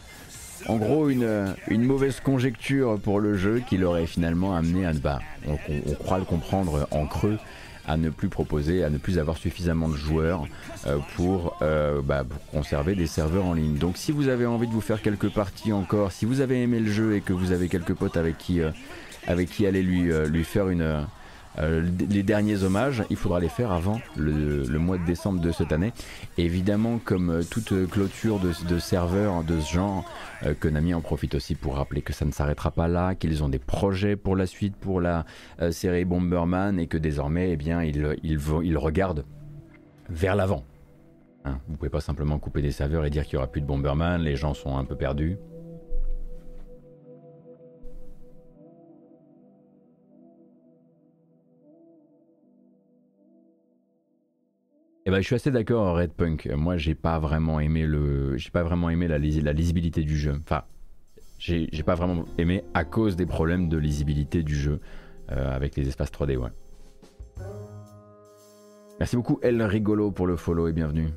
[0.68, 5.00] en gros, une, une, mauvaise conjecture pour le jeu qui l'aurait finalement amené à ne
[5.00, 5.58] pas, on,
[5.96, 7.38] croit le comprendre en creux,
[7.86, 10.48] à ne plus proposer, à ne plus avoir suffisamment de joueurs
[10.88, 11.58] euh, pour,
[12.06, 13.76] bah, pour, conserver des serveurs en ligne.
[13.76, 16.80] Donc si vous avez envie de vous faire quelques parties encore, si vous avez aimé
[16.80, 18.62] le jeu et que vous avez quelques potes avec qui,
[19.28, 21.06] avec qui aller lui, lui faire une
[21.60, 25.72] euh, les derniers hommages, il faudra les faire avant le, mois de décembre de cette
[25.72, 25.94] année.
[26.38, 30.06] évidemment, comme euh, toute clôture de, serveurs de ce genre,
[30.46, 33.50] euh, Konami en profite aussi pour rappeler que ça ne s'arrêtera pas là, qu'ils ont
[33.50, 35.26] des projets pour la suite, pour la
[35.72, 39.26] série Bomberman, et que désormais, eh bien, ils, regardent
[40.10, 40.64] vers l'avant.
[41.46, 43.66] Hein, vous pouvez pas simplement couper des serveurs et dire qu'il y aura plus de
[43.66, 45.38] Bomberman, les gens sont un peu perdus.
[55.06, 56.50] Eh ben, je suis assez d'accord, Red Punk.
[56.56, 60.40] Moi, j'ai pas vraiment aimé le, j'ai pas vraiment aimé la, lisibilité du jeu.
[60.40, 60.64] Enfin,
[61.40, 64.80] j'ai pas vraiment aimé à cause des problèmes de lisibilité du jeu
[65.30, 66.38] euh, avec les espaces 3D.
[66.38, 66.52] Ouais.
[68.98, 71.10] Merci beaucoup El Rigolo pour le follow et bienvenue.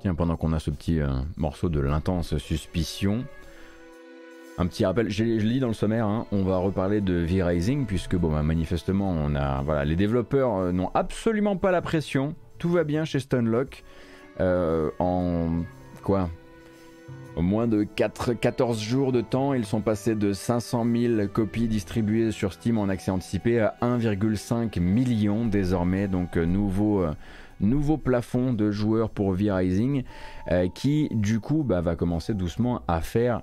[0.00, 3.24] Tiens, pendant qu'on a ce petit euh, morceau de l'intense suspicion,
[4.56, 8.16] un petit rappel, je, lis dans le sommaire, hein, on va reparler de V-Rising puisque
[8.16, 12.70] bon, bah, manifestement on a, voilà, les développeurs euh, n'ont absolument pas la pression, tout
[12.70, 13.82] va bien chez Stunlock.
[14.40, 15.62] Euh, en
[16.02, 16.28] quoi?
[17.36, 21.66] Au moins de 4, 14 jours de temps, ils sont passés de 500 000 copies
[21.66, 27.04] distribuées sur Steam en accès anticipé à 1,5 million désormais, donc euh, nouveau
[27.60, 30.02] nouveau plafond de joueurs pour V-Rising
[30.74, 33.42] qui du coup bah, va commencer doucement à faire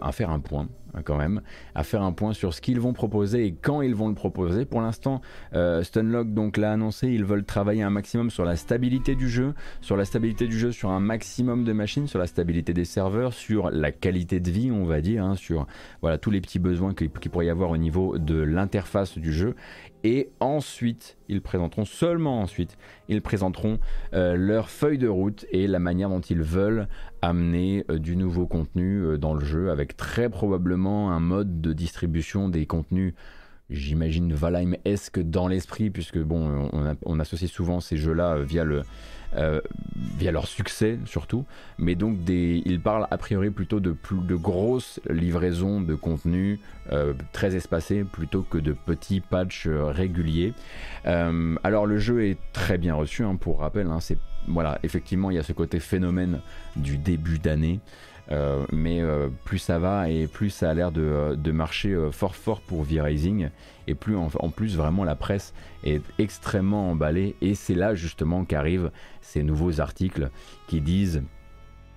[0.00, 1.40] à faire un point hein, quand même,
[1.74, 4.64] à faire un point sur ce qu'ils vont proposer et quand ils vont le proposer.
[4.64, 5.20] Pour l'instant,
[5.54, 9.54] euh, Stunlock donc l'a annoncé, ils veulent travailler un maximum sur la stabilité du jeu,
[9.80, 13.32] sur la stabilité du jeu sur un maximum de machines, sur la stabilité des serveurs,
[13.32, 15.66] sur la qualité de vie, on va dire, hein, sur
[16.00, 19.54] voilà tous les petits besoins qu'il pourrait y avoir au niveau de l'interface du jeu
[20.04, 22.78] et ensuite, ils présenteront, seulement ensuite,
[23.08, 23.78] ils présenteront
[24.14, 26.88] euh, leur feuille de route et la manière dont ils veulent
[27.22, 31.72] amener euh, du nouveau contenu euh, dans le jeu, avec très probablement un mode de
[31.72, 33.14] distribution des contenus,
[33.68, 36.70] j'imagine Valheim-esque dans l'esprit, puisque bon,
[37.04, 38.82] on associe souvent ces jeux-là via le,
[39.36, 39.60] euh,
[40.18, 41.44] via leur succès surtout,
[41.78, 46.58] mais donc des, ils parlent a priori plutôt de, de grosses livraisons de contenu
[46.92, 50.52] euh, très espacées plutôt que de petits patchs euh, réguliers.
[51.04, 54.18] alors le jeu est très bien reçu, hein, pour rappel, hein, c'est
[54.48, 56.40] voilà, effectivement il y a ce côté phénomène
[56.76, 57.80] du début d'année.
[58.72, 59.02] Mais
[59.44, 63.50] plus ça va et plus ça a l'air de, de marcher fort fort pour V-Rising
[63.86, 65.52] et plus en, plus vraiment la presse
[65.82, 70.30] est extrêmement emballée et c'est là justement qu'arrivent ces nouveaux articles
[70.68, 71.22] qui disent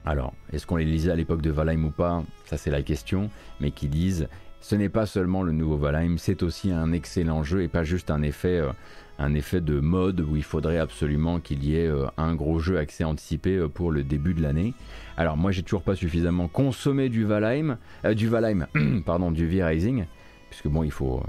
[0.05, 2.23] alors, est-ce qu'on les lisait à l'époque de Valheim ou pas?
[2.45, 3.29] Ça, c'est la question.
[3.61, 4.27] Mais qui disent
[4.63, 8.09] ce n'est pas seulement le nouveau Valheim, c'est aussi un excellent jeu et pas juste
[8.09, 8.71] un effet, euh,
[9.19, 12.77] un effet de mode où il faudrait absolument qu'il y ait euh, un gros jeu
[12.77, 14.73] accès anticipé euh, pour le début de l'année.
[15.17, 17.77] Alors, moi, j'ai toujours pas suffisamment consommé du Valheim,
[18.15, 18.67] du Valheim,
[19.05, 20.05] pardon, du V-Rising,
[20.49, 21.21] puisque bon, il faut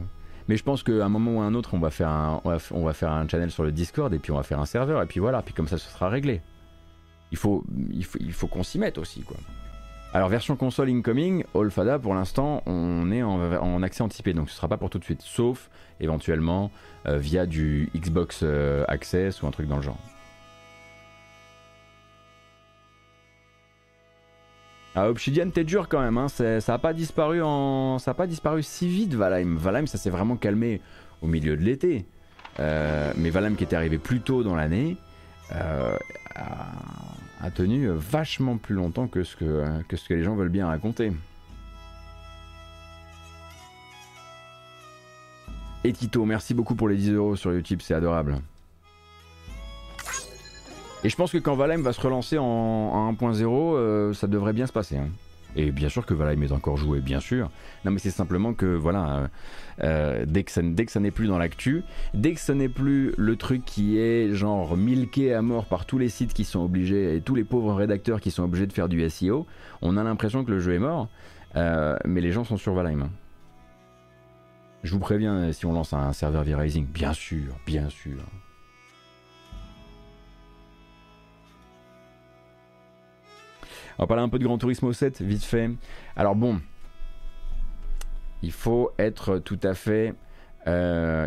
[0.47, 2.85] mais je pense qu'à un moment ou à un autre, on va, faire un, on
[2.85, 5.07] va, faire un channel sur le Discord et puis on va faire un serveur et
[5.07, 6.41] puis voilà, puis comme ça, ce sera réglé.
[7.33, 9.39] Il faut, il faut, il faut qu'on s'y mette aussi, quoi.
[10.15, 14.69] Alors version console incoming, All pour l'instant on est en, accès anticipé donc ce sera
[14.69, 16.71] pas pour tout de suite sauf éventuellement
[17.09, 19.99] euh, via du Xbox euh, Access ou un truc dans le genre.
[24.95, 26.29] Ah, Obsidian, t'es dur quand même, hein.
[26.29, 29.57] ça n'a pas disparu en, ça a pas disparu si vite Valheim.
[29.57, 30.81] Valheim, ça s'est vraiment calmé
[31.23, 32.07] au milieu de l'été,
[32.61, 34.97] euh, mais Valheim qui était arrivé plus tôt dans l'année
[37.45, 40.67] a, tenu vachement plus longtemps que ce que, que ce que les gens veulent bien
[40.67, 41.13] raconter.
[45.87, 48.39] Et Tito, merci beaucoup pour les 10 euros sur YouTube, c'est adorable.
[51.05, 54.67] Et je pense que quand Valheim va se relancer en, 1.0, euh, ça devrait bien
[54.67, 54.97] se passer.
[54.97, 55.09] Hein.
[55.57, 57.51] Et bien sûr que Valheim est encore joué, bien sûr.
[57.85, 59.27] Non, mais c'est simplement que, voilà, euh,
[59.83, 61.83] euh, dès que ça, n'est plus dans l'actu,
[62.13, 65.99] dès que ce n'est plus le truc qui est genre milqué à mort par tous
[65.99, 68.89] les sites qui sont obligés, et tous les pauvres rédacteurs qui sont obligés de faire
[68.89, 69.47] du SEO,
[69.83, 71.09] on a l'impression que le jeu est mort,
[71.55, 73.03] mais les gens sont sur Valheim.
[73.03, 73.11] Hein.
[74.83, 78.19] Je vous préviens si on lance un serveur V-Rising, bien sûr, bien sûr.
[83.99, 85.71] On va parler un peu de Grand Turismo 7, vite fait.
[86.17, 86.61] Alors bon,
[88.43, 90.15] il faut être tout à fait
[90.67, 91.27] euh,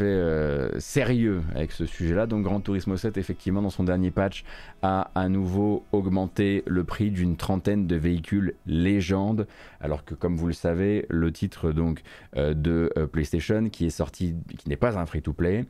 [0.00, 2.26] euh, sérieux avec ce sujet-là.
[2.26, 4.44] Donc Grand Turismo 7, effectivement, dans son dernier patch,
[4.82, 9.46] a à nouveau augmenté le prix d'une trentaine de véhicules légendes,
[9.80, 12.02] alors que comme vous le savez, le titre donc
[12.36, 15.64] euh, de PlayStation, qui est sorti, qui n'est pas un free-to-play,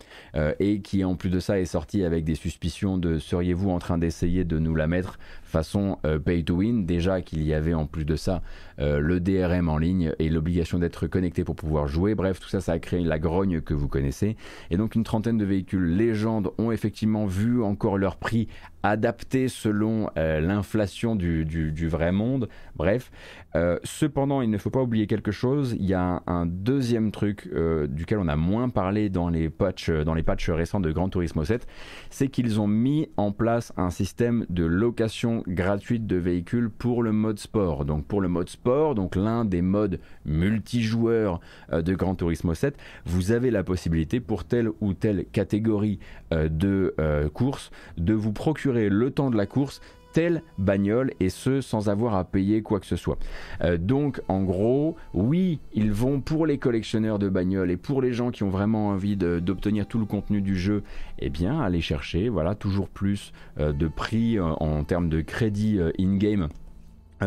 [0.58, 3.98] et qui en plus de ça est sorti avec des suspicions de seriez-vous en train
[3.98, 5.18] d'essayer de nous la mettre
[5.50, 8.42] façon pay to win, déjà qu'il y avait en plus de ça
[8.78, 12.14] le DRM en ligne et l'obligation d'être connecté pour pouvoir jouer.
[12.14, 14.36] Bref, tout ça, ça a créé la grogne que vous connaissez.
[14.70, 18.48] Et donc une trentaine de véhicules légendes ont effectivement vu encore leur prix
[18.82, 22.48] adapté selon euh, l'inflation du, vrai monde.
[22.76, 23.10] Bref,
[23.56, 25.76] euh, cependant, il ne faut pas oublier quelque chose.
[25.78, 29.90] Il y a un, deuxième truc euh, duquel on a moins parlé dans les patchs,
[29.90, 31.66] dans les patchs récents de Gran Turismo 7,
[32.10, 37.12] c'est qu'ils ont mis en place un système de location gratuite de véhicules pour le
[37.12, 37.84] mode sport.
[37.84, 41.40] Donc pour le mode sport, donc l'un des modes multijoueurs
[41.72, 45.98] de Gran Turismo 7, vous avez la possibilité pour telle ou telle catégorie
[46.30, 46.94] de
[47.32, 49.80] course de vous procurer le temps de la course
[50.12, 53.18] telle bagnole et ce sans avoir à payer quoi que ce soit.
[53.62, 58.12] Euh, donc en gros, oui, ils vont pour les collectionneurs de bagnoles et pour les
[58.12, 60.82] gens qui ont vraiment envie d'obtenir tout le contenu du jeu,
[61.18, 65.78] eh bien aller chercher voilà toujours plus euh, de prix euh, en termes de crédit
[65.98, 66.48] in-game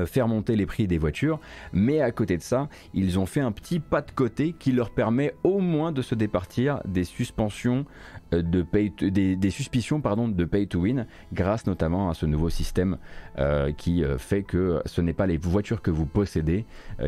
[0.05, 1.39] faire monter les prix des voitures,
[1.71, 4.91] mais à côté de ça, ils ont fait un petit pas de côté qui leur
[4.91, 7.85] permet au moins de se départir des suspensions
[8.33, 8.65] euh, de
[9.09, 12.97] des, suspicions de pay to win, grâce notamment à ce nouveau système
[13.37, 16.65] euh, qui euh, fait que ce n'est pas les voitures que vous possédez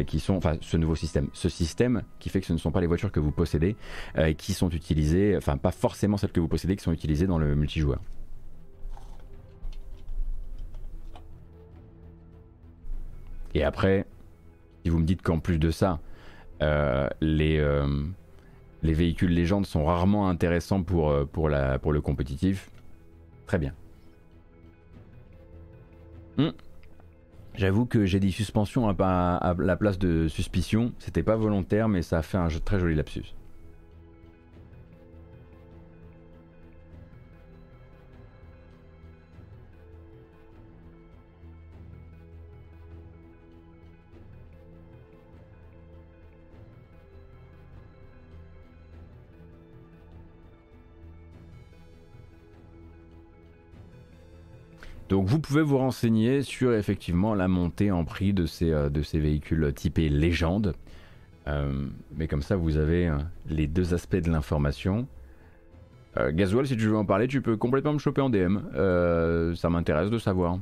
[0.08, 2.82] qui sont, enfin ce nouveau système, ce système qui fait que ce ne sont pas
[2.82, 3.76] les voitures que vous possédez
[4.38, 7.56] qui sont utilisées, enfin pas forcément celles que vous possédez qui sont utilisées dans le
[7.56, 8.00] multijoueur.
[13.56, 14.06] Et après,
[14.84, 16.00] Si vous me dites qu'en plus de ça,
[16.62, 17.60] les,
[18.84, 22.70] les véhicules légendes sont rarement intéressants pour, pour, la, pour le compétitif,
[23.48, 23.74] très bien.
[26.38, 26.52] Hmm.
[27.56, 30.92] J'avoue que j'ai dit suspension à, la place de suspicion.
[31.00, 33.34] C'était pas volontaire, mais ça a fait un très joli lapsus.
[55.10, 59.02] Donc vous pouvez vous renseigner sur effectivement la montée en prix de ces, euh, de
[59.02, 60.76] ces véhicules typés légende.
[61.48, 61.86] Euh,
[62.16, 65.08] mais comme ça vous avez euh, les deux aspects de l'information.
[66.30, 68.60] Gasoil, si tu veux en parler, tu peux complètement me choper en DM.
[69.54, 70.60] ça m'intéresse de savoir.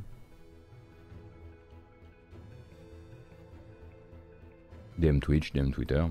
[4.98, 6.02] DM Twitch, DM Twitter.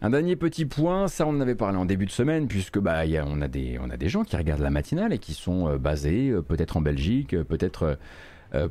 [0.00, 3.02] Un dernier petit point, ça on en avait parlé en début de semaine, puisque bah,
[3.26, 5.78] on, a des, on a des gens qui regardent la matinale et qui sont euh,
[5.78, 7.98] basés euh, peut-être en Belgique, euh, peut-être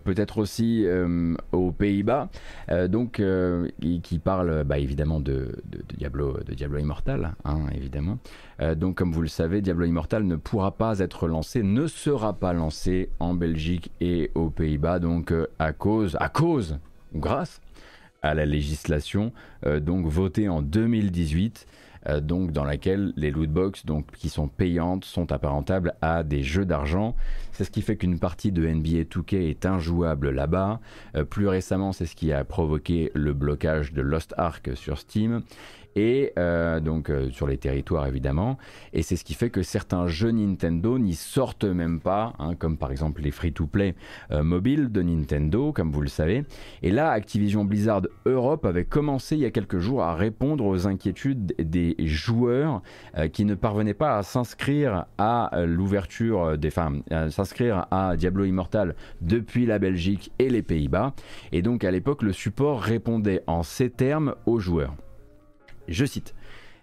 [0.03, 0.87] peut-être aussi
[1.51, 2.29] aux Pays-Bas,
[2.89, 3.21] donc
[4.01, 5.61] qui, parlent bah, évidemment de,
[5.95, 8.17] Diablo, de Diablo Immortal, hein, évidemment.
[8.75, 12.53] donc comme vous le savez, Diablo Immortal ne pourra pas être lancé, ne sera pas
[12.53, 16.79] lancé en Belgique et aux Pays-Bas, donc à cause, à cause
[17.13, 17.61] ou grâce
[18.27, 19.31] à la législation
[19.65, 21.67] euh, donc votée en 2018
[22.09, 26.65] euh, donc dans laquelle les lootbox donc qui sont payantes sont apparentables à des jeux
[26.65, 27.15] d'argent.
[27.57, 30.79] C'est ce qui fait qu'une partie de NBA 2K est injouable là-bas.
[31.15, 35.41] Euh, plus récemment, c'est ce qui a provoqué le blocage de Lost Ark sur Steam
[35.95, 38.59] et euh, donc euh, sur les territoires évidemment.
[38.93, 42.77] Et c'est ce qui fait que certains jeux Nintendo n'y sortent même pas, hein, comme
[42.77, 43.95] par exemple les free-to-play
[44.29, 46.43] mobiles de Nintendo, comme vous le savez.
[46.83, 50.85] Et là, Activision Blizzard Europe avait commencé il y a quelques jours à répondre aux
[50.85, 52.83] inquiétudes des joueurs
[53.33, 57.01] qui ne parvenaient pas à s'inscrire à l'ouverture des femmes,
[57.91, 61.13] à Diablo Immortal depuis la Belgique et les Pays-Bas.
[61.51, 64.95] Et donc à l'époque, le support répondait en ces termes aux joueurs.
[65.87, 66.33] Je cite.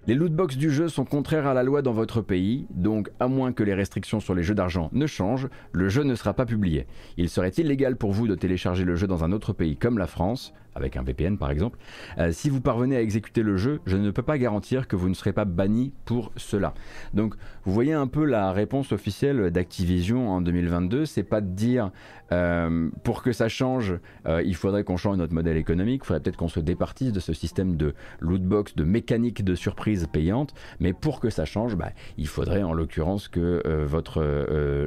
[0.06, 3.54] Les lootbox du jeu sont contraires à la loi dans votre pays, donc à moins
[3.54, 6.86] que les restrictions sur les jeux d'argent ne changent, le jeu ne sera pas publié.
[7.16, 10.06] Il serait illégal pour vous de télécharger le jeu dans un autre pays comme la
[10.06, 11.78] France, avec un VPN par exemple.
[12.18, 15.08] Euh, si vous parvenez à exécuter le jeu, je ne peux pas garantir que vous
[15.08, 16.74] ne serez pas banni pour cela.
[17.12, 21.90] Donc vous voyez un peu la réponse officielle d'Activision en 2022, c'est pas de dire
[22.32, 23.94] euh, pour que ça change,
[24.26, 27.20] euh, il faudrait qu'on change notre modèle économique, il faudrait peut-être qu'on se départisse de
[27.20, 31.90] ce système de lootbox, de mécanique de surprise payante, mais pour que ça change, bah,
[32.16, 34.22] il faudrait en l'occurrence que votre,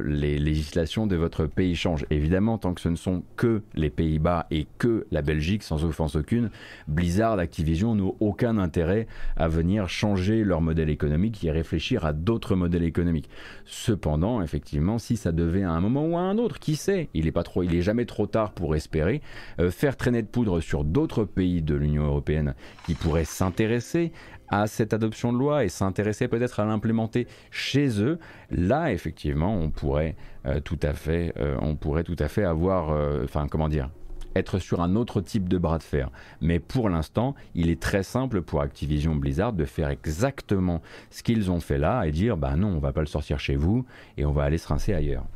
[0.04, 2.06] les législations de votre pays changent.
[2.10, 6.50] Évidemment, tant que ce ne sont que les Pays-Bas et que la Belgique, offense aucune,
[6.86, 9.06] Blizzard, Activision n'ont aucun intérêt
[9.36, 13.30] à venir changer leur modèle économique et réfléchir à d'autres modèles économiques.
[13.64, 17.26] Cependant, effectivement, si ça devait à un moment ou à un autre, qui sait, il
[17.26, 19.22] est pas trop, il est jamais trop tard pour espérer
[19.60, 22.54] euh, faire traîner de poudre sur d'autres pays de l'Union européenne
[22.86, 24.12] qui pourraient s'intéresser
[24.50, 28.18] à cette adoption de loi et s'intéresser peut-être à l'implémenter chez eux,
[28.50, 30.16] là effectivement on pourrait
[30.46, 32.88] euh, tout à fait, euh, on pourrait tout à fait avoir,
[33.22, 33.90] enfin comment dire,
[34.34, 36.10] être sur un autre type de bras de fer.
[36.40, 41.50] Mais pour l'instant, il est très simple pour Activision Blizzard de faire exactement ce qu'ils
[41.50, 43.84] ont fait là et dire bah non, on va pas le sortir chez vous
[44.16, 45.26] et on va aller se rincer ailleurs.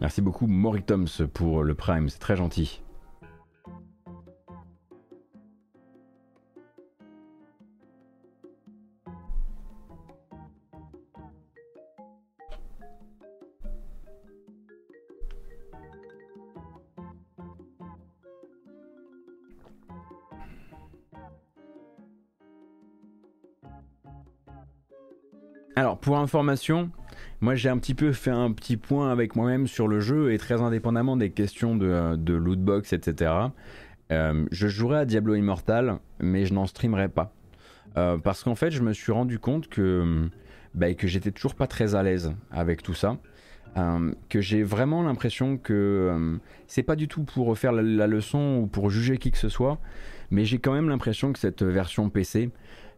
[0.00, 2.80] Merci beaucoup Moritoms pour le Prime, c'est très gentil.
[25.80, 26.90] Alors, pour information,
[27.40, 30.36] moi j'ai un petit peu fait un petit point avec moi-même sur le jeu et
[30.36, 33.32] très indépendamment des questions de, euh, lootbox, etc.
[34.12, 37.32] Euh, je jouerai à Diablo Immortal, mais je n'en streamerai pas.
[37.96, 40.28] Euh, parce qu'en fait, je me suis rendu compte que,
[40.74, 43.16] bah, que j'étais toujours pas très à l'aise avec tout ça.
[44.28, 48.90] que j'ai vraiment l'impression que c'est pas du tout pour faire la, leçon ou pour
[48.90, 49.78] juger qui que ce soit,
[50.30, 52.50] mais j'ai quand même l'impression que cette version PC,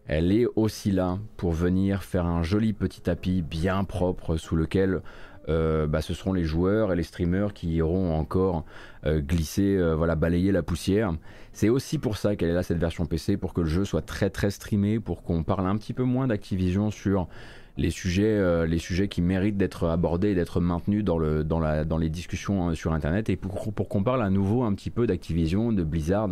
[0.06, 5.00] elle est aussi là pour venir faire un joli petit tapis bien propre sous lequel
[5.48, 8.64] bah, ce seront les joueurs et les streamers qui iront encore
[9.04, 11.12] glisser, voilà, balayer la poussière.
[11.52, 14.02] C'est aussi pour ça qu'elle est là cette version PC, pour que le jeu soit
[14.02, 17.28] très très streamé, pour qu'on parle un petit peu moins d'Activision sur
[17.76, 18.66] les sujets, euh,
[19.08, 23.72] qui méritent d'être abordés et d'être maintenus dans, les discussions euh, sur Internet et pour,
[23.88, 26.30] qu'on parle à nouveau un petit peu d'Activision, de Blizzard,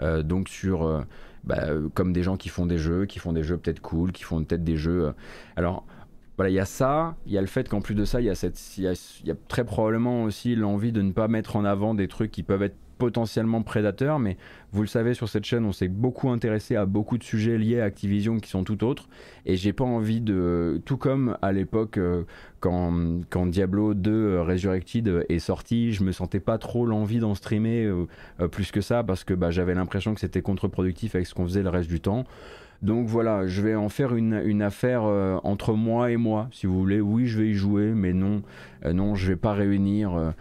[0.00, 1.04] euh, donc sur
[1.44, 4.24] bah, comme des gens qui font des jeux, qui font des jeux peut-être cool, qui
[4.24, 5.12] font peut-être des jeux.
[5.56, 5.84] alors
[6.36, 8.24] voilà, il y a ça, il y a le fait qu'en plus de ça, il
[8.24, 8.84] y a, cette, il
[9.24, 12.42] y a très probablement aussi l'envie de ne pas mettre en avant des trucs qui
[12.42, 14.36] peuvent être potentiellement prédateur, mais
[14.72, 17.80] vous le savez sur cette chaîne, on s'est beaucoup intéressé à beaucoup de sujets liés
[17.80, 19.08] à Activision qui sont tout autres,
[19.44, 22.22] et j'ai pas envie de, tout comme à l'époque euh,
[22.60, 27.34] quand, quand, Diablo 2 euh, Resurrected est sorti, je me sentais pas trop l'envie d'en
[27.34, 31.34] streamer euh, plus que ça parce que bah, j'avais l'impression que c'était contre-productif avec ce
[31.34, 32.24] qu'on faisait le reste du temps.
[32.82, 35.04] Donc voilà, je vais en faire une, une affaire
[35.44, 37.00] entre moi et moi, si vous voulez.
[37.00, 38.42] Oui, je vais y jouer, mais non,
[38.84, 40.34] non, je vais pas réunir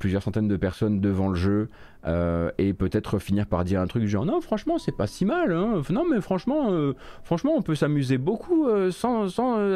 [0.00, 1.68] plusieurs centaines de personnes devant le jeu.
[2.06, 5.52] Euh, et peut-être finir par dire un truc genre non franchement c'est pas si mal
[5.52, 5.80] hein.
[5.88, 6.92] non mais franchement euh,
[7.22, 9.24] franchement on peut s'amuser beaucoup euh, sans,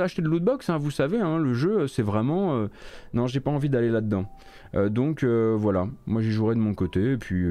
[0.03, 0.77] acheter de lootbox hein.
[0.77, 2.69] vous savez hein, le jeu c'est vraiment
[3.15, 4.27] non j'ai pas envie d'aller là dedans
[4.91, 7.47] donc voilà moi j'y jouerai de mon côté et puis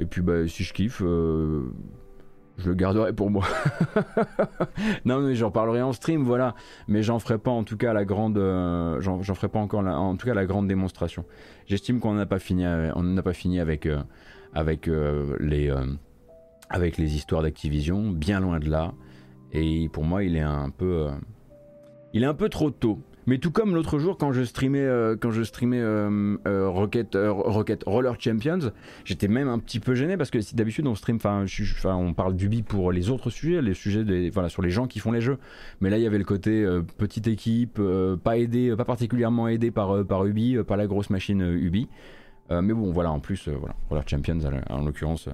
[0.00, 1.00] et puis bah, si je kiffe
[2.58, 3.44] je le garderai pour moi.
[5.04, 6.54] non, mais j'en parlerai en stream, voilà.
[6.88, 10.16] Mais j'en ferai pas en tout cas la grande, euh, j'en ferai pas encore en
[10.16, 11.24] tout cas la grande démonstration.
[11.66, 14.02] J'estime qu'on n'a pas fini, on n'a pas fini avec euh,
[14.54, 15.72] avec euh, les
[16.68, 18.92] avec les histoires d'Activision, bien loin de là.
[19.52, 21.08] Et pour moi, il est un peu,
[22.12, 22.98] il est un peu trop tôt.
[23.28, 28.72] Mais tout comme l'autre jour quand je streamais, euh, euh, euh, Rocket, Roller Champions,
[29.04, 31.44] j'étais même un petit peu gêné parce que d'habitude on stream, enfin,
[31.94, 35.20] on parle d'Ubi pour les autres sujets, les sujets sur les gens qui font les
[35.20, 35.36] jeux.
[35.82, 36.66] Mais là il y avait le côté
[36.96, 37.78] petite équipe,
[38.24, 41.86] pas aidé, pas particulièrement aidé par par Ubi, par la grosse machine Ubi.
[42.48, 45.28] mais bon voilà, en plus voilà, Roller Champions en l'occurrence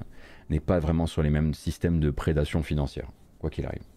[0.51, 3.94] n'est pas vraiment sur les mêmes systèmes de prédation financière, quoi qu'il arrive.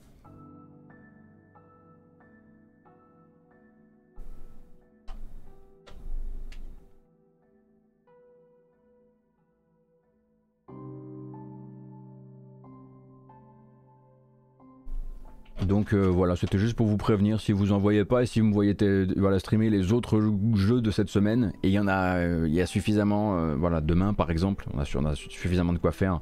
[15.66, 18.39] Donc euh, voilà, c'était juste pour vous prévenir si vous en voyez pas et si
[18.39, 18.76] vous me voyez
[19.18, 20.22] voilà, streamer les autres
[20.55, 21.51] jeux de cette semaine.
[21.64, 24.80] Et il y en a, euh, y a suffisamment, euh, voilà, demain par exemple, on
[24.80, 26.22] a, suffisamment de quoi faire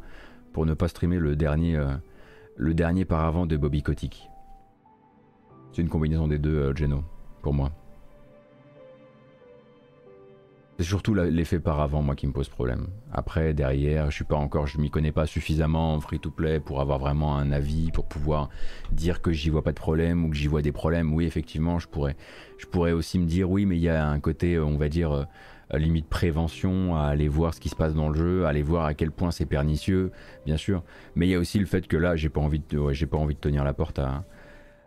[0.54, 1.78] pour ne pas streamer le dernier,
[2.56, 4.30] le dernier par avant de Bobby Kotick.
[5.74, 7.04] C'est une combinaison des deux, Geno,
[7.42, 7.72] pour moi.
[10.78, 12.88] C'est surtout l'effet par avant, moi, qui me pose problème.
[13.14, 17.00] Après, derrière, je suis pas encore, je m'y connais pas suffisamment en free-to-play pour avoir
[17.00, 18.50] vraiment un avis, pour pouvoir
[18.92, 21.14] dire que j'y vois pas de problème ou que j'y vois des problèmes.
[21.14, 24.76] Oui, effectivement, je pourrais, aussi me dire, oui, mais il y a un côté, on
[24.76, 25.24] va dire, euh,
[25.78, 28.84] limite prévention, à aller voir ce qui se passe dans le jeu, à aller voir
[28.84, 30.12] à quel point c'est pernicieux,
[30.46, 30.84] bien sûr.
[31.16, 33.36] Mais il y a aussi le fait que là, j'ai pas envie de, pas envie
[33.36, 34.26] de tenir la porte à,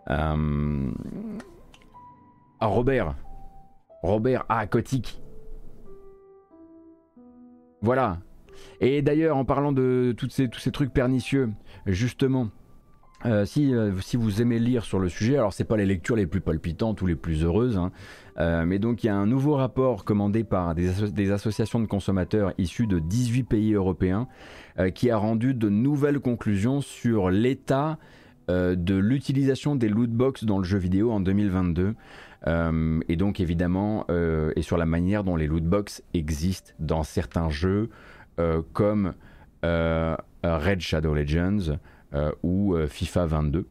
[0.06, 0.36] à,
[2.60, 3.14] Robert.
[4.02, 5.22] Robert, ah, Kotick
[7.82, 8.18] voilà.
[8.80, 11.50] Et d'ailleurs, en parlant de tous ces trucs pernicieux,
[11.86, 12.50] justement,
[13.26, 16.14] euh, si, euh, si, vous aimez lire sur le sujet, alors c'est pas les lectures
[16.14, 17.90] les plus palpitantes ou les plus heureuses, hein,
[18.38, 22.52] euh, mais donc il y a un nouveau rapport commandé par des, associations de consommateurs
[22.58, 24.28] issus de 18 pays européens
[24.94, 27.98] qui a rendu de nouvelles conclusions sur l'état
[28.48, 31.96] de l'utilisation des lootbox dans le jeu vidéo en 2022.
[32.46, 37.50] Euh, et donc évidemment, euh, et sur la manière dont les lootbox existent dans certains
[37.50, 37.90] jeux
[38.38, 39.14] euh, comme
[39.62, 41.78] Red Shadow Legends
[42.44, 43.66] ou FIFA 22.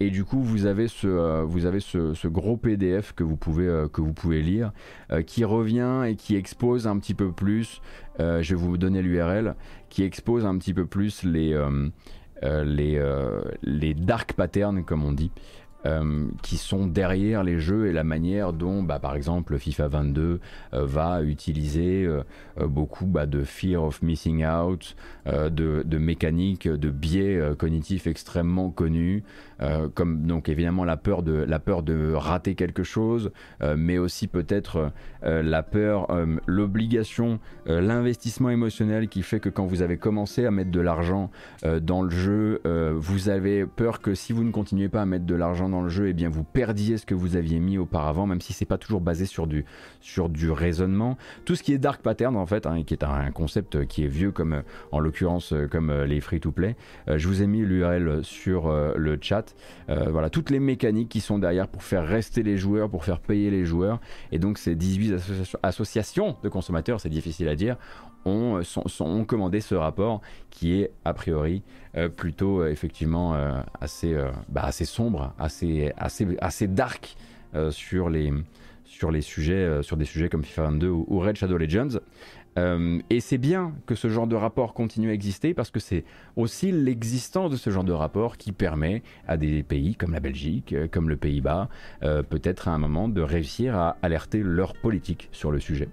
[0.00, 4.00] et du coup, vous avez ce, vous avez ce, gros PDF que vous pouvez, que
[4.00, 4.72] vous pouvez lire,
[5.26, 7.82] qui revient et qui expose un petit peu plus,
[8.18, 9.56] je vais vous donner l'URL,
[9.90, 11.54] qui expose un petit peu plus les,
[12.42, 13.14] les,
[13.62, 15.30] les dark patterns, comme on dit,
[16.42, 20.40] qui sont derrière les jeux et la manière dont, bah, par exemple, FIFA 22
[20.72, 22.22] euh, va utiliser euh,
[22.66, 29.24] beaucoup bah, de fear of missing out, de, de mécaniques, de biais cognitifs extrêmement connus,
[29.94, 33.30] comme donc évidemment la peur de, la peur de rater quelque chose,
[33.76, 34.92] mais aussi peut-être
[35.22, 36.08] la peur,
[36.46, 41.30] l'obligation, l'investissement émotionnel qui fait que quand vous avez commencé à mettre de l'argent
[41.82, 42.60] dans le jeu,
[42.96, 45.88] vous avez peur que si vous ne continuez pas à mettre de l'argent dans le
[45.88, 48.64] jeu, et eh bien vous perdiez ce que vous aviez mis auparavant, même si c'est
[48.64, 49.64] pas toujours basé sur du,
[50.00, 51.16] sur du raisonnement.
[51.44, 54.08] Tout ce qui est dark pattern en fait, hein, qui est un, concept qui est
[54.08, 56.76] vieux comme en l'occurrence comme les free to play.
[57.08, 59.47] Euh, je vous ai mis l'URL sur euh, le chat.
[59.88, 60.10] Chat.
[60.10, 63.50] voilà, toutes les mécaniques qui sont derrière pour faire rester les joueurs, pour faire payer
[63.50, 64.00] les joueurs.
[64.32, 65.14] Et donc ces 18
[65.62, 67.76] associations de consommateurs, c'est difficile à dire,
[68.24, 68.60] ont,
[69.00, 70.20] ont, commandé ce rapport
[70.50, 71.62] qui est a priori
[72.16, 73.34] plutôt effectivement
[73.80, 74.16] assez,
[74.48, 77.16] bah, assez sombre, assez, assez, assez dark
[77.70, 78.32] sur les
[78.88, 82.00] sur les sujets, sur des sujets comme FIFA 22 ou Red Shadow Legends.
[82.56, 86.04] Euh, et c'est bien que ce genre de rapport continue à exister parce que c'est
[86.36, 90.72] aussi l'existence de ce genre de rapport qui permet à des pays comme la Belgique,
[90.72, 91.68] euh, comme le Pays-Bas,
[92.02, 95.88] euh, peut-être à un moment de réussir à alerter leur politique sur le sujet.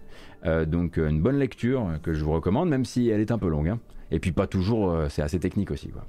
[0.67, 3.69] donc une bonne lecture que je vous recommande, même si elle est un peu longue.
[3.69, 3.79] Hein.
[4.11, 5.89] Et puis pas toujours, c'est assez technique aussi.
[5.89, 6.05] Quoi.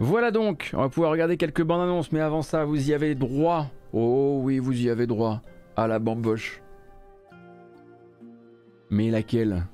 [0.00, 3.16] Voilà donc, on va pouvoir regarder quelques bandes annonces, mais avant ça, vous y avez
[3.16, 3.66] droit.
[3.92, 5.42] Oh oui, vous y avez droit
[5.76, 6.62] à la bamboche.
[8.90, 9.66] Mais laquelle?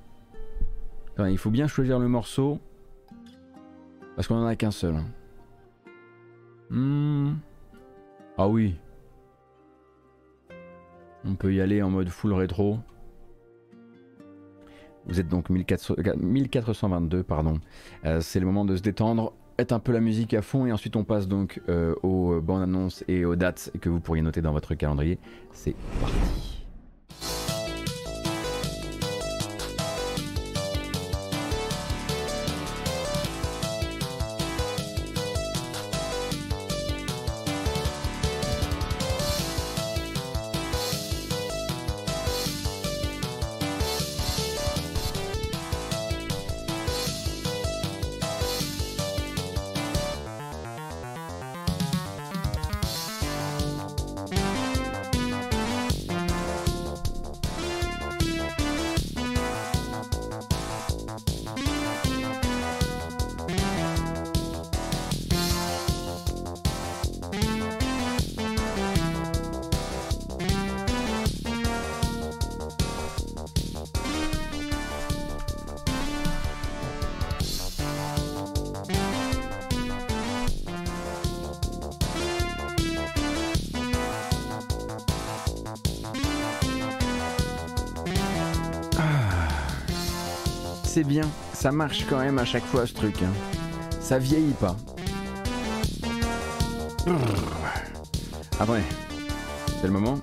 [1.18, 2.58] Il faut bien choisir le morceau.
[4.16, 4.96] Parce qu'on en a qu'un seul.
[6.70, 7.34] Hmm.
[8.38, 8.76] Ah oui.
[11.24, 12.78] On peut y aller en mode full rétro.
[15.06, 17.60] Vous êtes donc 1422, pardon.
[18.06, 19.34] Euh, c'est le moment de se détendre
[19.72, 23.04] un peu la musique à fond et ensuite on passe donc euh, aux bandes annonces
[23.08, 25.18] et aux dates que vous pourriez noter dans votre calendrier.
[25.52, 26.63] C'est parti.
[91.84, 93.16] Marche quand même à chaque fois ce truc.
[93.22, 93.30] Hein.
[94.00, 94.74] Ça vieillit pas.
[98.58, 98.82] Après,
[99.82, 100.18] c'est le moment.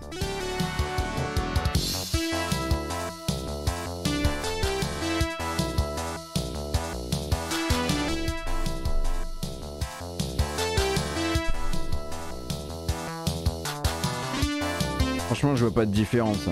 [15.27, 16.47] Franchement, je vois pas de différence.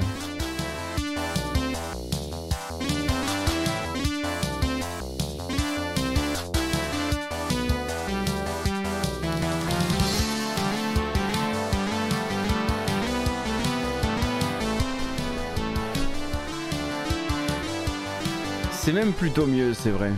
[19.00, 20.12] Même plutôt mieux, c'est vrai.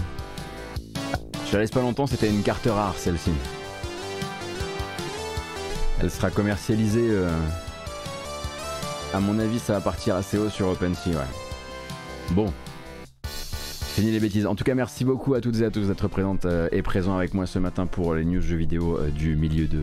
[1.45, 3.29] Je la laisse pas longtemps, c'était une carte rare celle-ci.
[6.01, 7.09] Elle sera commercialisée.
[7.11, 7.29] Euh,
[9.13, 12.31] à mon avis, ça va partir assez haut sur OpenSea, ouais.
[12.31, 12.51] Bon.
[13.23, 14.47] Fini les bêtises.
[14.47, 17.15] En tout cas, merci beaucoup à toutes et à tous d'être présentes euh, et présents
[17.15, 19.81] avec moi ce matin pour les news jeux vidéo euh, du milieu de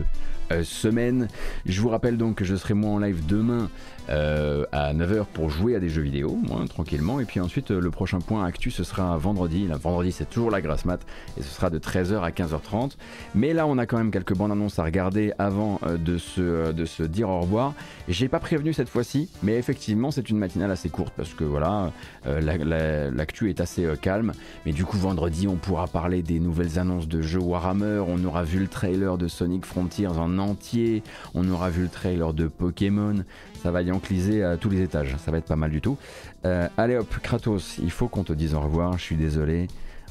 [0.63, 1.27] semaine.
[1.65, 3.69] Je vous rappelle donc que je serai moi en live demain
[4.09, 7.19] euh, à 9h pour jouer à des jeux vidéo, moi, tranquillement.
[7.19, 9.67] Et puis ensuite, euh, le prochain point actu, ce sera vendredi.
[9.67, 10.99] Vendredi, c'est toujours la grasse mat.
[11.37, 12.93] Et ce sera de 13h à 15h30.
[13.35, 16.71] Mais là, on a quand même quelques bandes annonces à regarder avant euh, de, se,
[16.71, 17.73] de se dire au revoir.
[18.07, 21.91] J'ai pas prévenu cette fois-ci, mais effectivement, c'est une matinale assez courte parce que voilà,
[22.25, 24.31] l'actu est assez calme.
[24.65, 28.03] Mais du coup, vendredi, on pourra parler des nouvelles annonces de jeux Warhammer.
[28.07, 31.03] On aura vu le trailer de Sonic Frontiers en entier.
[31.33, 33.15] On aura vu le trailer de Pokémon.
[33.61, 35.97] Ça va y encliser à tous les étages, ça va être pas mal du tout.
[36.45, 39.67] Euh, allez hop, Kratos, il faut qu'on te dise au revoir, je suis désolé,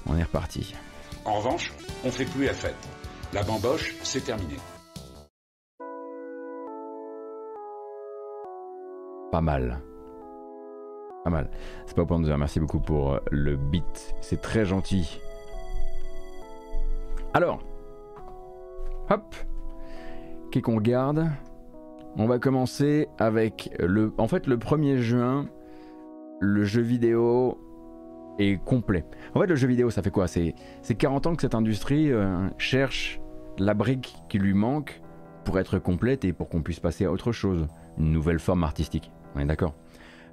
[0.07, 0.75] on est reparti.
[1.25, 1.73] En revanche,
[2.05, 2.77] on fait plus la fête.
[3.33, 4.57] La bamboche, c'est terminé.
[9.33, 9.81] Pas mal.
[11.25, 11.51] Pas mal.
[11.87, 15.21] C'est pas au point de dire merci beaucoup pour euh, le beat, c'est très gentil.
[17.35, 17.61] Alors,
[19.11, 19.35] hop,
[20.51, 21.27] qu'est-ce qu'on regarde
[22.17, 24.13] On va commencer avec le.
[24.19, 25.49] En fait, le 1er juin,
[26.41, 27.59] le jeu vidéo
[28.39, 29.05] est complet.
[29.35, 30.29] En fait, le jeu vidéo, ça fait quoi?
[30.29, 30.55] C'est
[30.97, 33.21] 40 ans que cette industrie euh, cherche
[33.59, 35.01] la brique qui lui manque
[35.45, 37.67] pour être complète et pour qu'on puisse passer à autre chose,
[37.99, 39.11] une nouvelle forme artistique.
[39.35, 39.75] On est d'accord?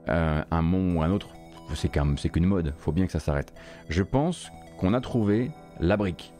[0.09, 1.29] Euh, Un monde ou un autre,
[1.73, 3.53] c'est qu'une mode, faut bien que ça s'arrête.
[3.89, 6.33] Je pense qu'on a trouvé la brique.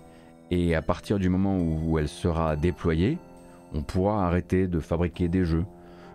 [0.51, 3.17] Et à partir du moment où elle sera déployée,
[3.76, 5.65] on pourra arrêter de fabriquer des jeux.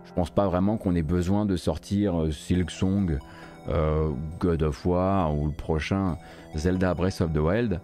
[0.05, 3.19] Je pense pas vraiment qu'on ait besoin de sortir euh, Silksong,
[3.69, 4.09] euh,
[4.39, 6.17] God of War ou le prochain
[6.55, 7.79] Zelda Breath of the Wild.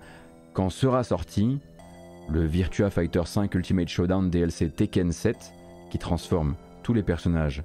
[0.53, 1.59] Quand sera sorti
[2.29, 5.53] le Virtua Fighter 5 Ultimate Showdown DLC Tekken 7
[5.89, 7.63] qui transforme tous les personnages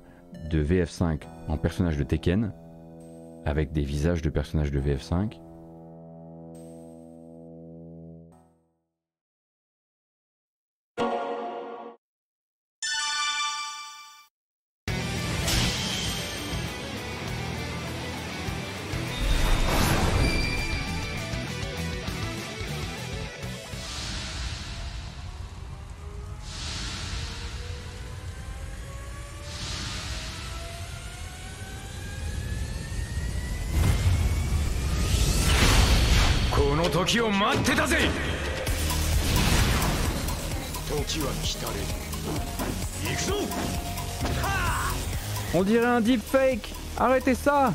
[0.50, 2.52] de VF5 en personnages de Tekken
[3.44, 5.40] avec des visages de personnages de VF5
[37.64, 37.96] 手だぜ
[40.88, 41.74] 時は来たれ
[43.10, 43.34] 行くぞ
[45.54, 47.74] On dirait un deepfake Arrêtez ça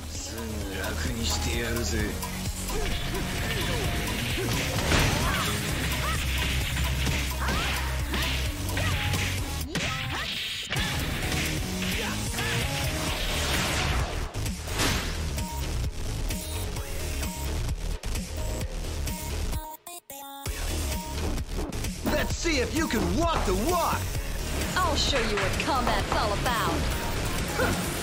[24.97, 27.93] show you what combat's all about.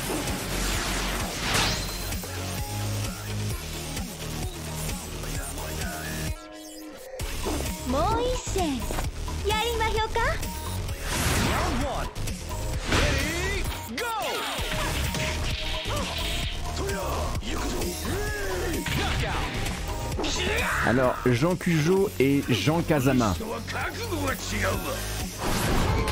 [20.86, 23.34] Alors, Jean Cujo et Jean Kazama.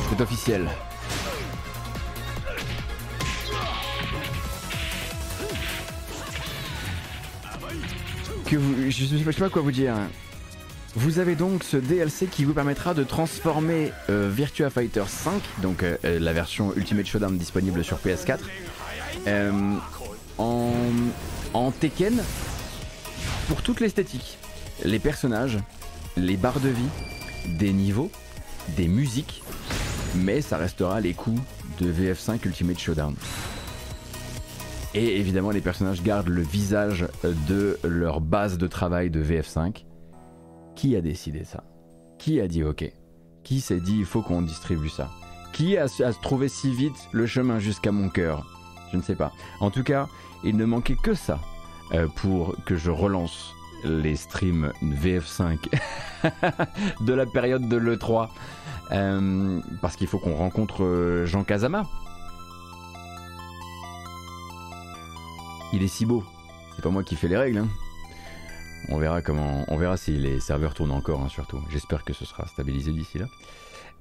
[0.08, 0.66] C'est officiel.
[8.46, 9.94] Que vous, je ne sais pas quoi vous dire.
[10.94, 15.82] Vous avez donc ce DLC qui vous permettra de transformer euh, Virtua Fighter 5, donc
[15.82, 18.38] euh, euh, la version Ultimate Showdown disponible sur PS4,
[20.38, 20.72] en,
[21.52, 22.22] en Tekken
[23.48, 24.38] pour toute l'esthétique.
[24.84, 25.58] Les personnages,
[26.16, 26.88] les barres de vie,
[27.58, 28.10] des niveaux,
[28.76, 29.42] des musiques,
[30.16, 31.40] mais ça restera les coups
[31.80, 33.14] de VF5 Ultimate Showdown.
[34.94, 37.06] Et évidemment, les personnages gardent le visage
[37.48, 39.84] de leur base de travail de VF5.
[40.74, 41.64] Qui a décidé ça?
[42.18, 42.92] Qui a dit OK?
[43.44, 45.10] Qui s'est dit il faut qu'on distribue ça?
[45.52, 45.86] Qui a,
[46.22, 48.44] trouvé si vite le chemin jusqu'à mon cœur?
[48.90, 49.32] Je ne sais pas.
[49.60, 50.08] En tout cas,
[50.44, 51.40] il ne manquait que ça
[51.92, 53.54] euh, pour que je relance
[53.84, 55.58] les streams VF5
[57.00, 58.28] de la période de l'E3.
[58.92, 61.84] Euh, parce qu'il faut qu'on rencontre euh, Jean Kazama.
[65.72, 66.22] Il est si beau.
[66.76, 67.58] C'est pas moi qui fais les règles.
[67.58, 67.68] Hein.
[68.88, 71.60] On verra comment, on verra si les serveurs tournent encore, hein, surtout.
[71.70, 73.26] J'espère que ce sera stabilisé d'ici là.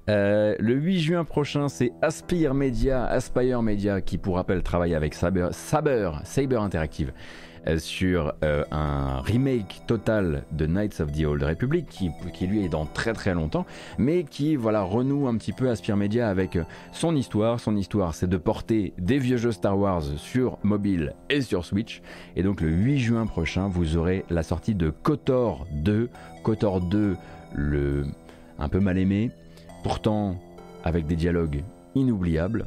[0.09, 5.13] Euh, le 8 juin prochain, c'est Aspire Media, Aspire Media, qui pour rappel travaille avec
[5.13, 7.13] Saber, Saber, Saber Interactive,
[7.77, 12.69] sur euh, un remake total de Knights of the Old Republic qui, qui, lui est
[12.69, 13.65] dans très très longtemps
[13.97, 17.59] mais qui voilà renoue un petit peu Aspire Media avec euh, son histoire.
[17.59, 22.01] Son histoire c'est de porter des vieux jeux Star Wars sur mobile et sur Switch.
[22.35, 26.09] Et donc le 8 juin prochain vous aurez la sortie de KOTOR 2
[26.43, 27.15] KOTOR 2
[27.53, 28.05] le
[28.57, 29.31] un peu mal aimé
[29.83, 30.39] pourtant
[30.83, 31.63] avec des dialogues
[31.95, 32.65] inoubliables.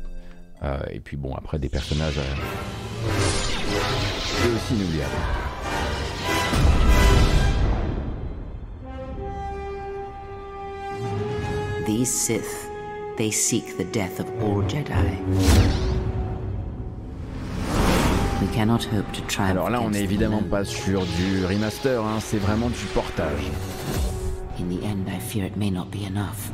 [0.91, 2.19] Et puis bon après des personnages
[4.49, 5.15] aussi inoubliable.
[11.87, 12.71] These Sith,
[13.17, 15.19] they seek the death of all Jedi.
[18.41, 22.19] We cannot hope to try Alors là, on est évidemment pas sur du remaster, hein,
[22.21, 23.51] c'est vraiment du portage.
[24.59, 26.51] In the end, I fear it may not be enough.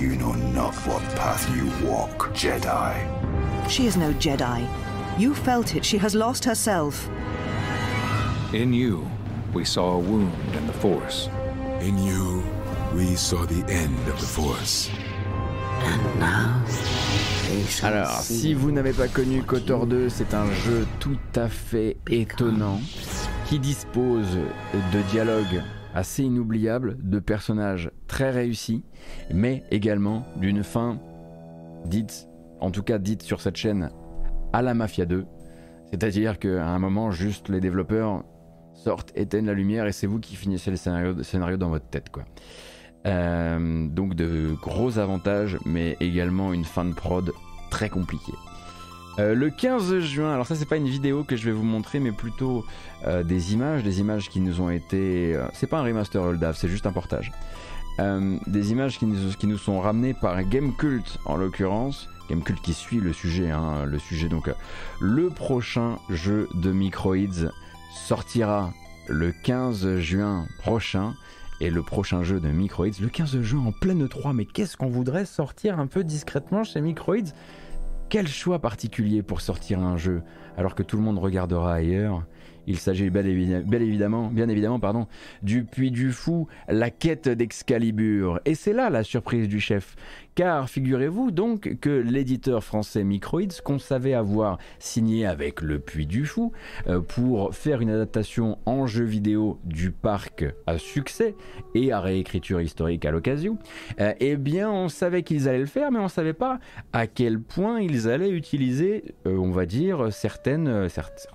[0.00, 2.94] You know not what path you walk, Jedi.
[3.68, 4.66] She is no Jedi.
[5.18, 5.82] You felt it.
[5.82, 7.08] She has lost herself.
[8.52, 9.10] In you,
[9.54, 11.30] we saw a wound in the Force.
[11.80, 12.42] In you,
[12.94, 14.90] we saw the end of the Force.
[15.84, 16.62] And now,
[17.82, 22.80] Alors, si vous n'avez pas connu KOTOR 2, c'est un jeu tout à fait étonnant
[23.46, 24.38] qui dispose
[24.92, 25.62] de dialogues
[25.94, 28.84] assez inoubliables, de personnages très réussis,
[29.32, 30.98] mais également d'une fin
[31.86, 32.28] dite,
[32.60, 33.90] en tout cas dite sur cette chaîne,
[34.52, 35.26] à la Mafia 2.
[35.90, 38.24] C'est-à-dire qu'à un moment, juste les développeurs
[38.74, 42.10] sortent, éteignent la lumière et c'est vous qui finissez le scénario, dans votre tête.
[42.10, 42.24] quoi.
[43.06, 47.32] Euh, donc de gros avantages, mais également une fin de prod
[47.70, 48.34] très compliquée.
[49.18, 52.00] Euh, le 15 juin, alors ça c'est pas une vidéo que je vais vous montrer,
[52.00, 52.64] mais plutôt
[53.06, 55.38] euh, des images, des images qui nous ont été...
[55.52, 57.32] c'est pas un remaster Oldaf, c'est juste un portage.
[58.46, 62.08] des images qui nous, qui nous sont ramenées par Gamecult en l'occurrence.
[62.28, 63.84] Gamecult qui suit le sujet, hein,
[65.00, 67.50] le prochain jeu de Microids
[67.94, 68.72] sortira
[69.08, 71.14] le 15 juin prochain
[71.60, 74.32] et le prochain jeu de Microids le 15 juin en pleine 3.
[74.32, 77.32] Mais qu'est-ce qu'on voudrait sortir un peu discrètement chez Microids?
[78.08, 80.22] Quel choix particulier pour sortir un jeu
[80.56, 82.24] alors que tout le monde regardera ailleurs?
[82.68, 85.06] Il s'agit bel, évidemment, bien évidemment pardon,
[85.42, 88.40] du Puits du Fou, la quête d'Excalibur.
[88.44, 89.94] Et c'est là la surprise du chef,
[90.36, 96.26] car figurez-vous donc que l'éditeur français Microids, qu'on savait avoir signé avec le Puy du
[96.26, 96.52] Fou
[96.88, 101.34] euh, pour faire une adaptation en jeu vidéo du parc à succès
[101.74, 103.56] et à réécriture historique à l'occasion,
[103.98, 106.60] euh, eh bien on savait qu'ils allaient le faire, mais on ne savait pas
[106.92, 110.90] à quel point ils allaient utiliser, euh, on va dire, certaines,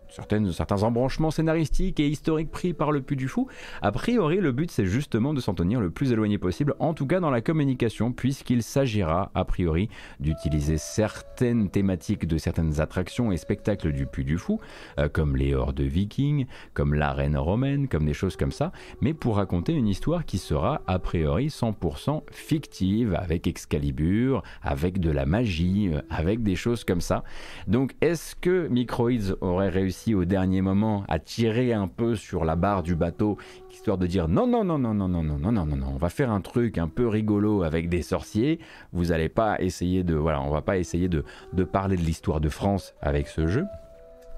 [0.09, 3.47] certaines, certains embranchements scénaristiques et historiques pris par le Puy du Fou.
[3.81, 7.07] A priori, le but c'est justement de s'en tenir le plus éloigné possible, en tout
[7.07, 9.89] cas dans la communication, puisqu'il s'agit a priori
[10.19, 14.59] d'utiliser certaines thématiques de certaines attractions et spectacles du Puy du Fou,
[14.99, 19.37] euh, comme les hordes vikings, comme l'arène romaine, comme des choses comme ça, mais pour
[19.37, 25.91] raconter une histoire qui sera a priori 100% fictive, avec Excalibur, avec de la magie,
[25.93, 27.23] euh, avec des choses comme ça.
[27.67, 32.55] Donc est-ce que Microids aurait réussi au dernier moment à tirer un peu sur la
[32.55, 33.37] barre du bateau,
[33.73, 35.97] histoire de dire non, non, non, non, non, non, non, non, non, non, non, on
[35.97, 38.59] va faire un truc un peu rigolo avec des sorciers,
[38.91, 41.23] vous n'allez pas essayer de, voilà, on va pas essayer de,
[41.53, 43.65] de parler de l'histoire de France avec ce jeu.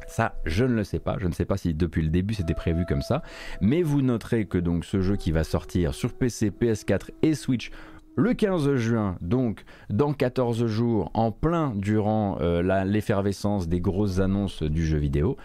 [0.07, 1.17] Ça, je ne le sais pas.
[1.19, 3.21] Je ne sais pas si depuis le début c'était prévu comme ça.
[3.61, 7.71] Mais vous noterez que donc ce jeu qui va sortir sur PC, PS4 et Switch
[8.15, 14.61] le 15 juin, donc dans 14 jours, en plein durant euh, l'effervescence des grosses annonces
[14.61, 15.35] du jeu vidéo,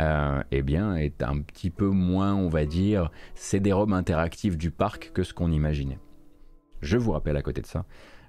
[0.00, 5.12] euh, eh bien, est un petit peu moins, on va dire, CD-ROM interactif du parc
[5.12, 5.98] que ce qu'on imaginait.
[6.82, 7.84] Je vous rappelle à côté de ça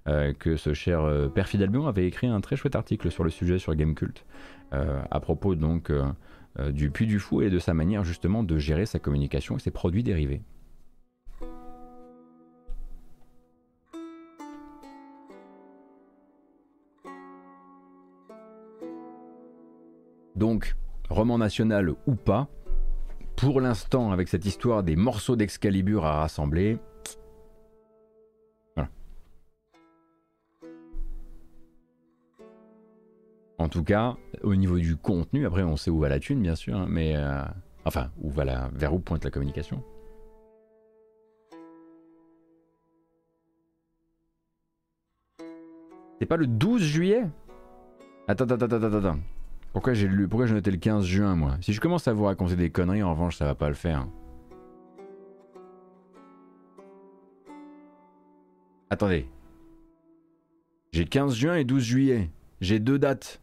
[0.08, 3.58] euh, que ce cher Père Fidalbion avait écrit un très chouette article sur le sujet
[3.58, 4.26] sur Gamecult
[4.74, 5.92] euh, à propos donc
[6.70, 9.72] du Puy du Fou et de sa manière justement de gérer sa communication et ses
[9.72, 10.42] produits dérivés.
[20.38, 20.76] Donc,
[21.10, 22.48] roman national ou pas,
[23.36, 26.78] pour l'instant, avec cette histoire des morceaux d'Excalibur à rassembler,
[33.60, 36.54] En tout cas, au niveau du contenu, après on sait où va la thune bien
[36.54, 37.42] sûr, hein, mais euh,
[37.86, 39.84] enfin où va la, vers où pointe la communication.
[46.20, 47.26] C'est pas le 12 juillet?
[48.28, 49.20] Attends, attends, attends, attends, attends.
[49.78, 51.56] Pourquoi j'ai lu, pourquoi noté le 15 juin moi?
[51.62, 54.08] Si je commence à vous raconter des conneries, en revanche, ça va pas le faire.
[58.90, 59.30] Attendez.
[60.94, 62.32] J'ai 15 juin et 12 juillet.
[62.60, 63.40] J'ai deux dates.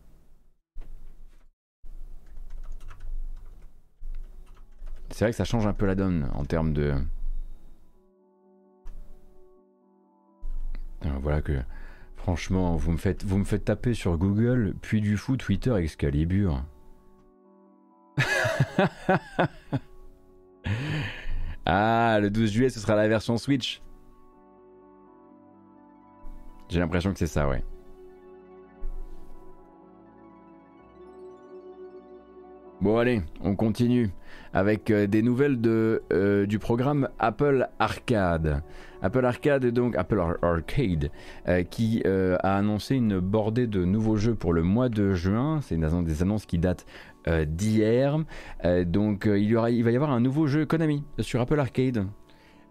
[5.10, 6.94] C'est vrai que ça change un peu la donne en termes de.
[11.20, 11.62] voilà que.
[12.24, 16.64] Franchement, vous me, faites, taper sur Google, puis du fou, Twitter, Excalibur.
[21.66, 23.82] ah, le 12 juillet, ce sera la version Switch.
[26.70, 27.62] J'ai l'impression que c'est ça, ouais.
[32.80, 34.14] Bon allez, on continue
[34.54, 38.62] avec euh, des nouvelles de, euh, du programme Apple Arcade.
[39.02, 41.10] Apple Arcade, donc Apple Arcade,
[41.48, 45.60] euh, qui a annoncé une bordée de nouveaux jeux pour le mois de juin.
[45.60, 46.86] C'est des annonces qui datent
[47.46, 48.18] d'hier.
[48.86, 52.06] donc il, y aura, il va y avoir un nouveau jeu Konami sur Apple Arcade.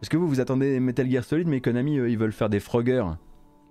[0.01, 3.03] Est-ce que vous vous attendez Metal Gear Solid, mais Konami, ils veulent faire des Frogger?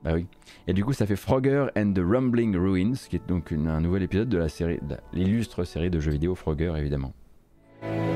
[0.04, 0.26] Bah oui.
[0.66, 4.02] Et du coup, ça fait Frogger and the Rumbling Ruins, qui est donc un nouvel
[4.02, 4.78] épisode de la série,
[5.12, 7.12] l'illustre série de jeux vidéo Frogger, évidemment.
[7.82, 8.11] Thank you.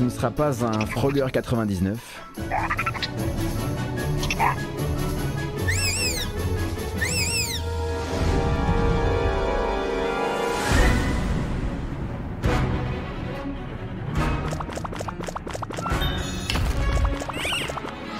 [0.00, 1.98] Ce ne sera pas un Frogger 99.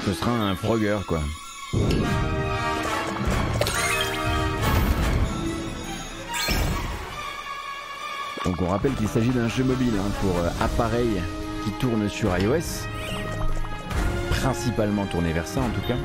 [0.04, 1.20] Ce sera un Frogger quoi.
[8.44, 11.22] Donc on rappelle qu'il s'agit d'un jeu mobile hein, pour euh, appareil
[11.64, 12.86] qui tourne sur iOS,
[14.30, 15.96] principalement tourné vers ça en tout cas,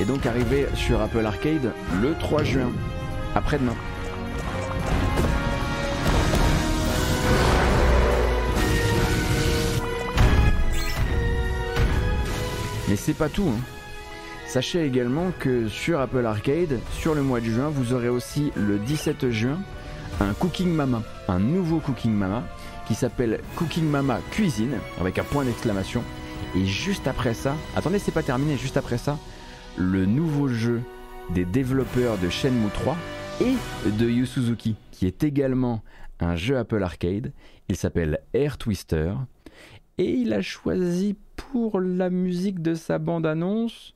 [0.00, 1.72] et donc arrivé sur Apple Arcade
[2.02, 2.72] le 3 juin,
[3.34, 3.74] après-demain.
[12.88, 13.48] Mais c'est pas tout.
[13.48, 13.60] Hein.
[14.46, 18.78] Sachez également que sur Apple Arcade, sur le mois de juin, vous aurez aussi le
[18.78, 19.58] 17 juin
[20.20, 22.44] un Cooking Mama, un nouveau Cooking Mama
[22.86, 26.02] qui s'appelle Cooking Mama Cuisine avec un point d'exclamation.
[26.54, 29.18] Et juste après ça, attendez, c'est pas terminé, juste après ça,
[29.76, 30.82] le nouveau jeu
[31.30, 32.96] des développeurs de Shenmue 3
[33.40, 35.82] et de Yu Suzuki, qui est également
[36.20, 37.32] un jeu Apple Arcade.
[37.68, 39.14] Il s'appelle Air Twister.
[39.98, 43.94] Et il a choisi pour la musique de sa bande-annonce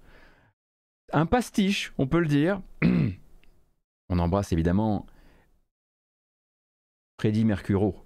[1.12, 2.60] un pastiche, on peut le dire.
[4.08, 5.06] on embrasse évidemment
[7.18, 7.96] Freddy Mercuro.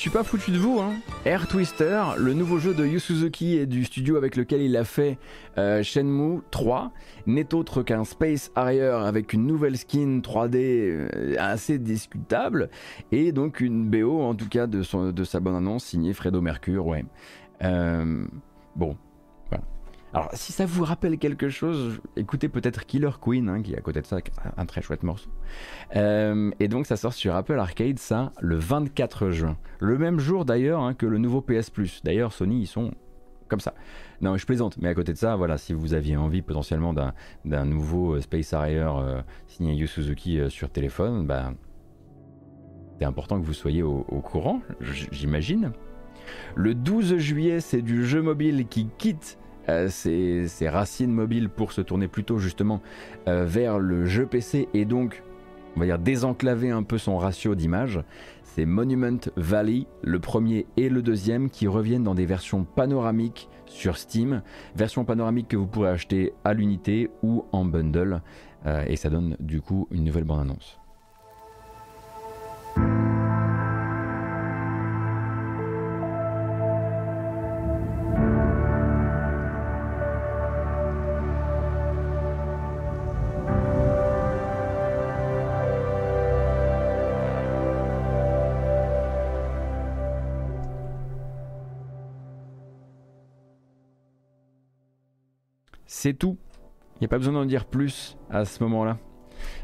[0.00, 0.94] Suis pas foutu de vous, hein.
[1.26, 4.84] Air Twister, le nouveau jeu de Yu Suzuki et du studio avec lequel il a
[4.84, 5.18] fait
[5.58, 6.90] euh, Shenmue 3,
[7.26, 12.70] n'est autre qu'un Space Harrier avec une nouvelle skin 3D euh, assez discutable
[13.12, 17.04] et donc une BO en tout cas de, sa bonne annonce signée Fredo Mercure, ouais.
[17.62, 18.24] Euh,
[18.76, 18.96] bon,
[20.12, 23.80] alors, si ça vous rappelle quelque chose, écoutez peut-être Killer Queen, hein, qui est à
[23.80, 24.18] côté de ça,
[24.56, 25.30] un très chouette morceau.
[25.94, 29.56] Euh, et donc, ça sort sur Apple Arcade, ça, le 24 juin.
[29.78, 32.02] Le même jour d'ailleurs hein, que le nouveau PS Plus.
[32.02, 32.92] D'ailleurs, Sony, ils sont
[33.48, 33.74] comme ça.
[34.20, 36.92] Non, je plaisante, mais à côté de ça, voilà, si vous aviez envie potentiellement
[37.44, 41.52] d'un nouveau euh, Space Harrier euh, signé Yu Suzuki sur téléphone, bah,
[42.98, 45.72] c'est important que vous soyez au courant, j'imagine.
[46.54, 49.38] Le 12 juillet, c'est du jeu mobile qui quitte
[49.88, 52.80] ses, euh, racines mobiles pour se tourner plutôt justement
[53.28, 55.22] euh, vers le jeu PC et donc
[55.76, 58.00] on va dire désenclaver un peu son ratio d'image.
[58.42, 63.96] C'est Monument Valley, le premier et le deuxième, qui reviennent dans des versions panoramiques sur
[63.96, 64.42] Steam.
[64.74, 68.22] Version panoramique que vous pourrez acheter à l'unité ou en bundle.
[68.66, 70.80] Euh, et ça donne du coup une nouvelle bande-annonce.
[96.02, 96.38] C'est tout.
[96.94, 98.96] Il n'y a pas besoin d'en dire plus à ce moment-là.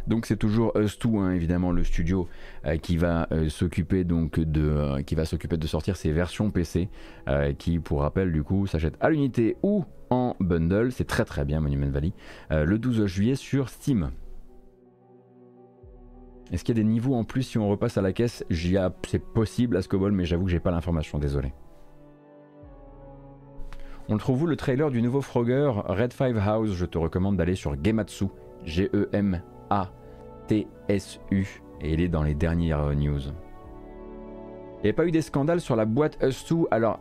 [0.06, 2.28] Donc c'est toujours Us2, hein, évidemment, le studio
[2.66, 6.90] euh, qui va euh, de euh, qui va s'occuper de sortir ses versions PC,
[7.56, 10.92] qui, pour rappel, du coup, s'achètent à l'unité ou en bundle.
[10.92, 12.12] C'est très très bien Monument Valley.
[12.50, 14.10] le 12 juillet sur Steam.
[16.52, 18.44] Est-ce qu'il y a des niveaux en plus si on repasse à la caisse?
[18.50, 21.54] C'est possible à Scobol, mais j'avoue que j'ai pas l'information, désolé.
[24.08, 26.70] On trouve où le trailer du nouveau Frogger Red 5 House?
[26.74, 28.26] Je te recommande d'aller sur Gematsu,
[28.64, 29.42] G-E-M-A-T-S-U,
[31.80, 33.18] et il est dans les dernières euh, news.
[34.78, 37.00] Il n'y a pas eu des scandales sur la boîte Us2, alors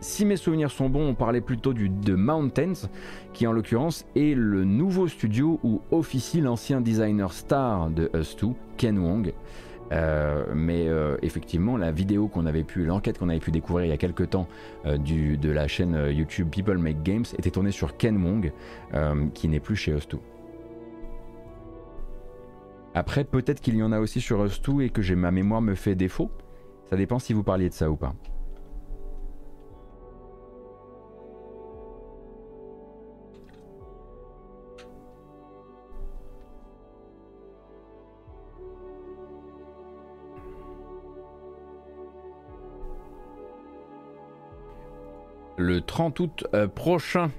[0.00, 2.88] si mes souvenirs sont bons, on parlait plutôt du, de Mountains,
[3.34, 8.98] qui en l'occurrence est le nouveau studio où officie l'ancien designer star de Us2, Ken
[8.98, 9.34] Wong.
[9.90, 10.88] Mais
[11.22, 14.30] effectivement, la vidéo qu'on avait pu, l'enquête qu'on avait pu découvrir il y a quelques
[14.30, 14.48] temps
[14.84, 18.52] de la chaîne YouTube People Make Games était tournée sur Ken Wong,
[19.34, 20.08] qui n'est plus chez us
[22.94, 25.94] Après, peut-être qu'il y en a aussi sur us et que ma mémoire me fait
[25.94, 26.30] défaut.
[26.90, 28.14] Ça dépend si vous parliez de ça ou pas.
[45.58, 47.30] Le 30 août euh, prochain.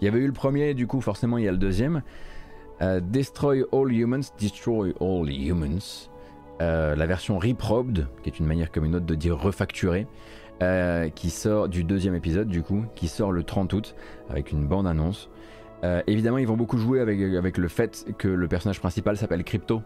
[0.00, 2.02] Il y avait eu le premier, du coup forcément il y a le deuxième.
[2.82, 6.10] Euh, Destroy All Humans, Destroy All Humans.
[6.60, 10.06] Euh, la version reprobed, qui est une manière comme une autre de dire refacturée,
[11.14, 13.94] qui sort du deuxième épisode du coup, qui sort le 30 août
[14.30, 15.28] avec une bande annonce.
[16.06, 19.82] évidemment ils vont beaucoup jouer avec, avec le fait que le personnage principal s'appelle Crypto,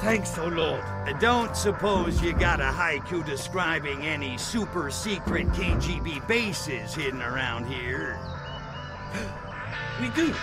[0.00, 0.80] Thanks, O Lord.
[0.80, 7.66] I don't suppose you got a haiku describing any super secret KGB bases hidden around
[7.66, 8.18] here?
[10.00, 10.34] we do.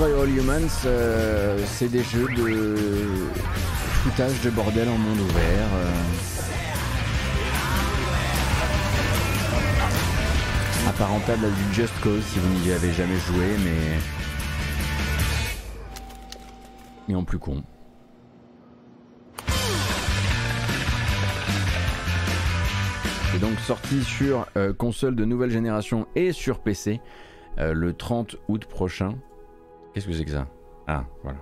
[0.00, 2.74] Destroy All Humans, euh, c'est des jeux de
[4.02, 5.68] foutage de bordel en monde ouvert.
[5.74, 5.90] Euh.
[10.88, 13.98] Apparentable à du Just Cause si vous n'y avez jamais joué, mais.
[17.06, 17.62] Mais en plus con.
[23.36, 27.02] Et donc sorti sur euh, console de nouvelle génération et sur PC
[27.58, 29.18] le 30 août prochain.
[29.92, 30.46] Qu'est-ce que c'est que ça?
[30.86, 31.38] Ah, voilà.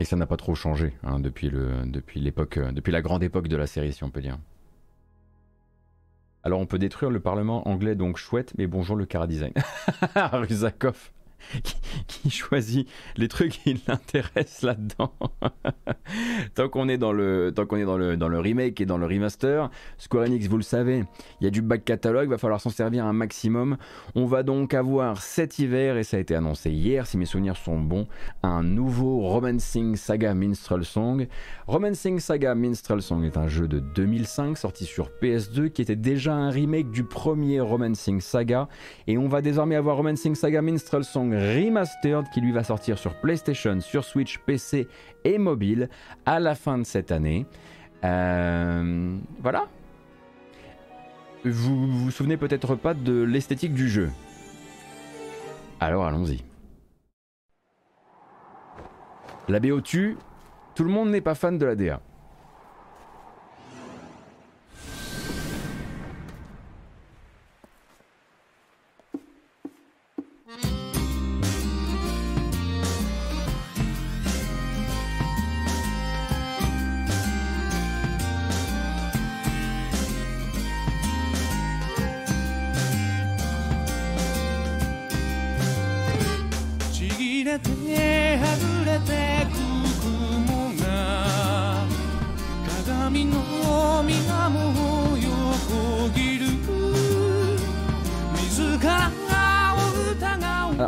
[0.00, 1.50] Et ça n'a pas trop changé hein, depuis
[2.16, 4.38] l'époque euh, depuis la grande époque de la série si on peut dire.
[6.42, 9.52] Alors on peut détruire le Parlement anglais donc chouette mais bonjour le Cara Design.
[10.14, 11.10] Rusakov.
[12.06, 15.12] qui, choisit les trucs qui l'intéressent là-dedans.
[16.54, 19.06] tant qu'on est dans le tant est dans le dans le remake et dans le
[19.06, 21.04] remaster, Square Enix, vous le savez,
[21.40, 23.76] il y a du back catalogue, va falloir s'en servir un maximum.
[24.14, 27.56] On va donc avoir cet hiver et ça a été annoncé hier si mes souvenirs
[27.56, 28.06] sont bons,
[28.42, 31.26] un nouveau Romancing Saga Minstrel Song.
[31.66, 36.34] Romancing Saga Minstrel Song est un jeu de 2005 sorti sur PS2 qui était déjà
[36.34, 38.68] un remake du premier Romancing Saga
[39.06, 43.14] et on va désormais avoir Romancing Saga Minstrel Song Remastered qui lui va sortir sur
[43.14, 44.88] PlayStation, sur Switch, PC
[45.24, 45.88] et mobile
[46.26, 47.46] à la fin de cette année.
[48.04, 49.68] Euh, voilà.
[51.44, 54.10] Vous vous souvenez peut-être pas de l'esthétique du jeu.
[55.80, 56.42] Alors allons-y.
[59.48, 60.16] La BO tue,
[60.74, 62.00] tout le monde n'est pas fan de la DA.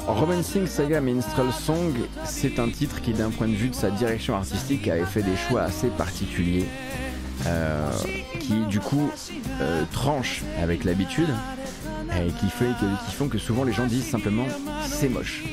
[0.07, 1.93] Romancing Saga Minstrel Song,
[2.25, 5.37] c'est un titre qui, d'un point de vue de sa direction artistique, avait fait des
[5.37, 6.67] choix assez particuliers,
[7.47, 7.91] euh,
[8.41, 9.11] qui du coup
[9.61, 11.29] euh, tranchent avec l'habitude
[12.19, 12.73] et qui, fait,
[13.07, 14.47] qui font que souvent les gens disent simplement
[14.85, 15.45] c'est moche.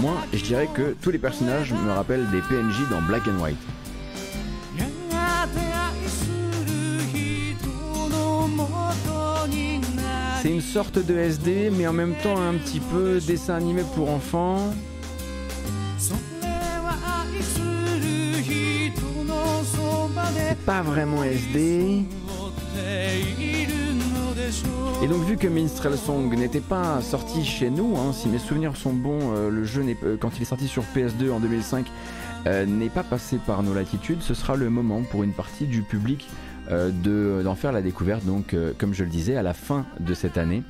[0.00, 3.56] Moi, je dirais que tous les personnages me rappellent des PNJ dans Black and White.
[10.42, 14.10] C'est une sorte de SD, mais en même temps un petit peu dessin animé pour
[14.10, 14.72] enfants.
[20.66, 22.04] pas vraiment SD.
[25.02, 28.76] Et donc vu que Minstrel Song n'était pas sorti chez nous, hein, si mes souvenirs
[28.76, 31.86] sont bons, euh, le jeu euh, quand il est sorti sur PS2 en 2005
[32.46, 35.82] euh, n'est pas passé par nos latitudes, ce sera le moment pour une partie du
[35.82, 36.28] public
[36.68, 40.36] de, d'en faire la découverte, donc comme je le disais, à la fin de cette
[40.36, 40.64] année.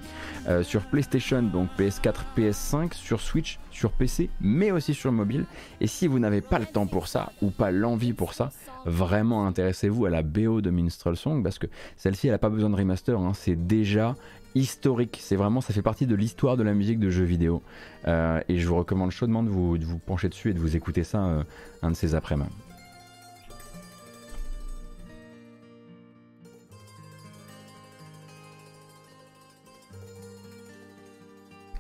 [0.62, 5.46] sur PlayStation, donc PS4, PS5, sur Switch, sur PC, mais aussi sur mobile.
[5.80, 8.50] Et si vous n'avez pas le temps pour ça, ou pas l'envie pour ça,
[8.86, 12.70] vraiment intéressez-vous à la BO de Minstrel Song, parce que celle-ci, elle n'a pas besoin
[12.70, 13.32] de remaster, hein.
[13.34, 14.14] c'est déjà
[14.56, 15.18] historique.
[15.20, 17.62] C'est vraiment, ça fait partie de l'histoire de la musique de jeux vidéo.
[18.08, 21.04] Euh, et je vous recommande chaudement de vous, vous, pencher dessus et de vous écouter
[21.04, 21.42] ça euh,
[21.82, 22.50] un de ces après-midi.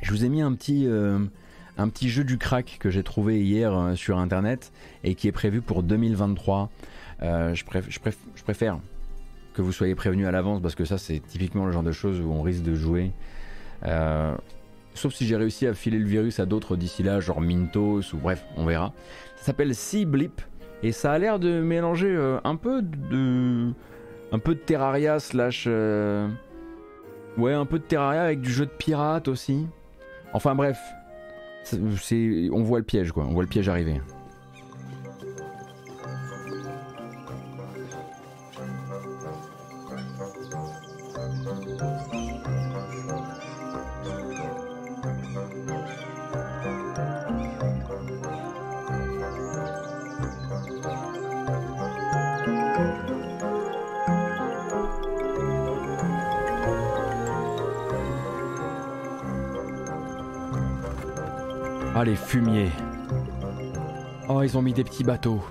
[0.02, 1.18] Je vous ai mis un petit, euh,
[1.78, 4.70] un petit jeu du crack que j'ai trouvé hier sur internet
[5.02, 6.70] et qui est prévu pour 2023.
[7.20, 8.78] Je, je, préfère
[9.56, 12.20] que vous soyez prévenu à l'avance parce que ça c'est typiquement le genre de choses
[12.20, 13.12] où on risque de jouer.
[13.84, 14.34] Euh,
[14.94, 18.18] sauf si j'ai réussi à filer le virus à d'autres d'ici là, genre Mintos ou
[18.18, 18.92] bref, on verra.
[19.36, 20.42] Ça s'appelle Sea Blip
[20.82, 23.72] et ça a l'air de mélanger euh, un peu de
[24.32, 26.28] un peu de Terraria slash euh,
[27.38, 29.66] ouais un peu de Terraria avec du jeu de pirate aussi.
[30.34, 30.78] Enfin bref,
[31.72, 34.02] on voit le piège quoi, on voit le piège arriver.
[62.06, 62.70] Les fumiers.
[64.28, 65.42] Oh, ils ont mis des petits bateaux.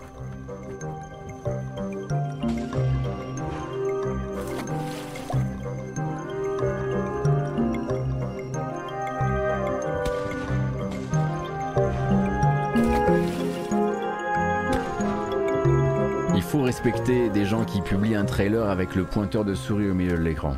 [16.33, 19.93] Il faut respecter des gens qui publient un trailer avec le pointeur de souris au
[19.93, 20.55] milieu de l'écran.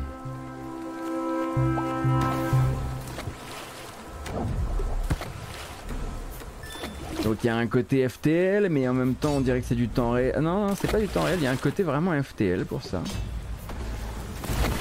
[7.28, 9.74] Donc il y a un côté FTL, mais en même temps on dirait que c'est
[9.74, 10.40] du temps réel.
[10.40, 12.82] Non, non c'est pas du temps réel, il y a un côté vraiment FTL pour
[12.82, 13.02] ça.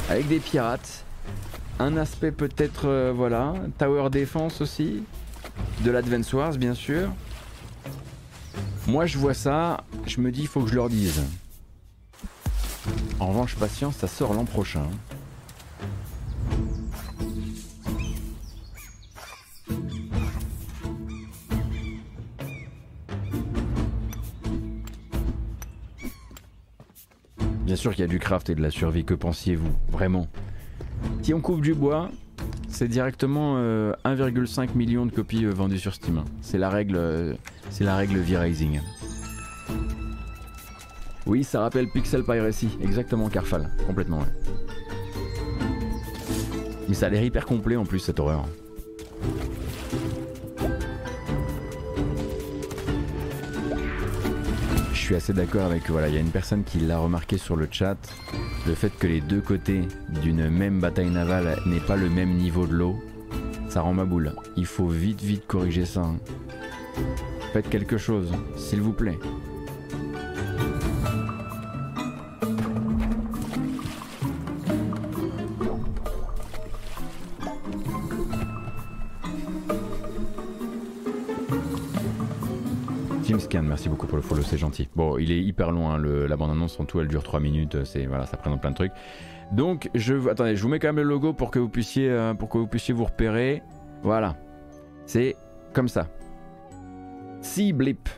[0.10, 1.04] Avec des pirates.
[1.78, 5.04] Un aspect peut-être, euh, voilà, Tower Defense aussi.
[5.82, 7.10] De l'Advance Wars bien sûr.
[8.88, 11.24] Moi je vois ça, je me dis il faut que je leur dise.
[13.20, 14.88] En revanche, patience, ça sort l'an prochain.
[27.78, 30.28] Sûr qu'il y a du craft et de la survie, que pensiez-vous Vraiment?
[31.22, 32.10] Si on coupe du bois,
[32.68, 36.24] c'est directement 1,5 euh, million de copies euh, vendues sur Steam.
[36.42, 37.34] C'est la règle, euh,
[37.70, 38.82] c'est la règle V-Rising.
[41.26, 44.22] Oui, ça rappelle Pixel Piracy, exactement Carfal, complètement.
[46.88, 48.46] Mais ça a l'air hyper complet en plus cette horreur.
[55.08, 55.90] Suis assez d'accord avec.
[55.90, 57.96] Voilà, il y a une personne qui l'a remarqué sur le chat.
[58.68, 59.84] Le fait que les deux côtés
[60.22, 63.02] d'une même bataille navale n'aient pas le même niveau de l'eau,
[63.70, 64.34] ça rend ma boule.
[64.58, 66.02] Il faut vite, vite corriger ça.
[66.02, 66.18] Hein.
[67.54, 69.18] Faites quelque chose, s'il vous plaît.
[83.56, 84.90] Merci beaucoup pour le follow, c'est gentil.
[84.96, 88.26] Bon, il est hyper loin, la bande-annonce en tout, elle dure 3 minutes, c'est voilà,
[88.26, 88.92] ça présente plein de trucs.
[89.52, 92.34] Donc, je, attendez, je vous mets quand même le logo pour que vous puissiez, euh,
[92.34, 93.64] pour que vous puissiez vous repérer.
[94.04, 94.36] Voilà,
[95.06, 95.36] c'est
[95.74, 96.08] comme ça.
[97.42, 98.10] Si blip,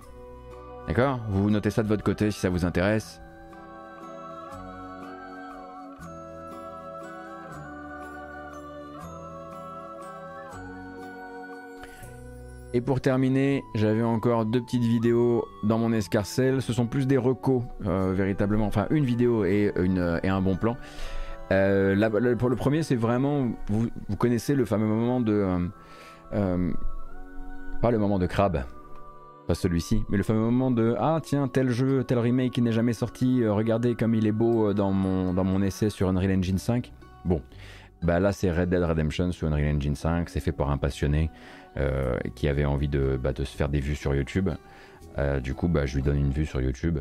[0.87, 1.19] d'accord?
[1.29, 3.21] Vous notez ça de votre côté si ça vous intéresse.
[12.73, 16.61] Et pour terminer, j'avais encore deux petites vidéos dans mon escarcelle.
[16.61, 18.67] Ce sont plus des recos, euh, véritablement.
[18.67, 19.73] Enfin, une vidéo et,
[20.23, 20.77] et un bon plan.
[21.51, 23.47] Euh, pour le premier, c'est vraiment.
[23.67, 25.69] Vous, connaissez le fameux moment de.
[26.33, 26.71] Euh,
[27.81, 28.63] pas le moment de crabe,
[29.47, 32.73] pas celui-ci, mais le fameux moment de Ah, tiens, tel jeu, tel remake qui n'est
[32.73, 36.57] jamais sorti, regardez comme il est beau dans mon, dans mon essai sur Unreal Engine
[36.57, 36.91] 5.
[37.25, 37.41] Bon,
[38.03, 41.31] bah là, c'est Red Dead Redemption sur Unreal Engine 5, c'est fait par un passionné.
[41.77, 44.49] Euh, qui avait envie de, bah, de, se faire des vues sur YouTube.
[45.17, 46.99] Euh, du coup, bah, je lui donne une vue sur YouTube.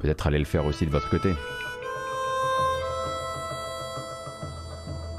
[0.00, 1.32] Peut-être aller le faire aussi de votre côté.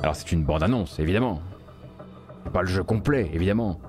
[0.01, 1.41] Alors c'est une bande-annonce, évidemment.
[2.53, 3.80] Pas le jeu complet, évidemment.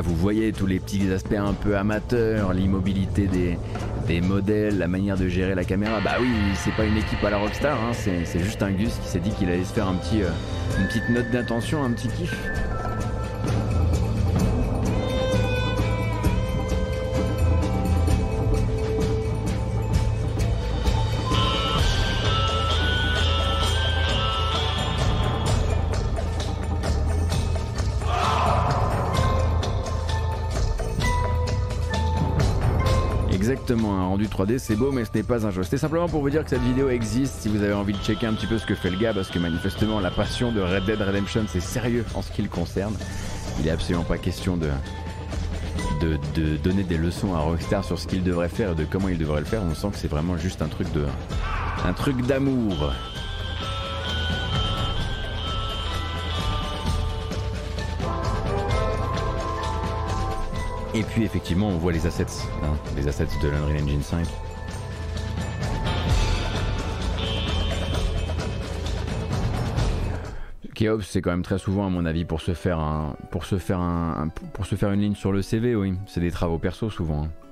[0.00, 5.28] Vous voyez tous les petits aspects un peu amateurs, l'immobilité des, modèles, la manière de
[5.28, 6.00] gérer la caméra.
[6.00, 9.08] Bah oui, c'est pas une équipe à la Rockstar, hein, c'est juste un Gus qui
[9.08, 10.28] s'est dit qu'il allait se faire euh,
[10.78, 12.49] une petite note d'intention, un petit kiff.
[34.10, 35.62] Rendu 3D, c'est beau, mais ce n'est pas un jeu.
[35.62, 38.26] C'était simplement pour vous dire que cette vidéo existe si vous avez envie de checker
[38.26, 40.84] un petit peu ce que fait le gars, parce que manifestement, la passion de Red
[40.84, 42.94] Dead Redemption, c'est sérieux en ce qui le concerne.
[43.58, 44.68] Il n'est absolument pas question de,
[46.34, 49.18] de, donner des leçons à Rockstar sur ce qu'il devrait faire et de comment il
[49.18, 49.62] devrait le faire.
[49.62, 51.04] On sent que c'est vraiment juste un truc de,
[51.84, 52.92] un truc d'amour.
[60.92, 62.26] Et puis effectivement, on voit les assets,
[62.64, 64.26] hein, les assets de l'Unreal Engine 5.
[70.74, 75.30] Keops, c'est quand même très souvent, à mon avis, pour se faire une ligne sur
[75.30, 75.94] le CV, oui.
[76.06, 77.24] C'est des travaux perso souvent.
[77.24, 77.49] Hein.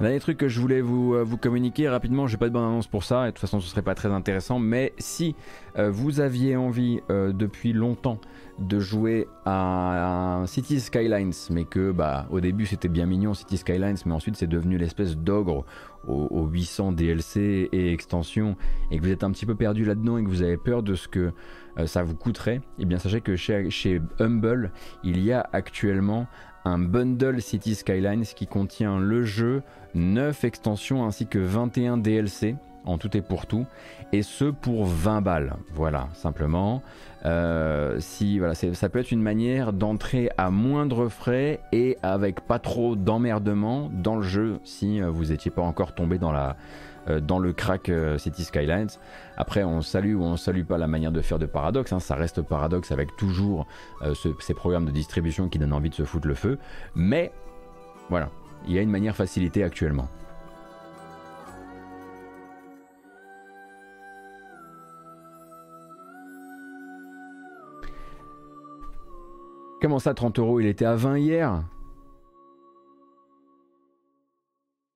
[0.00, 2.88] Dernier truc que je voulais vous, euh, vous communiquer rapidement, j'ai pas de bonne annonce
[2.88, 5.36] pour ça, et de toute façon ce serait pas très intéressant, mais si
[5.78, 8.18] euh, vous aviez envie euh, depuis longtemps
[8.58, 13.96] de jouer à, City Skylines, mais que bah au début c'était bien mignon City Skylines,
[14.04, 15.64] mais ensuite c'est devenu l'espèce d'ogre
[16.08, 18.56] aux, 800 DLC et extensions,
[18.90, 20.96] et que vous êtes un petit peu perdu là-dedans et que vous avez peur de
[20.96, 21.32] ce que
[21.86, 24.70] ça vous coûterait, et eh bien sachez que chez Humble,
[25.02, 26.26] il y a actuellement
[26.64, 29.62] un bundle City Skylines qui contient le jeu,
[29.94, 33.66] 9 extensions ainsi que 21 DLC en tout et pour tout,
[34.12, 35.54] et ce pour 20 balles.
[35.74, 36.82] Voilà, simplement.
[37.24, 42.58] Euh, si voilà, ça peut être une manière d'entrer à moindre frais et avec pas
[42.58, 46.56] trop d'emmerdement dans le jeu si euh, vous n'étiez pas encore tombé dans la
[47.08, 48.88] euh, dans le crack City Skylines.
[49.36, 51.92] Après, on salue ou on salue pas la manière de faire de Paradox.
[51.92, 52.00] Hein.
[52.00, 53.66] ça reste Paradox avec toujours
[54.02, 56.58] euh, ces programmes de distribution qui donnent envie de se foutre le feu.
[56.94, 57.32] Mais
[58.08, 58.30] voilà,
[58.66, 60.08] il y a une manière facilitée actuellement.
[69.80, 70.60] Comment ça 30 euros?
[70.60, 71.62] Il était à 20 hier?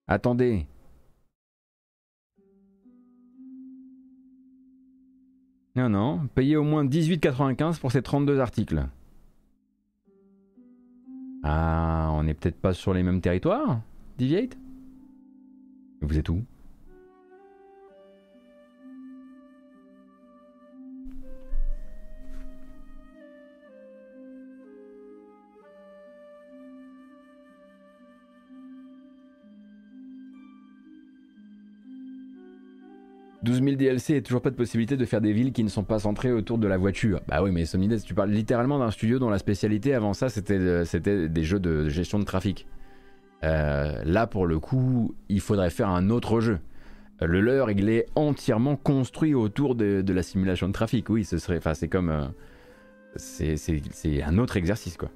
[0.07, 0.67] Attendez,
[5.79, 8.85] Non, non, payez au moins 18,95 pour ces 32 articles.
[11.45, 13.81] Ah, on n'est peut-être pas sur les mêmes territoires,
[14.19, 14.59] Deviate
[16.01, 16.43] Vous êtes où?
[33.49, 35.85] 12 000 DLC et toujours pas de possibilité de faire des villes qui ne sont
[35.85, 37.21] pas centrées autour de la voiture.
[37.29, 41.29] Bah oui, mais Somnides, tu parles littéralement d'un studio dont la spécialité avant ça c'était,
[41.29, 42.67] des jeux de gestion de trafic.
[43.45, 46.59] Euh, là, pour le coup, il faudrait faire un autre jeu.
[47.21, 51.09] Le leur, il est entièrement construit autour de, la simulation de trafic.
[51.09, 52.27] Oui, ce serait, enfin, c'est comme, euh,
[53.17, 55.11] c'est un autre exercice, quoi.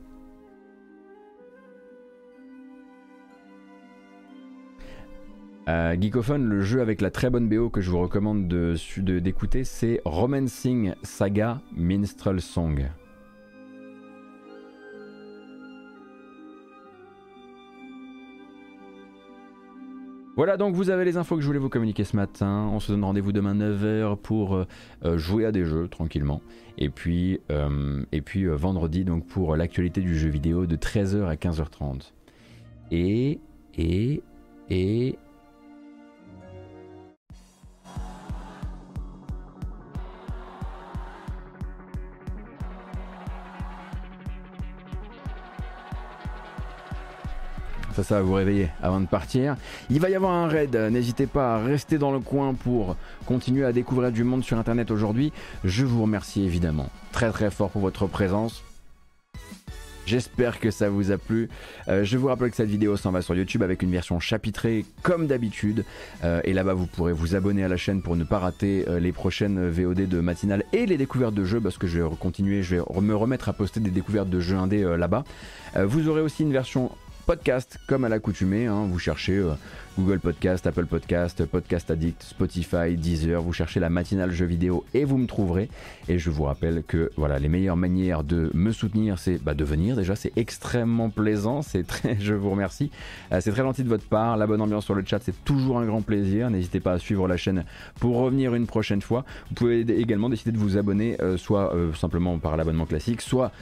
[5.68, 9.64] Euh, Geekophone, le jeu avec la très bonne BO que je vous recommande d'écouter, de,
[9.64, 12.88] c'est Romancing Saga Minstrel Song.
[20.34, 22.68] Voilà donc vous avez les infos que je voulais vous communiquer ce matin.
[22.72, 24.66] On se donne rendez-vous demain 9h pour euh,
[25.04, 26.40] euh, jouer à des jeux tranquillement.
[26.78, 27.38] Et puis,
[28.12, 32.12] et puis vendredi donc pour l'actualité du jeu vidéo de 13h à 15h30.
[32.90, 33.38] Et,
[33.76, 34.22] et,
[34.70, 35.18] et,
[47.94, 49.56] Ça, ça va vous réveiller avant de partir.
[49.90, 50.74] Il va y avoir un raid.
[50.74, 52.96] N'hésitez pas à rester dans le coin pour
[53.26, 55.32] continuer à découvrir du monde sur Internet aujourd'hui.
[55.64, 58.62] Je vous remercie évidemment très très fort pour votre présence.
[60.04, 61.48] J'espère que ça vous a plu.
[61.88, 64.84] Euh, je vous rappelle que cette vidéo s'en va sur YouTube avec une version chapitrée
[65.02, 65.84] comme d'habitude.
[66.24, 68.98] Euh, et là-bas, vous pourrez vous abonner à la chaîne pour ne pas rater euh,
[68.98, 72.62] les prochaines VOD de matinale et les découvertes de jeux parce que je vais continuer,
[72.62, 75.24] je vais me remettre à poster des découvertes de jeux indés là-bas.
[75.76, 76.90] vous aurez aussi une version
[77.32, 78.66] podcast comme à l'accoutumée.
[78.66, 78.86] Hein.
[78.90, 79.42] vous cherchez
[79.98, 83.42] Google Podcast, Apple Podcast, Podcast Addict, Spotify, Deezer.
[83.42, 85.68] Vous cherchez la matinale jeux vidéo et vous me trouverez.
[86.08, 89.64] Et je vous rappelle que voilà, les meilleures manières de me soutenir, c'est bah, de
[89.64, 90.16] venir déjà.
[90.16, 91.60] C'est extrêmement plaisant.
[91.60, 92.90] C'est très, je vous remercie.
[93.32, 94.38] Euh, c'est très gentil de votre part.
[94.38, 96.48] La bonne ambiance sur le chat, c'est toujours un grand plaisir.
[96.48, 97.64] N'hésitez pas à suivre la chaîne
[98.00, 99.26] pour revenir une prochaine fois.
[99.48, 103.52] Vous pouvez également décider de vous abonner, euh, soit euh, simplement par l'abonnement classique, soit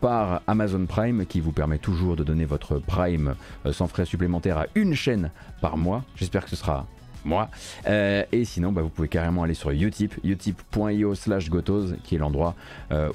[0.00, 3.34] par Amazon Prime, qui vous permet toujours de donner votre Prime
[3.70, 5.30] sans frais supplémentaires à une chaîne
[5.60, 6.04] par mois.
[6.16, 6.86] J'espère que ce sera
[7.24, 7.48] moi.
[7.86, 12.54] et sinon, bah, vous pouvez carrément aller sur Utip, utip.io slash gotos, qui est l'endroit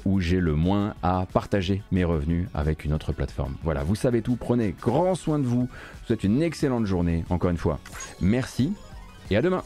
[0.04, 3.54] où j'ai le moins à partager mes revenus avec une autre plateforme.
[3.62, 5.68] Voilà, vous savez tout, prenez grand soin de vous.
[5.70, 7.78] Je vous souhaite une excellente journée, encore une fois.
[8.20, 8.72] Merci
[9.30, 9.62] et à demain